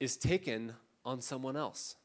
is 0.00 0.18
taken 0.18 0.74
on 1.02 1.22
someone 1.22 1.56
else. 1.56 1.96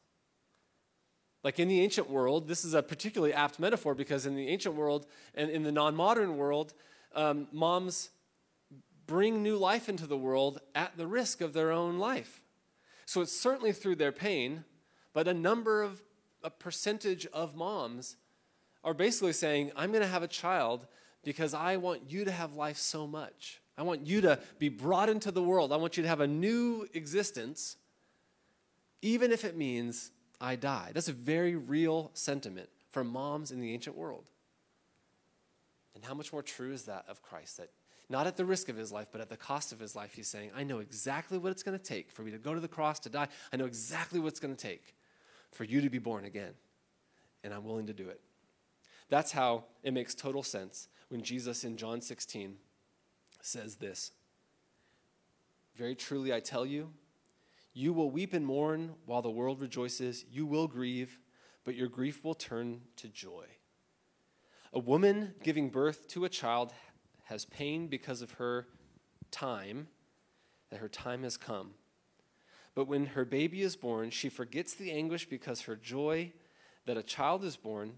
Like 1.42 1.58
in 1.58 1.68
the 1.68 1.80
ancient 1.80 2.10
world, 2.10 2.48
this 2.48 2.64
is 2.64 2.74
a 2.74 2.82
particularly 2.82 3.32
apt 3.32 3.58
metaphor 3.58 3.94
because 3.94 4.26
in 4.26 4.34
the 4.34 4.48
ancient 4.48 4.74
world 4.74 5.06
and 5.34 5.50
in 5.50 5.62
the 5.62 5.72
non 5.72 5.94
modern 5.94 6.36
world, 6.36 6.74
um, 7.14 7.48
moms 7.52 8.10
bring 9.06 9.42
new 9.42 9.56
life 9.56 9.88
into 9.88 10.06
the 10.06 10.16
world 10.16 10.60
at 10.74 10.96
the 10.96 11.06
risk 11.06 11.40
of 11.40 11.52
their 11.52 11.72
own 11.72 11.98
life. 11.98 12.40
So 13.06 13.22
it's 13.22 13.38
certainly 13.38 13.72
through 13.72 13.96
their 13.96 14.12
pain, 14.12 14.64
but 15.12 15.26
a 15.26 15.34
number 15.34 15.82
of, 15.82 16.02
a 16.44 16.50
percentage 16.50 17.26
of 17.26 17.56
moms 17.56 18.16
are 18.84 18.94
basically 18.94 19.32
saying, 19.32 19.72
I'm 19.76 19.90
going 19.90 20.04
to 20.04 20.08
have 20.08 20.22
a 20.22 20.28
child 20.28 20.86
because 21.24 21.54
I 21.54 21.76
want 21.76 22.10
you 22.10 22.24
to 22.24 22.30
have 22.30 22.54
life 22.54 22.76
so 22.76 23.06
much. 23.06 23.60
I 23.76 23.82
want 23.82 24.06
you 24.06 24.20
to 24.22 24.38
be 24.58 24.68
brought 24.68 25.08
into 25.08 25.30
the 25.30 25.42
world. 25.42 25.72
I 25.72 25.76
want 25.76 25.96
you 25.96 26.02
to 26.02 26.08
have 26.08 26.20
a 26.20 26.26
new 26.26 26.86
existence, 26.94 27.76
even 29.02 29.32
if 29.32 29.44
it 29.44 29.56
means 29.56 30.12
I 30.40 30.56
die. 30.56 30.90
That's 30.94 31.08
a 31.08 31.12
very 31.12 31.54
real 31.54 32.10
sentiment 32.14 32.68
for 32.90 33.04
moms 33.04 33.50
in 33.50 33.60
the 33.60 33.72
ancient 33.72 33.96
world. 33.96 34.24
And 35.94 36.04
how 36.04 36.14
much 36.14 36.32
more 36.32 36.42
true 36.42 36.72
is 36.72 36.84
that 36.84 37.04
of 37.08 37.22
Christ? 37.22 37.58
That 37.58 37.70
not 38.08 38.26
at 38.26 38.36
the 38.36 38.44
risk 38.44 38.68
of 38.68 38.76
his 38.76 38.90
life, 38.90 39.08
but 39.12 39.20
at 39.20 39.28
the 39.28 39.36
cost 39.36 39.72
of 39.72 39.78
his 39.78 39.94
life, 39.94 40.14
he's 40.14 40.26
saying, 40.26 40.50
I 40.56 40.64
know 40.64 40.80
exactly 40.80 41.38
what 41.38 41.52
it's 41.52 41.62
going 41.62 41.78
to 41.78 41.84
take 41.84 42.10
for 42.10 42.22
me 42.22 42.32
to 42.32 42.38
go 42.38 42.54
to 42.54 42.60
the 42.60 42.68
cross 42.68 42.98
to 43.00 43.08
die. 43.08 43.28
I 43.52 43.56
know 43.56 43.66
exactly 43.66 44.18
what 44.18 44.28
it's 44.28 44.40
going 44.40 44.54
to 44.54 44.60
take 44.60 44.96
for 45.52 45.62
you 45.62 45.80
to 45.80 45.88
be 45.88 45.98
born 45.98 46.24
again. 46.24 46.52
And 47.44 47.54
I'm 47.54 47.64
willing 47.64 47.86
to 47.86 47.92
do 47.92 48.08
it. 48.08 48.20
That's 49.10 49.30
how 49.30 49.64
it 49.82 49.92
makes 49.92 50.14
total 50.14 50.42
sense 50.42 50.88
when 51.08 51.22
Jesus 51.22 51.62
in 51.62 51.76
John 51.76 52.00
16 52.00 52.56
says 53.42 53.76
this 53.76 54.10
Very 55.76 55.94
truly, 55.94 56.34
I 56.34 56.40
tell 56.40 56.66
you, 56.66 56.90
you 57.72 57.92
will 57.92 58.10
weep 58.10 58.32
and 58.32 58.44
mourn 58.44 58.94
while 59.06 59.22
the 59.22 59.30
world 59.30 59.60
rejoices. 59.60 60.24
You 60.30 60.46
will 60.46 60.66
grieve, 60.66 61.18
but 61.64 61.74
your 61.74 61.88
grief 61.88 62.24
will 62.24 62.34
turn 62.34 62.82
to 62.96 63.08
joy. 63.08 63.46
A 64.72 64.78
woman 64.78 65.34
giving 65.42 65.68
birth 65.68 66.08
to 66.08 66.24
a 66.24 66.28
child 66.28 66.72
has 67.24 67.44
pain 67.44 67.86
because 67.86 68.22
of 68.22 68.32
her 68.32 68.66
time, 69.30 69.88
that 70.70 70.80
her 70.80 70.88
time 70.88 71.22
has 71.22 71.36
come. 71.36 71.72
But 72.74 72.86
when 72.86 73.06
her 73.06 73.24
baby 73.24 73.62
is 73.62 73.76
born, 73.76 74.10
she 74.10 74.28
forgets 74.28 74.74
the 74.74 74.92
anguish 74.92 75.28
because 75.28 75.62
her 75.62 75.76
joy 75.76 76.32
that 76.86 76.96
a 76.96 77.02
child 77.02 77.44
is 77.44 77.56
born, 77.56 77.94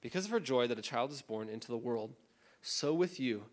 because 0.00 0.24
of 0.24 0.30
her 0.30 0.40
joy 0.40 0.66
that 0.66 0.78
a 0.78 0.82
child 0.82 1.12
is 1.12 1.22
born 1.22 1.48
into 1.48 1.68
the 1.68 1.76
world. 1.76 2.14
So 2.62 2.92
with 2.92 3.20
you, 3.20 3.44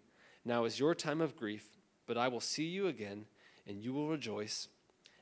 now 0.43 0.65
is 0.65 0.79
your 0.79 0.95
time 0.95 1.21
of 1.21 1.35
grief, 1.35 1.77
but 2.07 2.17
I 2.17 2.27
will 2.27 2.39
see 2.39 2.65
you 2.65 2.87
again, 2.87 3.25
and 3.67 3.81
you 3.81 3.93
will 3.93 4.07
rejoice, 4.07 4.69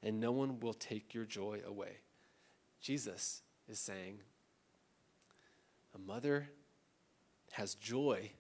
and 0.04 0.20
no 0.20 0.32
one 0.32 0.60
will 0.60 0.74
take 0.74 1.14
your 1.14 1.26
joy 1.26 1.62
away. 1.66 1.98
Jesus 2.82 3.42
is 3.70 3.80
saying, 3.80 4.20
a 5.96 6.00
mother 6.00 6.50
has 7.54 7.76
joy 7.76 8.32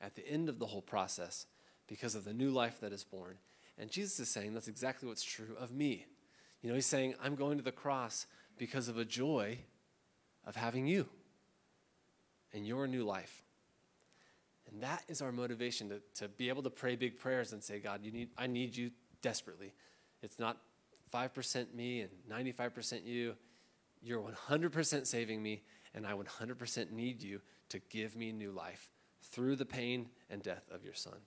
at 0.00 0.14
the 0.14 0.28
end 0.28 0.48
of 0.48 0.58
the 0.58 0.66
whole 0.66 0.82
process 0.82 1.46
because 1.86 2.14
of 2.14 2.24
the 2.24 2.34
new 2.34 2.50
life 2.50 2.80
that 2.80 2.92
is 2.92 3.04
born. 3.04 3.38
And 3.78 3.90
Jesus 3.90 4.20
is 4.20 4.28
saying 4.28 4.52
that's 4.52 4.68
exactly 4.68 5.08
what's 5.08 5.24
true 5.24 5.56
of 5.58 5.72
me. 5.72 6.04
You 6.60 6.68
know, 6.68 6.74
he's 6.74 6.86
saying, 6.86 7.14
I'm 7.22 7.36
going 7.36 7.56
to 7.56 7.64
the 7.64 7.72
cross 7.72 8.26
because 8.58 8.88
of 8.88 8.98
a 8.98 9.04
joy 9.04 9.58
of 10.44 10.56
having 10.56 10.86
you 10.86 11.06
and 12.52 12.66
your 12.66 12.86
new 12.86 13.04
life. 13.04 13.42
And 14.70 14.82
that 14.82 15.04
is 15.08 15.22
our 15.22 15.32
motivation 15.32 15.88
to, 15.88 16.00
to 16.16 16.28
be 16.28 16.48
able 16.48 16.62
to 16.64 16.70
pray 16.70 16.96
big 16.96 17.18
prayers 17.18 17.52
and 17.52 17.62
say, 17.62 17.78
God, 17.78 18.00
you 18.02 18.10
need, 18.10 18.28
I 18.36 18.48
need 18.48 18.76
you 18.76 18.90
desperately. 19.22 19.72
It's 20.22 20.38
not 20.38 20.58
5% 21.08 21.74
me 21.74 22.02
and 22.02 22.10
95% 22.30 23.04
you. 23.04 23.34
You're 24.02 24.22
100% 24.48 25.06
saving 25.06 25.42
me, 25.42 25.62
and 25.94 26.06
I 26.06 26.12
100% 26.12 26.92
need 26.92 27.22
you 27.22 27.40
to 27.70 27.78
give 27.90 28.16
me 28.16 28.32
new 28.32 28.52
life 28.52 28.90
through 29.22 29.56
the 29.56 29.66
pain 29.66 30.08
and 30.30 30.42
death 30.42 30.64
of 30.70 30.84
your 30.84 30.94
son. 30.94 31.18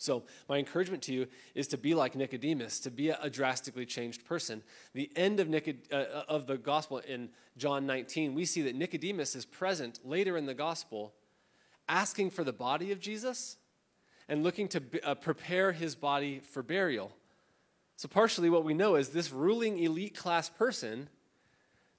So, 0.00 0.22
my 0.48 0.58
encouragement 0.58 1.02
to 1.04 1.12
you 1.12 1.26
is 1.56 1.66
to 1.68 1.76
be 1.76 1.92
like 1.92 2.14
Nicodemus, 2.14 2.78
to 2.80 2.90
be 2.90 3.08
a, 3.08 3.28
drastically 3.28 3.84
changed 3.84 4.24
person. 4.24 4.62
The 4.94 5.10
end 5.16 5.40
of, 5.40 5.48
Nicod- 5.48 5.92
uh, 5.92 6.22
of 6.28 6.46
the 6.46 6.56
gospel 6.56 6.98
in 6.98 7.30
John 7.56 7.84
19, 7.84 8.32
we 8.32 8.44
see 8.44 8.62
that 8.62 8.76
Nicodemus 8.76 9.34
is 9.34 9.44
present 9.44 9.98
later 10.04 10.36
in 10.36 10.46
the 10.46 10.54
gospel, 10.54 11.14
asking 11.88 12.30
for 12.30 12.44
the 12.44 12.52
body 12.52 12.92
of 12.92 13.00
Jesus 13.00 13.56
and 14.28 14.44
looking 14.44 14.68
to 14.68 14.82
uh, 15.02 15.16
prepare 15.16 15.72
his 15.72 15.96
body 15.96 16.38
for 16.38 16.62
burial. 16.62 17.10
So, 17.98 18.06
partially 18.06 18.48
what 18.48 18.62
we 18.62 18.74
know 18.74 18.94
is 18.94 19.08
this 19.08 19.32
ruling 19.32 19.82
elite 19.82 20.16
class 20.16 20.48
person, 20.48 21.08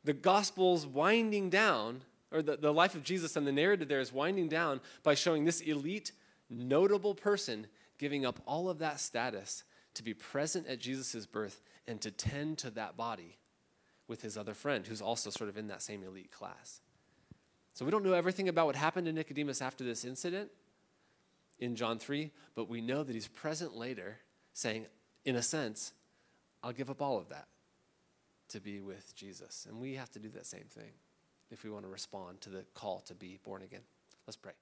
the 0.06 0.14
gospel's 0.14 0.88
winding 0.88 1.50
down 1.50 2.04
or 2.32 2.42
the, 2.42 2.56
the 2.56 2.72
life 2.72 2.96
of 2.96 3.04
Jesus 3.04 3.36
and 3.36 3.46
the 3.46 3.52
narrative 3.52 3.90
there 3.90 4.00
is 4.00 4.14
winding 4.14 4.48
down 4.48 4.80
by 5.04 5.14
showing 5.14 5.44
this 5.44 5.60
elite, 5.60 6.14
notable 6.50 7.14
person 7.14 7.68
giving 7.98 8.26
up 8.26 8.40
all 8.46 8.70
of 8.70 8.80
that 8.80 9.02
status 9.02 9.66
to 9.94 10.02
be 10.02 10.14
present 10.14 10.68
at 10.68 10.80
Jesus' 10.80 11.26
birth 11.26 11.62
and 11.86 12.00
to 12.00 12.12
tend 12.12 12.60
to 12.60 12.70
that 12.70 12.96
body 12.96 13.38
with 14.08 14.22
his 14.22 14.38
other 14.38 14.54
friend 14.54 14.88
who's 14.88 15.02
also 15.02 15.30
sort 15.30 15.50
of 15.50 15.58
in 15.58 15.68
that 15.68 15.82
same 15.82 16.02
elite 16.04 16.32
class. 16.32 16.80
So 17.74 17.84
we 17.84 17.92
don't 17.92 18.06
know 18.06 18.14
everything 18.14 18.48
about 18.48 18.68
what 18.68 18.78
happened 18.78 19.06
to 19.08 19.12
Nicodemus 19.12 19.62
after 19.62 19.84
this 19.84 20.06
incident 20.06 20.50
in 21.60 21.76
John 21.76 22.00
3, 22.00 22.32
but 22.56 22.70
we 22.70 22.80
know 22.80 23.04
that 23.04 23.14
he's 23.14 23.28
present 23.28 23.76
later 23.76 24.20
saying, 24.54 24.86
in 25.26 25.36
a 25.36 25.42
sense, 25.42 25.94
I'll 26.64 26.74
give 26.74 26.90
up 26.90 27.02
all 27.02 27.18
of 27.18 27.30
that 27.30 27.48
to 28.50 28.60
be 28.60 28.82
with 28.82 29.16
Jesus. 29.16 29.68
And 29.70 29.80
we 29.80 29.96
have 29.96 30.12
to 30.12 30.20
do 30.20 30.30
that 30.30 30.46
same 30.46 30.66
thing 30.70 30.92
if 31.52 31.64
we 31.64 31.70
want 31.70 31.86
to 31.86 31.90
respond 31.90 32.42
to 32.42 32.50
the 32.50 32.66
call 32.74 33.02
to 33.02 33.16
be 33.16 33.40
born 33.44 33.62
again. 33.62 33.82
Let's 34.28 34.38
pray. 34.38 34.54